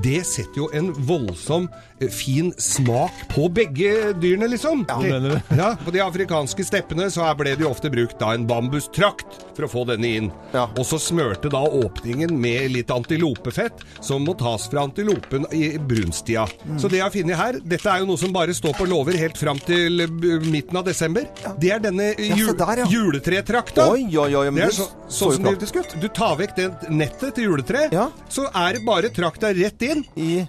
det 0.00 0.22
setter 0.24 0.62
jo 0.62 0.68
en 0.76 0.92
voldsom 1.08 1.66
eh, 2.00 2.08
fin 2.12 2.52
smak 2.60 3.26
på 3.32 3.48
begge 3.52 4.12
dyrene, 4.20 4.48
liksom. 4.52 4.84
Ja, 4.88 4.98
mener 5.02 5.34
du? 5.34 5.56
Ja, 5.58 5.72
På 5.84 5.92
de 5.94 6.02
afrikanske 6.04 6.64
steppene 6.64 7.08
så 7.12 7.26
ble 7.38 7.56
det 7.56 7.66
jo 7.66 7.72
ofte 7.72 7.90
brukt 7.92 8.18
da 8.20 8.32
en 8.36 8.46
bambustrakt 8.48 9.40
for 9.56 9.66
å 9.66 9.70
få 9.72 9.84
denne 9.90 10.12
inn. 10.20 10.30
Ja. 10.54 10.68
Og 10.78 10.86
så 10.88 11.00
smørte 11.02 11.50
da 11.52 11.60
åpningen 11.66 12.32
med 12.40 12.72
litt 12.76 12.92
antilopefett, 12.94 13.82
som 14.00 14.24
må 14.24 14.36
tas 14.38 14.68
fra 14.72 14.86
antilopen 14.86 15.48
i 15.52 15.74
brunsttida. 15.76 16.46
Mm. 16.64 16.78
Så 16.80 16.88
det 16.92 17.02
jeg 17.02 17.06
har 17.08 17.14
funnet 17.14 17.40
her, 17.42 17.60
dette 17.74 17.92
er 17.92 18.02
jo 18.04 18.10
noe 18.12 18.20
som 18.20 18.32
bare 18.34 18.56
står 18.56 18.78
på 18.78 18.88
låver 18.88 19.18
helt 19.20 19.40
fram 19.40 19.60
til 19.66 20.06
eh, 20.06 20.14
midten 20.46 20.78
av 20.80 20.86
desember. 20.88 21.26
Det 21.58 21.74
er 21.74 21.82
denne 21.82 22.12
jul 22.16 22.54
ja, 22.54 22.70
ja. 22.82 22.88
juletretrakta. 22.88 23.90
Oi, 23.92 24.06
oi, 24.08 24.30
oi, 24.30 24.46
men 24.50 24.62
Det 24.62 24.70
er 24.70 24.74
det 24.74 24.78
så, 24.80 24.88
så 25.08 25.32
sånn 25.34 25.44
jo 25.44 25.52
praktisk 25.52 25.82
ut. 25.82 25.96
Du 26.00 26.08
tar 26.12 26.38
vekk 26.40 26.51
det 26.56 26.90
nettet 26.90 27.34
til 27.36 27.44
juletre, 27.50 27.88
Ja. 27.92 28.08
så 28.28 28.46
er 28.54 28.72
det 28.78 28.84
bare 28.86 29.10
trakta 29.14 29.52
rett 29.54 29.82
inn. 29.82 30.04
I 30.16 30.46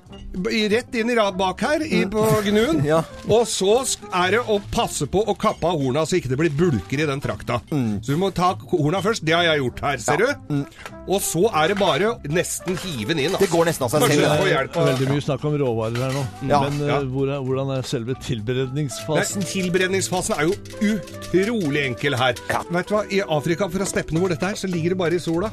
rett 0.71 0.95
inn 0.97 1.09
i 1.11 1.15
rad 1.15 1.37
bak 1.37 1.61
her, 1.61 1.83
i, 1.85 2.03
på 2.09 2.23
gnuen. 2.47 2.83
Ja. 2.93 3.03
Og 3.29 3.45
så 3.47 3.75
er 4.13 4.31
det 4.37 4.41
å 4.49 4.59
passe 4.73 5.05
på 5.07 5.21
å 5.29 5.35
kappe 5.37 5.67
av 5.69 5.79
horna, 5.81 6.05
så 6.09 6.17
ikke 6.19 6.29
det 6.33 6.39
blir 6.41 6.53
bulker 6.57 7.03
i 7.03 7.07
den 7.09 7.21
trakta. 7.23 7.61
Så 7.69 8.13
du 8.13 8.17
må 8.21 8.31
ta 8.35 8.53
horna 8.71 9.01
først. 9.05 9.23
Det 9.25 9.33
har 9.37 9.43
jeg 9.47 9.61
gjort 9.63 9.79
her, 9.85 9.97
ser 10.03 10.17
du. 10.23 10.63
Og 11.03 11.19
så 11.19 11.41
er 11.51 11.73
det 11.73 11.75
bare 11.81 12.13
nesten 12.31 12.77
hive 12.79 13.11
den 13.11 13.25
inn. 13.25 13.33
Det 13.39 13.49
går 13.51 13.67
nesten 13.67 13.83
av 13.87 13.91
seg 13.91 14.05
selv, 14.07 14.23
det. 14.23 14.53
er 14.55 14.69
veldig 14.71 15.09
mye 15.09 15.23
snakk 15.25 15.43
om 15.49 15.57
råvarer 15.59 15.99
her 15.99 16.13
nå. 16.15 16.23
Ja, 16.47 16.61
Men 16.63 16.79
ja. 16.79 16.99
eh, 17.01 17.09
hvor 17.11 17.27
er, 17.33 17.41
hvordan 17.43 17.73
er 17.75 17.87
selve 17.87 18.15
tilberedningsfasen? 18.23 19.43
Nei, 19.43 19.49
tilberedningsfasen? 19.51 20.37
Er 20.39 20.47
jo 20.47 20.95
utrolig 20.95 21.83
enkel 21.89 22.15
her. 22.19 22.39
Vet 22.71 22.87
du 22.87 22.95
hva, 22.95 23.03
I 23.11 23.19
Afrika, 23.27 23.67
fra 23.73 23.89
steppene 23.89 24.23
hvor 24.23 24.31
dette 24.31 24.53
er, 24.53 24.59
så 24.59 24.71
ligger 24.71 24.95
det 24.95 25.01
bare 25.03 25.19
i 25.19 25.23
sola. 25.23 25.51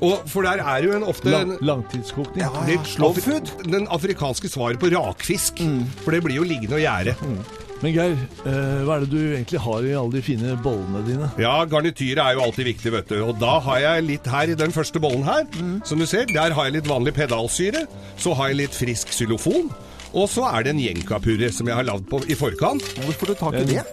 Og 0.00 0.24
For 0.30 0.46
der 0.48 0.64
er 0.64 0.88
jo 0.88 0.96
en 0.96 1.04
ofte 1.04 1.32
Lang, 1.34 1.56
langtidskokning. 1.60 2.46
Ja, 2.46 2.64
det, 2.68 2.80
slow 2.94 3.12
food. 3.18 3.52
Den 3.68 3.88
afrikanske 3.92 4.48
svaret 4.48 4.80
på 4.80 4.88
rakfisk. 4.94 5.60
For 6.04 6.16
det 6.16 6.24
blir 6.24 6.40
jo 6.40 6.48
liggende 6.48 6.80
og 6.80 6.86
gjære. 6.86 7.67
Men 7.78 7.92
Geir, 7.94 8.16
eh, 8.42 8.80
hva 8.82 8.96
er 8.96 9.04
det 9.04 9.10
du 9.12 9.20
egentlig 9.22 9.60
har 9.62 9.84
i 9.86 9.92
alle 9.94 10.10
de 10.16 10.22
fine 10.26 10.56
bollene 10.64 11.02
dine? 11.06 11.28
Ja, 11.38 11.60
garnityret 11.70 12.18
er 12.24 12.34
jo 12.34 12.42
alltid 12.48 12.66
viktig, 12.72 12.90
vet 12.96 13.12
du. 13.12 13.18
Og 13.22 13.36
da 13.38 13.58
har 13.62 13.78
jeg 13.84 14.06
litt 14.08 14.26
her 14.26 14.50
i 14.50 14.56
den 14.58 14.74
første 14.74 14.98
bollen 15.02 15.22
her. 15.28 15.46
Som 15.86 16.02
du 16.02 16.06
ser, 16.10 16.26
der 16.26 16.56
har 16.56 16.66
jeg 16.66 16.80
litt 16.80 16.90
vanlig 16.90 17.14
pedalsyre. 17.14 17.84
Så 18.18 18.34
har 18.34 18.50
jeg 18.50 18.64
litt 18.64 18.74
frisk 18.74 19.14
xylofon. 19.14 19.70
Og 20.16 20.26
så 20.32 20.48
er 20.50 20.64
det 20.64 20.74
en 20.74 20.82
jenkapurre 20.82 21.52
som 21.54 21.68
jeg 21.68 21.78
har 21.78 21.86
lagd 21.86 22.08
på 22.10 22.22
i 22.26 22.34
forkant. 22.38 22.82
Hvorfor 23.04 23.30
du 23.30 23.38
tak 23.38 23.60
i 23.60 23.66
det? 23.68 23.84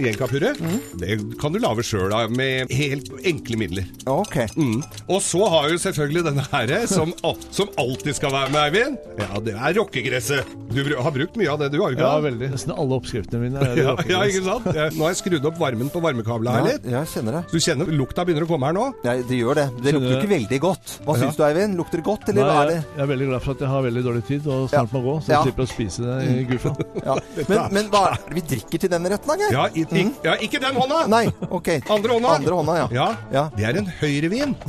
Jenkapurre. 0.00 0.52
Det 1.00 1.16
kan 1.40 1.52
du 1.54 1.58
lage 1.62 1.84
sjøl 1.86 2.12
med 2.32 2.70
helt 2.72 3.10
enkle 3.28 3.58
midler. 3.60 3.84
Ok. 4.10 4.36
Mm. 4.56 4.80
Og 5.08 5.20
så 5.24 5.42
har 5.52 5.68
jo 5.72 5.78
selvfølgelig 5.82 6.24
denne 6.30 6.44
her, 6.52 6.72
som, 6.90 7.12
som 7.52 7.70
alltid 7.80 8.16
skal 8.18 8.32
være 8.34 8.52
med, 8.54 8.60
Eivind. 8.62 8.98
Ja, 9.20 9.40
det 9.44 9.54
er 9.56 9.76
rockegresset. 9.78 10.52
Du 10.72 10.80
har 10.96 11.12
brukt 11.14 11.36
mye 11.36 11.50
av 11.52 11.60
det, 11.60 11.70
du 11.74 11.78
har 11.82 11.92
ikke 11.94 12.02
Ja, 12.06 12.20
veldig. 12.24 12.48
Nesten 12.54 12.72
alle 12.76 12.96
oppskriftene 12.96 13.42
mine 13.42 13.60
er 13.60 13.76
Ja, 13.82 13.94
ja, 14.08 14.22
ikke 14.28 14.44
sant? 14.46 14.68
Nå 14.72 15.04
har 15.04 15.12
jeg 15.12 15.20
skrudd 15.20 15.46
opp 15.50 15.58
varmen 15.60 15.90
på 15.92 16.00
varmekabla 16.04 16.54
her 16.56 16.62
Ja, 16.64 16.72
litt. 16.76 16.86
jeg 16.94 17.10
kjenner 17.12 17.38
det. 17.38 17.42
Du 17.52 17.58
kjenner 17.62 17.92
lukta 17.92 18.24
begynner 18.28 18.46
å 18.46 18.50
komme 18.50 18.70
her 18.70 18.76
nå? 18.78 18.86
Ja, 19.04 19.16
det 19.28 19.38
gjør 19.38 19.58
det. 19.60 19.66
Det 19.84 19.94
lukter 19.96 20.14
jo 20.14 20.20
ikke 20.22 20.32
veldig 20.32 20.60
godt. 20.64 20.94
Hva 21.06 21.16
syns 21.20 21.36
du, 21.38 21.44
Eivind? 21.46 21.76
Lukter 21.80 22.00
det 22.00 22.06
godt, 22.06 22.28
eller 22.32 22.42
Nei, 22.46 22.48
hva 22.52 22.62
er 22.64 22.70
jeg, 22.72 22.80
det? 22.82 22.96
jeg 22.96 23.04
er 23.06 23.10
veldig 23.12 23.28
glad 23.32 23.44
for 23.46 23.56
at 23.56 23.64
jeg 23.66 23.72
har 23.72 23.86
veldig 23.88 24.04
dårlig 24.08 24.24
tid 24.28 24.46
og 24.48 24.64
snart 24.72 24.78
Ja. 24.80 24.96
må 24.96 25.02
gå, 25.06 25.14
så 25.22 25.26
jeg 25.32 25.36
Ja. 25.36 25.42
slipper 25.46 25.62
å 25.66 25.70
spise 25.72 26.06
det 26.06 26.16
i 26.32 26.44
guffa. 26.52 26.74
Ja. 27.02 27.16
Men, 27.48 27.58
men 27.74 27.88
hva 27.92 28.02
er 28.12 28.18
det 28.28 28.34
vi 28.38 28.42
drikker 28.54 28.78
til 28.84 28.90
denne 28.92 29.10
retten, 29.12 29.28
da, 29.28 29.36
Geir? 29.42 29.52
Ja, 29.56 29.64
i, 29.92 30.02
i, 30.02 30.06
ja, 30.24 30.34
ikke 30.44 30.60
den 30.62 30.74
hånda! 30.78 31.02
Nei, 31.12 31.26
ok. 31.48 31.68
Andre 31.92 32.16
hånda. 32.16 32.28
Andre 32.38 32.54
hånda, 32.60 32.76
ja. 32.80 32.86
Ja, 32.96 33.08
Ja. 33.32 33.44
det 33.56 33.64
er 33.70 33.78
en 33.82 33.90
høyrevin. 34.00 34.56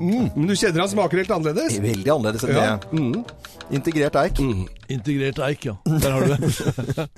Men 0.00 0.46
du 0.50 0.54
kjenner 0.58 0.80
han 0.84 0.90
smaker 0.90 1.20
helt 1.22 1.30
annerledes? 1.30 1.76
Veldig 1.82 2.10
annerledes 2.16 2.44
enn 2.44 2.54
det. 2.58 3.24
Integrert 3.72 4.14
eik. 4.20 4.38
Integrert 4.92 5.38
eik, 5.38 5.64
ja. 5.64 5.76
Der 5.84 6.10
har 6.12 6.20
du 6.20 6.34
det. 6.36 7.08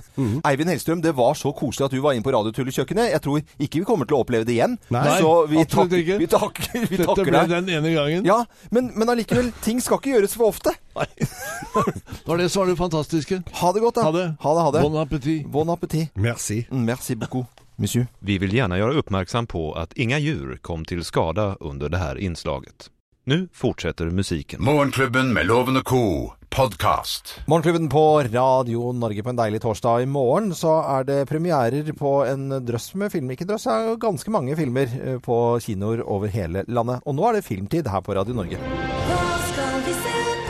Eivind 0.49 0.71
Hellstrøm, 0.71 1.03
det 1.03 1.13
var 1.19 1.35
så 1.35 1.51
koselig 1.53 1.87
at 1.89 1.95
du 1.97 1.99
var 2.05 2.15
inne 2.15 2.25
på 2.25 2.33
Radiotullekjøkkenet. 2.33 3.11
Jeg 3.13 3.23
tror 3.25 3.43
ikke 3.59 3.81
vi 3.83 3.85
kommer 3.89 4.07
til 4.09 4.17
å 4.17 4.21
oppleve 4.23 4.47
det 4.47 4.55
igjen. 4.55 4.77
Nei, 4.95 5.03
så 5.19 5.33
vi, 5.51 5.59
absolutt 5.65 5.91
tak, 5.91 5.99
ikke. 6.01 6.19
vi 6.23 6.29
takker, 6.31 6.71
vi 6.87 7.01
Dette 7.01 7.09
takker 7.11 7.29
ble 7.33 7.43
deg. 7.43 7.53
den 7.57 7.73
ene 7.77 7.93
gangen. 7.97 8.29
Ja, 8.31 8.39
men, 8.71 8.93
men 8.95 9.11
allikevel, 9.13 9.51
ting 9.67 9.83
skal 9.85 9.99
ikke 10.01 10.15
gjøres 10.15 10.39
for 10.39 10.53
ofte. 10.55 10.73
Var 12.27 12.41
det 12.41 12.49
så 12.49 12.63
var 12.63 12.71
det 12.71 12.77
fantastiske. 12.79 13.43
Ha 13.61 13.73
det 13.77 13.83
godt, 13.85 13.99
da. 13.99 14.07
Ha 14.07 14.13
det. 14.15 14.27
Ha 14.41 14.55
det, 14.57 14.63
ha 14.65 14.71
det. 14.79 14.83
Bon 14.87 14.97
appétit. 15.03 15.47
Bon 15.53 15.71
appétit. 15.75 16.09
Merci. 16.15 16.63
Mm, 16.71 16.87
Merci 16.89 17.15
beaucoup, 17.17 17.47
monsieur. 17.77 18.07
Vi 18.19 18.39
vill 18.39 18.55
gärna 18.55 18.79
göra 18.79 18.93
uppmärksam 18.93 19.47
på 19.47 19.73
att 19.73 19.93
inga 19.93 20.19
djur 20.19 20.59
kom 20.63 20.85
till 20.85 21.05
skada 21.05 21.57
under 21.61 21.89
det 21.89 21.99
här 21.99 22.19
inslaget. 22.19 22.91
Nu 23.29 23.49
fortsätter 23.53 24.11
musiken. 24.11 24.65
Morgenklubben 24.65 25.33
med 25.33 25.47
Loven 25.47 25.77
og 25.77 25.85
Co. 25.85 26.33
Podcast. 26.49 27.41
Morgenklubben 27.47 27.89
på 27.89 28.23
Radio 28.23 28.93
Norge 28.93 29.23
på 29.23 29.33
en 29.33 29.41
deilig 29.41 29.61
torsdag. 29.65 30.03
I 30.03 30.07
morgen 30.07 30.55
så 30.55 30.77
er 30.99 31.09
det 31.09 31.17
premierer 31.27 31.91
på 31.99 32.13
en 32.23 32.49
drøss 32.63 32.95
med 32.95 33.11
filmer. 33.11 33.35
Ikke 33.35 33.49
drøss, 33.49 33.67
det 33.67 33.75
er 33.75 33.89
jo 33.89 33.97
ganske 34.07 34.31
mange 34.31 34.55
filmer 34.57 34.95
eh, 35.01 35.19
på 35.19 35.59
kinoer 35.59 36.05
over 36.07 36.31
hele 36.31 36.63
landet. 36.69 37.03
Og 37.03 37.19
nå 37.19 37.27
er 37.27 37.41
det 37.41 37.49
filmtid 37.49 37.91
her 37.91 38.07
på 38.07 38.15
Radio 38.15 38.39
Norge. 38.39 38.63
Hva 38.63 39.27
skal 39.51 39.83
vi 39.89 39.99
se 40.05 40.46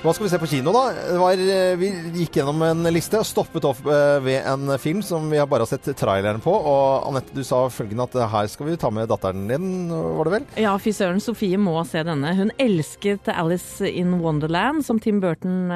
Hva 0.00 0.14
skal 0.16 0.24
vi 0.24 0.30
se 0.32 0.38
på 0.40 0.46
kino, 0.48 0.72
da? 0.72 0.94
Var, 1.20 1.40
eh, 1.44 1.74
vi 1.76 1.90
gikk 2.22 2.38
gjennom 2.38 2.62
en 2.64 2.88
liste 2.88 3.18
og 3.20 3.26
stoppet 3.28 3.66
opp 3.68 3.82
eh, 3.84 4.16
ved 4.24 4.46
en 4.48 4.72
film 4.80 5.02
som 5.04 5.26
vi 5.28 5.36
har 5.36 5.44
bare 5.44 5.66
sett 5.68 5.90
traileren 5.92 6.40
på. 6.40 6.54
Og 6.56 7.04
Anette, 7.10 7.34
du 7.36 7.42
sa 7.44 7.58
følgende 7.68 8.06
at 8.08 8.16
eh, 8.16 8.30
her 8.32 8.48
skal 8.48 8.70
vi 8.70 8.78
ta 8.80 8.88
med 8.88 9.10
datteren 9.12 9.42
din, 9.50 9.92
var 9.92 10.24
det 10.24 10.32
vel? 10.32 10.46
Ja, 10.64 10.72
fy 10.80 10.94
søren, 10.96 11.20
Sofie 11.20 11.58
må 11.60 11.74
se 11.84 12.00
denne. 12.08 12.32
Hun 12.38 12.48
elsket 12.56 13.28
Alice 13.28 13.90
in 13.90 14.14
Wonderland, 14.22 14.86
som 14.86 14.96
Tim 15.04 15.18
Burton 15.20 15.68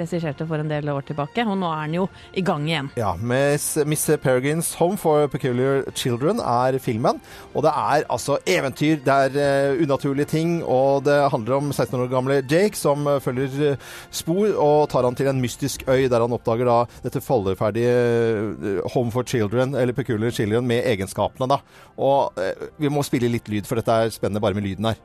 regisserte 0.00 0.48
for 0.50 0.58
en 0.58 0.74
del 0.74 0.90
år 0.90 1.06
tilbake. 1.12 1.46
Og 1.46 1.54
nå 1.62 1.70
er 1.70 1.86
den 1.86 1.96
jo 2.00 2.08
i 2.34 2.42
gang 2.42 2.66
igjen. 2.66 2.90
Ja, 2.98 3.14
Miss, 3.22 3.68
Miss 3.86 4.08
Peregrines 4.18 4.72
Home 4.82 4.98
for 4.98 5.30
Peculiar 5.30 5.84
Children 5.94 6.42
er 6.42 6.80
filmen. 6.82 7.22
Og 7.54 7.62
det 7.68 7.76
er 7.78 8.10
altså 8.10 8.40
eventyr, 8.42 8.98
det 9.06 9.38
er 9.38 9.78
unaturlige 9.78 10.32
ting, 10.34 10.58
og 10.66 11.06
det 11.06 11.20
handler 11.30 11.60
om 11.60 11.70
16 11.70 11.94
år 12.02 12.12
gamle 12.18 12.42
Jake 12.42 12.74
som 12.74 13.06
følger 13.22 13.67
spor 14.10 14.54
og 14.54 14.88
tar 14.92 15.06
han 15.06 15.18
til 15.18 15.30
en 15.30 15.42
mystisk 15.42 15.84
øy 15.88 16.08
der 16.08 16.24
han 16.24 16.34
oppdager 16.34 16.68
da 16.68 16.78
dette 17.04 17.22
falleferdige 17.24 17.92
eh, 17.92 18.80
Home 18.94 19.12
for 19.12 19.22
Children, 19.22 19.74
eller 19.74 19.92
Peculiar 19.92 20.30
Children, 20.30 20.66
med 20.66 20.86
egenskapene, 20.86 21.48
da. 21.50 21.60
Og 21.98 22.38
eh, 22.40 22.68
vi 22.78 22.90
må 22.92 23.04
spille 23.06 23.30
litt 23.32 23.48
lyd, 23.48 23.68
for 23.68 23.80
dette 23.80 23.92
er 23.92 24.14
spennende 24.14 24.42
bare 24.42 24.56
med 24.56 24.66
lyden 24.66 24.90
her. 24.90 24.98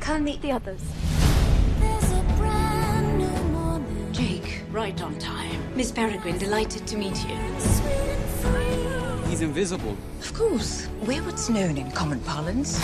Come 0.00 0.24
meet 0.24 0.42
the 0.42 0.52
others. 0.52 0.82
There's 1.80 2.12
a 2.12 2.22
brand 2.36 3.18
new 3.18 3.44
morning. 3.52 4.12
Jake, 4.12 4.62
right 4.70 5.00
on 5.02 5.18
time. 5.18 5.58
Miss 5.74 5.90
Peregrine, 5.90 6.38
delighted 6.38 6.86
to 6.86 6.96
meet 6.98 7.16
you. 7.24 7.36
He's 9.28 9.40
invisible. 9.40 9.96
Of 10.20 10.34
course, 10.34 10.88
we're 11.06 11.22
what's 11.22 11.48
known 11.48 11.76
in 11.78 11.90
common 11.90 12.20
parlance 12.20 12.78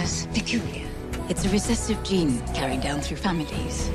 as 0.00 0.26
peculiar. 0.28 0.93
It's 1.26 1.46
a 1.46 1.48
recessive 1.48 2.02
gene 2.02 2.38
carried 2.48 2.82
down 2.82 3.00
through 3.00 3.16
families. 3.16 3.88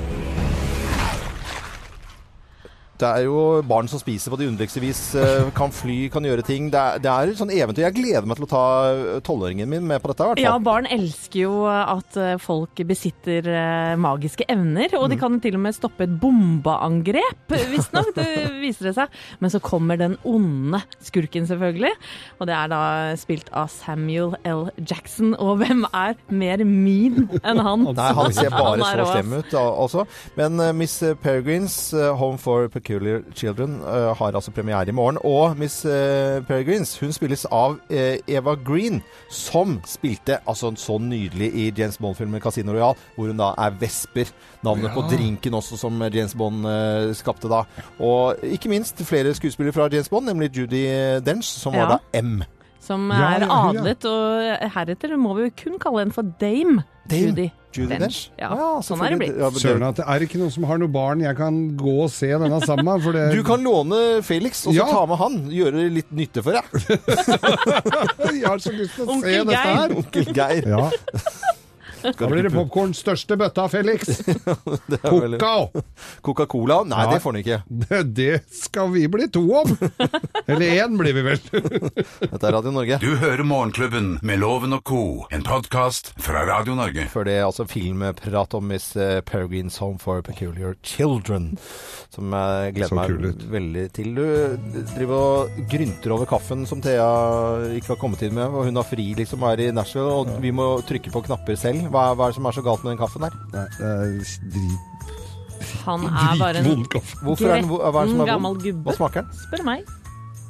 Det 2.99 3.07
er 3.07 3.21
jo 3.29 3.61
barn 3.63 3.87
som 3.87 3.99
spiser 4.01 4.27
på 4.33 4.35
det 4.41 4.49
underligste 4.49 4.81
vis, 4.83 4.99
eh, 5.15 5.45
kan 5.55 5.71
fly, 5.71 6.09
kan 6.11 6.25
gjøre 6.27 6.43
ting. 6.43 6.65
Det 6.73 6.75
er, 6.79 6.97
det 6.99 7.07
er 7.13 7.29
sånn 7.39 7.53
eventyr. 7.55 7.85
Jeg 7.85 7.95
gleder 7.95 8.25
meg 8.27 8.35
til 8.35 8.43
å 8.43 8.49
ta 8.51 8.63
eh, 8.91 9.21
tolvåringen 9.23 9.69
min 9.71 9.85
med 9.87 10.01
på 10.03 10.11
dette. 10.11 10.27
Ja, 10.43 10.57
barn 10.59 10.83
elsker 10.91 11.39
jo 11.45 11.53
at 11.69 12.17
eh, 12.19 12.33
folk 12.43 12.81
besitter 12.89 13.47
magiske 13.95 14.43
evner, 14.51 14.91
og 14.99 15.07
de 15.13 15.15
Mm. 15.15 15.21
kan 15.21 15.39
til 15.43 15.55
og 15.55 15.61
med 15.63 15.75
stoppe 15.75 16.03
et 16.05 16.17
bombeangrep, 16.19 17.55
visstnok. 17.71 18.11
Det 18.15 18.27
viser 18.65 18.89
det 18.89 18.93
seg. 18.99 19.15
Men 19.39 19.53
så 19.55 19.61
kommer 19.63 19.95
den 19.99 20.17
onde 20.27 20.81
skurken, 21.03 21.47
selvfølgelig. 21.47 21.93
Og 22.39 22.47
det 22.51 22.55
er 22.55 22.67
da 22.71 22.81
spilt 23.19 23.47
av 23.55 23.71
Samuel 23.71 24.35
L. 24.43 24.67
Jackson. 24.83 25.33
Og 25.39 25.57
hvem 25.63 25.85
er 25.93 26.19
mer 26.29 26.65
mean 26.67 27.29
enn 27.43 27.63
han? 27.63 27.87
Nei, 27.95 28.11
han 28.19 28.35
ser 28.35 28.51
bare 28.59 28.83
så 28.83 29.07
slem 29.15 29.37
ut 29.39 29.55
også. 29.63 30.05
Men 30.35 30.59
eh, 30.67 30.75
Miss 30.75 30.99
Peregrines 31.23 31.79
Home 31.95 32.37
for 32.37 32.67
Peculiar 32.67 32.88
Peculiar 32.89 33.21
Children 33.35 33.81
uh, 33.81 34.17
har 34.17 34.33
altså 34.35 34.51
premiere 34.51 34.87
i 34.89 34.91
morgen. 34.91 35.17
Og 35.23 35.57
Miss 35.57 35.85
uh, 35.85 35.91
Peregrines 36.47 36.95
hun 36.99 37.11
spilles 37.13 37.45
av 37.53 37.77
eh, 37.89 38.17
Eva 38.27 38.55
Green, 38.65 39.01
som 39.29 39.77
spilte 39.85 40.39
altså 40.49 40.71
så 40.79 40.97
nydelig 41.01 41.51
i 41.53 41.67
James 41.77 41.97
Bond-filmen 42.01 42.41
Casino 42.41 42.73
Royal, 42.73 42.97
hvor 43.15 43.29
hun 43.29 43.37
da 43.37 43.51
er 43.57 43.77
Vesper. 43.79 44.31
Navnet 44.65 44.89
Ja. 44.89 44.93
på 44.95 45.01
drinken 45.11 45.53
også, 45.53 45.77
som 45.77 46.01
James 46.13 46.33
Bond 46.35 46.65
skapte 47.15 47.49
da. 47.51 47.61
Og 47.99 48.35
ikke 48.43 48.69
minst 48.69 48.97
flere 49.05 49.33
skuespillere 49.37 49.73
fra 49.73 49.87
James 49.91 50.09
Bond, 50.09 50.25
nemlig 50.25 50.49
Judy 50.57 50.85
Dench, 51.25 51.47
som 51.59 51.73
Ja. 51.73 51.85
var 51.85 51.99
da 51.99 52.21
M. 52.21 52.41
Som 52.89 53.07
Ja, 53.13 53.29
er 53.37 53.45
ja, 53.45 53.47
hun, 53.53 53.75
ja. 53.77 53.81
adlet, 53.83 54.05
og 54.09 54.69
heretter 54.73 55.13
må 55.21 55.35
vi 55.37 55.51
kun 55.53 55.77
kalle 55.81 56.01
henne 56.07 56.15
for 56.15 56.25
Dame. 56.41 56.81
Dame. 57.09 57.29
Judy. 57.29 57.45
Judy 57.73 57.89
Dench. 57.91 58.01
Dench. 58.01 58.19
Ja, 58.41 58.49
Ja, 58.57 58.69
sånn 58.85 59.01
er 59.05 59.13
det 59.13 59.17
blitt. 59.21 59.35
Ja, 59.37 59.49
det- 59.53 59.61
Søren, 59.61 59.83
at 59.85 59.95
det 59.99 60.05
er 60.09 60.23
ikke 60.25 60.39
noen 60.41 60.51
som 60.53 60.63
har 60.65 60.77
noe 60.81 60.89
barn 60.89 61.21
jeg 61.21 61.37
kan 61.37 61.59
gå 61.77 61.93
og 62.03 62.09
se 62.09 62.27
denne 62.33 62.59
sammen 62.65 62.85
med. 62.85 63.05
Det... 63.13 63.25
Du 63.37 63.43
kan 63.45 63.61
låne 63.61 63.99
Felix, 64.25 64.63
og 64.65 64.73
så 64.73 64.77
Ja. 64.81 64.87
ta 64.89 65.05
med 65.05 65.17
han. 65.21 65.37
Gjøre 65.53 65.85
litt 65.93 66.09
nytte 66.11 66.41
for 66.41 66.57
deg. 66.57 66.65
Jeg 68.39 68.45
har 68.47 68.57
så 68.61 68.73
lyst 68.73 68.95
til 68.97 69.05
å 69.05 69.13
Onkel 69.13 69.29
se 69.29 69.43
dette 69.45 69.61
her. 69.69 69.93
Onkel 70.01 70.33
Geir. 70.33 70.67
Ja. 70.69 70.89
Da 72.03 72.27
blir 72.29 72.43
det 72.47 72.51
popkorn. 72.53 72.93
Største 72.97 73.35
bøtta, 73.39 73.67
Felix. 73.71 74.19
Er 74.99 75.37
Coca. 75.39 75.81
Coca-Cola? 76.25 76.81
Nei, 76.87 77.03
Ja. 77.05 77.11
det 77.13 77.19
får 77.23 77.33
han 77.33 77.39
ikke. 77.41 77.57
Det, 77.67 77.99
det 78.15 78.33
skal 78.53 78.89
vi 78.93 79.05
bli 79.11 79.27
to 79.33 79.43
om. 79.61 79.71
Eller 80.47 80.83
én 80.83 80.97
blir 80.99 81.13
vi 81.17 81.23
vel. 81.25 81.39
Dette 82.31 82.41
er 82.49 82.55
Radio 82.55 82.71
Norge. 82.75 82.99
Du 83.01 83.13
hører 83.21 83.43
Morgenklubben 83.47 84.17
med 84.25 84.39
Loven 84.41 84.73
og 84.77 84.83
co., 84.87 85.01
en 85.33 85.43
podkast 85.45 86.13
fra 86.21 86.43
Radio 86.49 86.75
Norge. 86.77 87.07
Før 87.11 87.27
det 87.29 87.37
altså 87.45 87.65
filmprat 87.69 88.53
om 88.57 88.67
Miss 88.71 88.91
eh, 88.99 89.19
Peregrines 89.25 89.77
Home 89.83 89.99
for 90.01 90.21
Peculiar 90.25 90.75
Children. 90.83 91.53
Som 92.13 92.33
jeg 92.33 92.73
gleder 92.79 92.95
meg 92.97 93.43
veldig 93.53 93.85
til. 93.95 94.13
Du 94.17 94.25
driver 94.95 95.15
og 95.19 95.59
grynter 95.71 96.15
over 96.15 96.29
kaffen 96.29 96.65
som 96.69 96.81
Thea 96.83 97.05
ikke 97.77 97.93
har 97.93 98.01
kommet 98.01 98.23
inn 98.25 98.35
med. 98.37 98.49
Og 98.49 98.67
hun 98.69 98.79
har 98.79 98.87
fri, 98.87 99.11
liksom, 99.17 99.43
her 99.45 99.61
i 99.67 99.69
Nashville, 99.75 100.09
og 100.23 100.35
vi 100.43 100.51
må 100.55 100.71
trykke 100.87 101.13
på 101.13 101.23
knapper 101.29 101.59
selv. 101.59 101.88
Hva, 101.89 102.05
hva 102.15 102.27
er 102.27 102.33
det 102.33 102.37
som 102.39 102.49
er 102.49 102.57
så 102.57 102.63
galt 102.65 102.83
med 102.85 102.93
den 102.93 103.01
kaffen 103.01 103.25
her? 103.27 103.37
Nei, 103.53 103.67
det 103.77 103.89
er 103.89 104.17
drit. 104.55 104.85
Han 105.85 106.05
er 106.07 106.35
bare 106.39 106.59
en 106.61 106.67
Dritvond 106.67 106.91
kaffe. 106.93 107.17
Hvorfor 107.23 107.49
er 107.49 107.61
den, 107.61 107.69
hva 107.71 107.89
er 107.89 108.05
det 108.05 108.11
som 108.13 108.21
er 108.23 108.29
gammel 108.33 108.59
gubbe. 108.61 108.83
Hva 108.87 108.95
smaker 108.99 109.25
den? 109.25 109.41
Spør 109.47 109.65
meg. 109.67 109.95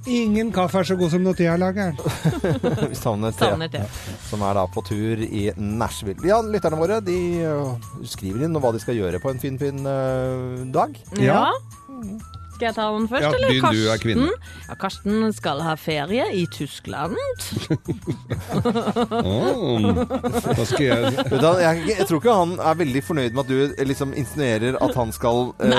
Ingen 0.10 0.52
kaffe 0.56 0.80
er 0.80 0.88
så 0.88 0.95
god 0.97 1.12
som 1.12 1.21
når 1.25 1.36
Thea 1.38 1.56
lager 1.60 1.91
den. 1.91 1.97
Vi 2.91 2.97
savner 2.97 3.36
Thea. 3.36 3.52
Savner 3.52 3.71
te. 3.73 3.82
som 4.30 4.41
er 4.47 4.56
da 4.58 4.63
på 4.71 4.84
tur 4.88 5.21
i 5.25 5.49
Nashville. 5.60 6.23
Ja, 6.28 6.39
lytterne 6.45 6.80
våre 6.80 7.02
de 7.04 7.17
øh, 7.45 7.73
skriver 8.08 8.47
inn 8.47 8.56
hva 8.63 8.71
de 8.75 8.82
skal 8.82 8.97
gjøre 8.97 9.19
på 9.21 9.34
en 9.34 9.41
fin, 9.43 9.60
fin 9.60 9.86
øh, 9.86 10.65
dag. 10.73 10.95
Ja. 11.19 11.43
Ja. 11.49 12.38
Skal 12.60 12.74
jeg 12.74 12.76
ta 12.76 12.86
den 12.91 13.06
først, 13.08 13.24
Ja, 13.24 13.30
eller? 13.38 13.62
Karsten? 13.63 13.78
du, 13.80 13.89
er 13.89 14.00
kvinne. 14.04 14.32
Ja, 14.67 14.76
Karsten 14.76 15.30
skal 15.32 15.62
ha 15.63 15.76
ferie 15.80 16.26
i 16.36 16.41
Tyskland. 16.52 17.15
Oh, 19.24 19.80
da 19.80 20.65
skal 20.67 20.84
jeg 20.84 21.13
jeg, 21.63 21.84
jeg 21.88 22.08
tror 22.10 22.19
ikke 22.19 22.34
han 22.36 22.52
er 22.60 22.80
veldig 22.82 23.04
fornøyd 23.08 23.38
med 23.38 23.45
at 23.45 23.52
du 23.54 23.62
eh, 23.69 23.86
liksom 23.88 24.12
insinuerer 24.17 24.76
at 24.84 24.98
han 25.00 25.13
skal 25.15 25.54
uh, 25.56 25.78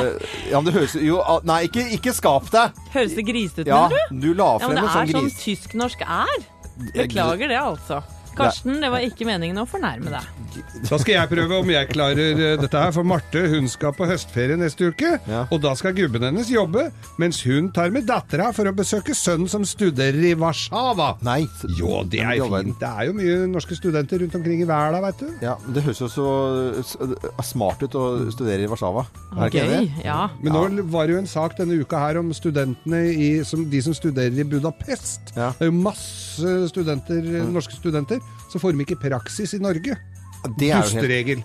Ja, 0.49 0.57
men 0.57 0.71
det 0.71 0.75
høres 0.79 0.97
jo 0.97 1.21
ah, 1.21 1.43
Nei, 1.45 1.67
ikke, 1.69 1.85
ikke 1.99 2.15
skap 2.17 2.49
deg! 2.55 2.81
Høres 2.95 3.13
det 3.19 3.27
grisete 3.29 3.67
ut, 3.67 3.71
Ja, 3.71 3.83
mener 3.91 4.09
du? 4.09 4.25
du 4.25 4.41
la 4.41 4.49
Ja, 4.57 4.71
men 4.71 4.81
det 4.81 4.87
sånn 4.87 4.89
er 4.89 5.13
sånn 5.13 5.29
sånn 5.29 5.37
tysk-norsk 5.45 6.07
er. 6.07 6.49
Beklager 6.97 7.53
det, 7.53 7.61
altså. 7.61 8.01
Karsten, 8.47 8.81
det 8.83 8.91
var 8.93 9.05
ikke 9.05 9.27
meningen 9.29 9.59
å 9.63 9.67
fornærme 9.69 10.11
deg. 10.13 10.61
Da 10.89 10.99
skal 10.99 11.15
jeg 11.15 11.31
prøve 11.31 11.59
om 11.63 11.69
jeg 11.71 11.89
klarer 11.93 12.33
eh, 12.35 12.57
dette 12.61 12.81
her, 12.83 12.91
for 12.97 13.07
Marte 13.07 13.43
hun 13.53 13.69
skal 13.71 13.93
på 13.97 14.07
høstferie 14.09 14.57
neste 14.59 14.89
uke. 14.91 15.13
Ja. 15.31 15.45
Og 15.53 15.61
da 15.63 15.75
skal 15.79 15.95
gubben 15.97 16.25
hennes 16.27 16.51
jobbe, 16.51 16.89
mens 17.23 17.43
hun 17.47 17.71
tar 17.77 17.91
med 17.95 18.07
dattera 18.09 18.51
for 18.57 18.67
å 18.71 18.75
besøke 18.77 19.15
sønnen 19.15 19.49
som 19.51 19.65
studerer 19.69 20.19
i 20.31 20.35
Warszawa. 20.41 21.13
Nei. 21.27 21.43
Jo, 21.79 22.01
det 22.11 22.21
er 22.25 22.39
jo 22.41 22.49
fint. 22.51 22.77
Det 22.81 22.89
er 22.91 23.11
jo 23.11 23.17
mye 23.19 23.37
norske 23.53 23.77
studenter 23.79 24.23
rundt 24.25 24.35
omkring 24.41 24.63
i 24.65 24.69
verden, 24.69 25.03
veit 25.05 25.21
du. 25.23 25.29
Ja, 25.45 25.57
men 25.65 25.75
Det 25.77 25.85
høres 25.87 26.01
jo 26.03 26.09
så 26.11 26.29
s- 26.83 26.97
smart 27.51 27.83
ut 27.85 27.95
å 27.99 28.05
studere 28.35 28.65
i 28.65 28.71
Warszawa. 28.71 29.07
Er 29.37 29.45
det 29.45 29.51
ikke 29.53 29.67
Gøy. 29.67 29.77
enig? 29.79 30.05
Ja. 30.05 30.21
Men 30.43 30.53
nå 30.57 30.89
var 30.91 31.07
det 31.07 31.15
jo 31.15 31.21
en 31.23 31.31
sak 31.31 31.57
denne 31.59 31.79
uka 31.81 31.99
her 32.03 32.19
om 32.21 32.33
studentene 32.35 33.05
i, 33.15 33.31
som, 33.47 33.63
de 33.71 33.81
som 33.83 33.95
studerer 33.95 34.35
i 34.41 34.45
Budapest. 34.45 35.33
Ja. 35.37 35.51
Det 35.59 35.69
er 35.69 35.71
jo 35.71 35.79
masse 35.85 36.55
studenter, 36.73 37.23
norske 37.53 37.77
studenter, 37.79 38.21
så 38.51 38.59
får 38.63 38.75
de 38.77 38.87
ikke 38.87 39.01
praksis 39.09 39.55
i 39.55 39.63
Norge. 39.63 39.97
Det 40.57 40.71
er 40.73 40.81
hytteregel. 40.81 41.43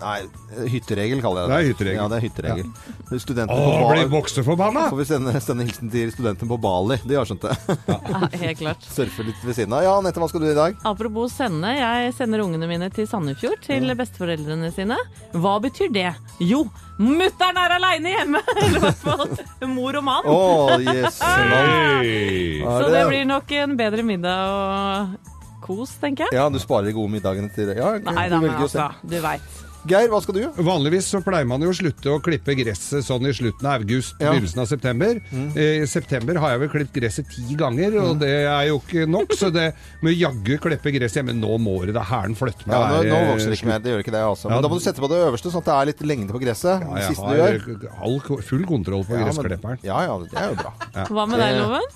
Nei, 0.56 0.68
hytteregel 0.72 1.18
kaller 1.20 1.42
jeg 1.42 1.48
det. 1.50 1.56
Det 1.56 1.58
er 1.58 1.66
hytteregel. 1.68 1.98
Ja, 2.00 2.04
det 2.08 2.16
er 2.16 2.22
hytteregel. 2.24 3.18
Studenter 3.20 3.52
Åh, 3.52 3.66
på 3.66 3.88
ble 3.90 3.96
Bali 3.98 4.06
bokseforbanna! 4.08 4.84
Får 4.88 4.96
vi 4.96 5.04
sende, 5.04 5.34
sende 5.44 5.66
hilsen 5.68 5.90
til 5.92 6.12
studenten 6.14 6.48
på 6.48 6.56
Bali. 6.64 6.96
De 7.04 7.18
har 7.18 7.28
skjønt 7.28 7.44
det. 7.44 7.76
ja, 7.92 8.20
helt 8.46 8.58
klart. 8.62 8.86
Surfe 8.88 9.26
litt 9.28 9.44
ved 9.44 9.58
siden 9.58 9.76
av. 9.76 9.84
Ja, 9.84 9.92
Anette, 10.00 10.16
hva 10.22 10.30
skal 10.32 10.40
du 10.40 10.48
i 10.48 10.56
dag? 10.56 10.80
Apropos 10.88 11.36
sende, 11.36 11.74
jeg 11.76 12.14
sender 12.16 12.40
ungene 12.46 12.64
mine 12.72 12.88
til 12.96 13.04
Sandefjord, 13.10 13.60
til 13.68 13.84
besteforeldrene 14.00 14.72
sine. 14.72 14.96
Hva 15.36 15.58
betyr 15.60 15.92
det? 15.92 16.08
Jo, 16.40 16.64
mutter'n 16.96 17.60
er 17.66 17.76
aleine 17.76 18.16
hjemme! 18.16 18.40
Eller 18.64 18.80
i 18.80 18.84
hvert 18.88 19.04
fall 19.04 19.68
mor 19.76 20.00
og 20.00 20.04
mann. 20.08 20.24
Oh, 20.24 20.72
yes. 20.80 21.20
Hey. 21.36 22.62
Så 22.64 22.88
det 22.96 23.04
blir 23.12 23.28
nok 23.28 23.52
en 23.60 23.76
bedre 23.76 24.02
middag 24.08 24.56
og 24.56 25.34
kos, 25.60 25.96
tenker 26.02 26.26
jeg. 26.26 26.34
Ja, 26.40 26.48
du 26.50 26.58
sparer 26.62 26.86
de 26.90 26.92
gode 26.96 27.10
middagene 27.10 27.52
til 27.54 27.66
det. 27.72 27.76
Ja, 27.78 27.94
Nei 27.98 28.28
da, 28.28 28.40
men 28.40 28.50
altså, 28.56 28.90
du 29.06 29.16
veit. 29.20 29.42
Geir, 29.86 30.08
hva 30.10 30.18
skal 30.18 30.34
du? 30.34 30.40
gjøre? 30.40 30.64
Vanligvis 30.66 31.06
så 31.12 31.20
pleier 31.22 31.46
man 31.46 31.62
jo 31.62 31.68
å 31.70 31.74
slutte 31.78 32.10
å 32.10 32.16
klippe 32.18 32.56
gresset 32.58 33.04
sånn 33.06 33.22
i 33.28 33.30
slutten 33.30 33.68
av 33.70 33.84
august, 33.84 34.16
Ja. 34.18 34.32
Mm. 34.32 34.40
begynnelsen 34.40 34.58
av 34.58 34.66
september. 34.66 35.20
Eh, 35.54 35.82
I 35.84 35.86
september 35.86 36.34
har 36.42 36.50
jeg 36.56 36.58
vel 36.64 36.68
klippet 36.72 36.96
gresset 36.98 37.28
ti 37.30 37.54
ganger, 37.54 37.94
og 38.02 38.18
det 38.18 38.32
er 38.50 38.64
jo 38.66 38.80
ikke 38.80 39.06
nok. 39.06 39.30
Så 39.38 39.52
det 39.54 39.68
med 40.02 40.10
å 40.10 40.16
jaggu 40.18 40.58
klippe 40.58 40.90
gresset 40.90 41.20
hjemme 41.22 41.36
Nå 41.38 41.54
må 41.62 41.76
det 41.86 41.94
da 41.94 42.02
hæren 42.02 42.34
flytte 42.34 42.66
meg. 42.66 42.74
Ja, 42.74 42.88
nå, 42.96 43.04
nå 43.06 43.14
eh, 43.14 43.28
vokser 43.30 43.46
det 43.54 43.58
ikke 43.60 43.70
mer. 43.70 43.78
Det 43.78 43.92
gjør 43.94 44.02
ikke 44.02 44.16
det, 44.16 44.24
altså. 44.26 44.48
Men 44.50 44.56
Ja. 44.58 44.62
da 44.66 44.68
må 44.68 44.74
du 44.74 44.82
sette 44.88 44.98
på 44.98 45.08
det 45.14 45.22
øverste, 45.22 45.52
sånn 45.54 45.62
at 45.62 45.70
det 45.70 45.76
er 45.78 45.86
litt 45.92 46.02
lengde 46.02 46.32
på 46.34 46.42
gresset. 46.42 46.82
Ja, 46.82 46.96
jeg 46.98 47.14
siste 47.14 47.30
du 47.30 47.36
gjør. 47.38 47.90
har 47.94 48.02
all, 48.02 48.18
full 48.42 48.64
kontroll 48.66 49.04
på 49.06 49.14
Ja, 49.14 49.22
gressklipperen. 49.22 49.78
Ja, 49.86 50.00
ja, 50.02 50.18
det 50.18 50.34
er 50.34 50.48
jo 50.50 50.58
bra. 50.66 50.72
Hva 51.14 51.28
med 51.30 51.38
deg, 51.38 51.60
Loven? 51.62 51.86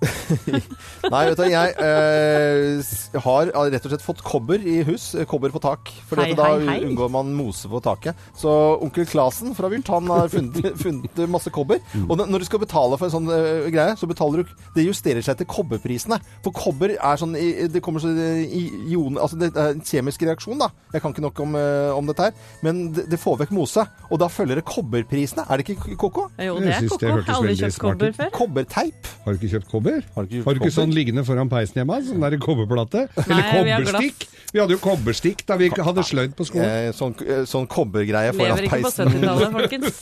Nei, 1.12 1.20
vet 1.28 1.36
du, 1.36 1.42
jeg 1.50 1.74
eh, 1.76 3.18
har 3.24 3.50
rett 3.72 3.84
og 3.86 3.92
slett 3.92 4.04
fått 4.04 4.22
kobber 4.24 4.62
i 4.64 4.78
hus. 4.88 5.10
eh, 5.18 5.26
Kobber 5.28 5.52
på 5.52 5.60
tak. 5.62 5.90
For 6.08 6.20
Hei, 6.22 6.32
da 6.38 6.46
hei, 6.54 6.62
hei. 6.68 6.76
unngår 6.88 7.10
man 7.12 7.32
mose 7.36 7.68
på 7.68 7.80
taket. 7.84 8.16
Så 8.38 8.48
onkel 8.80 9.04
Klasen 9.10 9.52
fra 9.56 9.68
Vylt 9.72 9.90
han 9.92 10.08
har 10.08 10.30
funnet, 10.32 10.70
funnet 10.84 11.20
masse 11.30 11.52
kobber. 11.52 11.82
Og 12.06 12.16
når 12.20 12.44
du 12.44 12.48
skal 12.48 12.62
betale 12.62 12.96
for 13.00 13.08
en 13.10 13.14
sånn 13.16 13.28
uh, 13.28 13.68
greie, 13.72 13.96
så 14.00 14.08
betaler 14.10 14.40
du 14.44 14.54
Det 14.76 14.86
justerer 14.86 15.24
seg 15.26 15.36
til 15.42 15.48
kobberprisene. 15.50 16.20
For 16.46 16.54
kobber 16.56 16.94
er 16.96 17.20
sånn 17.20 17.36
i- 17.36 17.68
Det 17.68 17.82
kommer 17.84 18.00
sånn 18.00 18.16
i 18.16 18.64
ion... 18.94 19.18
Altså 19.20 19.36
det 19.40 19.50
er 19.52 19.74
en 19.76 19.84
kjemisk 19.84 20.24
reaksjon, 20.28 20.58
da. 20.60 20.70
Jeg 20.94 21.04
kan 21.04 21.12
ikke 21.12 21.26
nok 21.26 21.44
om, 21.44 21.56
uh, 21.60 21.92
om 21.98 22.08
dette 22.08 22.30
her. 22.30 22.48
Men 22.64 22.86
det, 22.96 23.04
det 23.12 23.20
får 23.20 23.42
vekk 23.44 23.52
mose. 23.56 23.84
Og 24.08 24.16
da 24.22 24.30
følger 24.32 24.60
det 24.62 24.66
kobberprisene. 24.70 25.44
Er 25.50 25.60
det 25.60 25.68
ikke 25.68 25.98
Koko? 26.00 26.28
Jo, 26.40 26.56
det 26.60 26.72
er 26.72 26.88
ko-ko. 26.88 27.04
Jeg 27.04 27.12
har 27.28 27.36
Aldri 27.36 27.56
kjøpt 27.60 27.80
kobber 27.84 28.12
før. 28.16 28.30
Kobberteip. 28.36 29.08
Har 29.26 29.34
du 29.34 29.38
ikke 29.40 29.50
kjøpt 29.58 29.59
kobber? 29.68 30.04
Har 30.14 30.26
du 30.26 30.34
ikke 30.36 30.44
Har 30.46 30.54
du 30.54 30.58
ikke 30.60 30.68
kobber? 30.68 30.74
sånn 30.76 30.94
liggende 30.94 31.24
foran 31.26 31.50
peisen 31.52 31.80
hjemme? 31.80 31.96
Sånn 32.06 32.22
der 32.24 32.36
kobberplate? 32.40 33.06
Eller 33.24 33.40
Nei, 33.40 33.62
vi 33.66 33.74
har 33.74 33.84
kobberstikk? 33.84 34.26
Vi 34.50 34.58
hadde 34.58 34.74
jo 34.74 34.80
kobberstikk 34.82 35.44
da 35.46 35.56
vi 35.60 35.68
hadde 35.70 36.04
sløyd 36.06 36.32
på 36.38 36.46
skolen. 36.48 36.66
Eh, 36.66 36.90
sånn, 36.96 37.14
eh, 37.22 37.44
sånn 37.46 37.68
kobbergreie 37.70 38.32
foran 38.34 38.58
Lever 38.58 38.66
ikke 38.66 38.80
på 38.82 38.92
70-tallet, 38.96 39.50
folkens. 39.58 39.96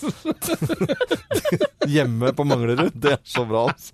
Hjemme 1.94 2.32
på 2.36 2.46
Manglerud. 2.48 2.94
Det 2.94 3.12
er 3.16 3.20
så 3.28 3.44
bra, 3.48 3.66
altså. 3.74 3.92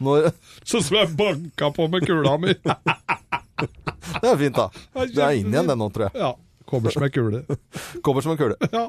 Når, 0.00 0.30
Sånn 0.64 0.84
som 0.86 0.96
jeg 1.00 1.12
banka 1.18 1.70
på 1.76 1.88
med 1.92 2.08
kula 2.08 2.36
mi. 2.40 2.56
det 4.22 4.30
er 4.30 4.40
fint, 4.40 4.56
da. 4.56 4.70
Det 5.04 5.22
er 5.22 5.38
inn 5.42 5.52
igjen, 5.52 5.68
det 5.68 5.76
nå, 5.76 5.90
tror 5.92 6.08
jeg. 6.08 6.20
Ja. 6.24 6.32
Kobber 6.66 6.90
som 6.90 7.04
ei 7.06 7.12
kule. 7.14 7.44
Kobber 8.02 8.24
som 8.24 8.32
en 8.34 8.40
kule. 8.40 8.56
Ja. 8.72 8.88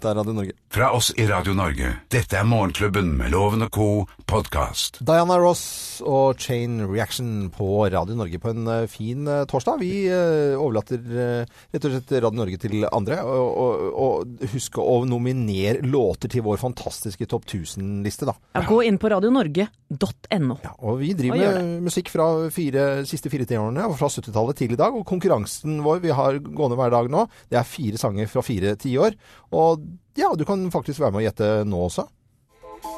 Der 0.00 0.14
Radio 0.16 0.32
Norge. 0.32 0.52
Fra 0.72 0.92
oss 0.96 1.10
i 1.18 1.26
Radio 1.28 1.52
Norge. 1.52 1.90
Dette 2.08 2.38
er 2.40 2.46
Morgenklubben 2.48 3.10
med 3.18 3.34
Loven 3.34 3.66
og 3.66 3.70
co. 3.74 3.88
podkast. 4.30 5.00
Diana 5.02 5.34
Ross 5.42 5.98
og 6.06 6.38
Chain 6.40 6.78
Reaction 6.86 7.50
på 7.50 7.88
Radio 7.90 8.14
Norge 8.16 8.38
på 8.40 8.52
en 8.52 8.68
eh, 8.70 8.86
fin 8.88 9.26
eh, 9.28 9.42
torsdag. 9.50 9.80
Vi 9.82 10.06
eh, 10.06 10.54
overlater 10.54 11.02
rett 11.02 11.84
og 11.84 11.92
slett 11.96 12.14
Radio 12.14 12.38
Norge 12.38 12.60
til 12.62 12.86
andre. 12.86 13.18
Og, 13.26 13.50
og, 13.50 13.82
og 14.04 14.46
husk 14.54 14.78
å 14.80 15.00
nominere 15.10 15.82
låter 15.84 16.32
til 16.32 16.46
vår 16.46 16.62
fantastiske 16.62 17.28
Topp 17.28 17.48
1000-liste, 17.50 18.30
da. 18.30 18.36
Ja, 18.56 18.64
gå 18.70 18.80
inn 18.86 19.00
på 19.02 19.10
radionorge.no. 19.12 20.58
Ja, 20.64 20.74
og 20.78 21.00
vi 21.02 21.12
driver 21.18 21.44
Og 21.44 21.58
med 21.58 21.90
musikk 21.90 22.12
fra 22.14 22.30
fire, 22.54 22.86
siste 23.10 23.32
fire 23.32 23.48
tiårene, 23.50 23.90
og 23.90 23.98
fra 24.00 24.08
70-tallet 24.08 24.62
til 24.62 24.78
i 24.78 24.80
dag. 24.80 24.96
Og 24.96 25.04
konkurransen 25.10 25.82
vår 25.84 26.04
vi 26.06 26.14
har 26.14 26.40
gående 26.46 26.78
hver 26.78 26.94
dag 26.94 27.10
nå, 27.12 27.26
det 27.50 27.60
er 27.60 27.68
fire 27.68 28.00
sanger 28.00 28.30
fra 28.30 28.46
fire 28.46 28.76
tiår. 28.80 29.18
Og 29.58 29.89
ja, 30.14 30.34
du 30.36 30.44
kan 30.44 30.70
faktisk 30.70 31.00
være 31.00 31.10
med 31.12 31.22
å 31.22 31.26
gjette 31.28 31.50
nå 31.68 31.84
også. 31.88 32.06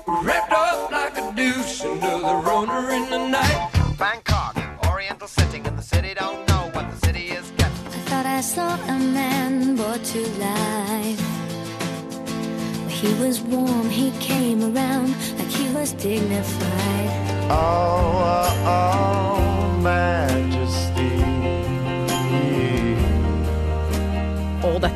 Wrapped 0.07 0.53
up 0.53 0.91
like 0.91 1.17
a 1.19 1.33
douche 1.37 1.85
under 1.85 2.19
the 2.19 2.35
runner 2.49 2.91
in 2.91 3.11
the 3.11 3.19
night. 3.29 3.71
Bangkok, 3.99 4.57
Oriental 4.91 5.29
setting, 5.29 5.67
and 5.67 5.79
the 5.79 5.83
city 5.83 6.15
don't 6.15 6.47
know 6.49 6.71
what 6.75 6.91
the 6.91 7.07
city 7.07 7.31
is 7.31 7.51
getting. 7.57 7.87
I 7.87 8.01
thought 8.09 8.27
I 8.27 8.41
saw 8.41 8.75
a 8.75 8.99
man 8.99 9.77
brought 9.77 10.03
to 10.13 10.21
life. 10.39 11.23
He 12.89 13.13
was 13.23 13.41
warm, 13.41 13.89
he 13.91 14.11
came 14.21 14.63
around 14.63 15.15
like 15.39 15.49
he 15.51 15.73
was 15.75 15.93
dignified. 15.95 17.11
Oh, 17.51 17.57
oh, 18.25 18.65
oh, 18.67 19.42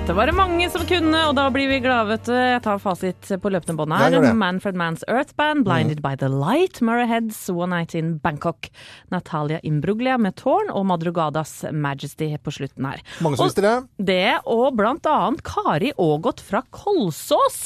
dette 0.06 0.14
var 0.14 0.28
det 0.30 0.36
mange 0.38 0.66
som 0.70 0.84
kunne, 0.86 1.18
og 1.26 1.32
da 1.34 1.48
blir 1.50 1.66
vi 1.66 1.80
glade, 1.82 2.06
vet 2.12 2.28
du. 2.28 2.34
Jeg 2.38 2.60
tar 2.62 2.78
fasit 2.78 3.30
på 3.42 3.50
løpende 3.50 3.74
bånd 3.74 3.90
her. 3.90 4.14
Manfred 4.38 4.78
Mann's 4.78 5.02
Earth 5.10 5.34
Band, 5.34 5.64
Blinded 5.66 5.98
by 6.04 6.12
the 6.14 6.28
Light, 6.30 6.78
Murray 6.78 7.08
Heads, 7.10 7.40
One 7.50 7.74
Night 7.74 7.96
in 7.98 8.12
Bangkok, 8.22 8.68
Natalia 9.10 9.58
Imbruglia 9.66 10.14
med 10.14 10.36
Tårn 10.38 10.70
og 10.70 10.86
Madrugadas 10.86 11.64
Majesty 11.74 12.30
på 12.38 12.54
slutten 12.54 12.86
her. 12.86 13.02
Mange 13.18 13.40
som 13.40 13.50
visste 13.50 13.66
det. 13.66 13.74
Det, 13.98 14.38
og 14.46 14.78
blant 14.78 15.10
annet 15.10 15.42
Kari 15.42 15.90
Ågot 15.98 16.44
fra 16.52 16.62
Kolsås. 16.70 17.64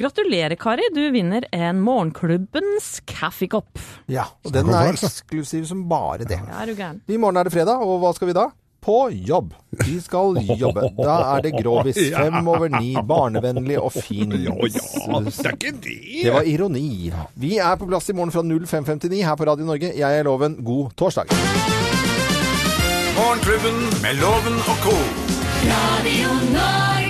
Gratulerer, 0.00 0.56
Kari. 0.56 0.88
Du 0.96 1.04
vinner 1.12 1.44
en 1.52 1.84
Morgenklubbens 1.84 3.02
kaffekopp. 3.04 3.76
Ja, 4.08 4.30
og 4.40 4.56
den 4.56 4.72
er 4.72 4.94
altså. 4.94 5.12
eksklusiv 5.12 5.68
som 5.68 5.84
bare 5.92 6.24
det. 6.24 6.40
Ja, 6.40 6.62
er 6.64 6.72
du 6.72 6.78
gæren. 6.80 7.04
I 7.12 7.20
morgen 7.20 7.44
er 7.44 7.44
det 7.44 7.58
fredag, 7.60 7.84
og 7.84 8.00
hva 8.00 8.16
skal 8.16 8.32
vi 8.32 8.40
da? 8.40 8.48
På 8.84 9.10
jobb. 9.10 9.54
De 9.84 10.00
skal 10.02 10.36
jobbe. 10.58 10.90
Da 10.98 11.14
er 11.34 11.40
det 11.46 11.54
grovis. 11.56 11.96
Fem 12.16 12.48
over 12.48 12.68
ni. 12.68 12.92
Barnevennlig 13.08 13.78
og 13.80 13.92
fin. 13.96 14.32
Ja, 14.32 14.52
ja, 14.52 15.20
det 15.24 15.32
er 15.32 15.56
ikke 15.56 15.72
det. 15.86 15.96
Det 16.24 16.34
var 16.34 16.44
ironi. 16.44 17.12
Vi 17.40 17.56
er 17.56 17.78
på 17.80 17.88
plass 17.88 18.12
i 18.12 18.16
morgen 18.16 18.34
fra 18.34 18.44
0559 18.44 19.22
her 19.24 19.40
på 19.40 19.48
Radio 19.48 19.64
Norge. 19.70 19.92
Jeg 19.96 20.18
er 20.18 20.28
Loven. 20.28 20.58
God 20.64 20.92
torsdag. 21.00 21.32
Morgenklubben 23.16 23.80
med 24.04 24.20
Loven 24.20 24.60
og 24.68 24.76
co. 24.84 24.96
Radio 25.64 26.28
Norge. 26.52 27.03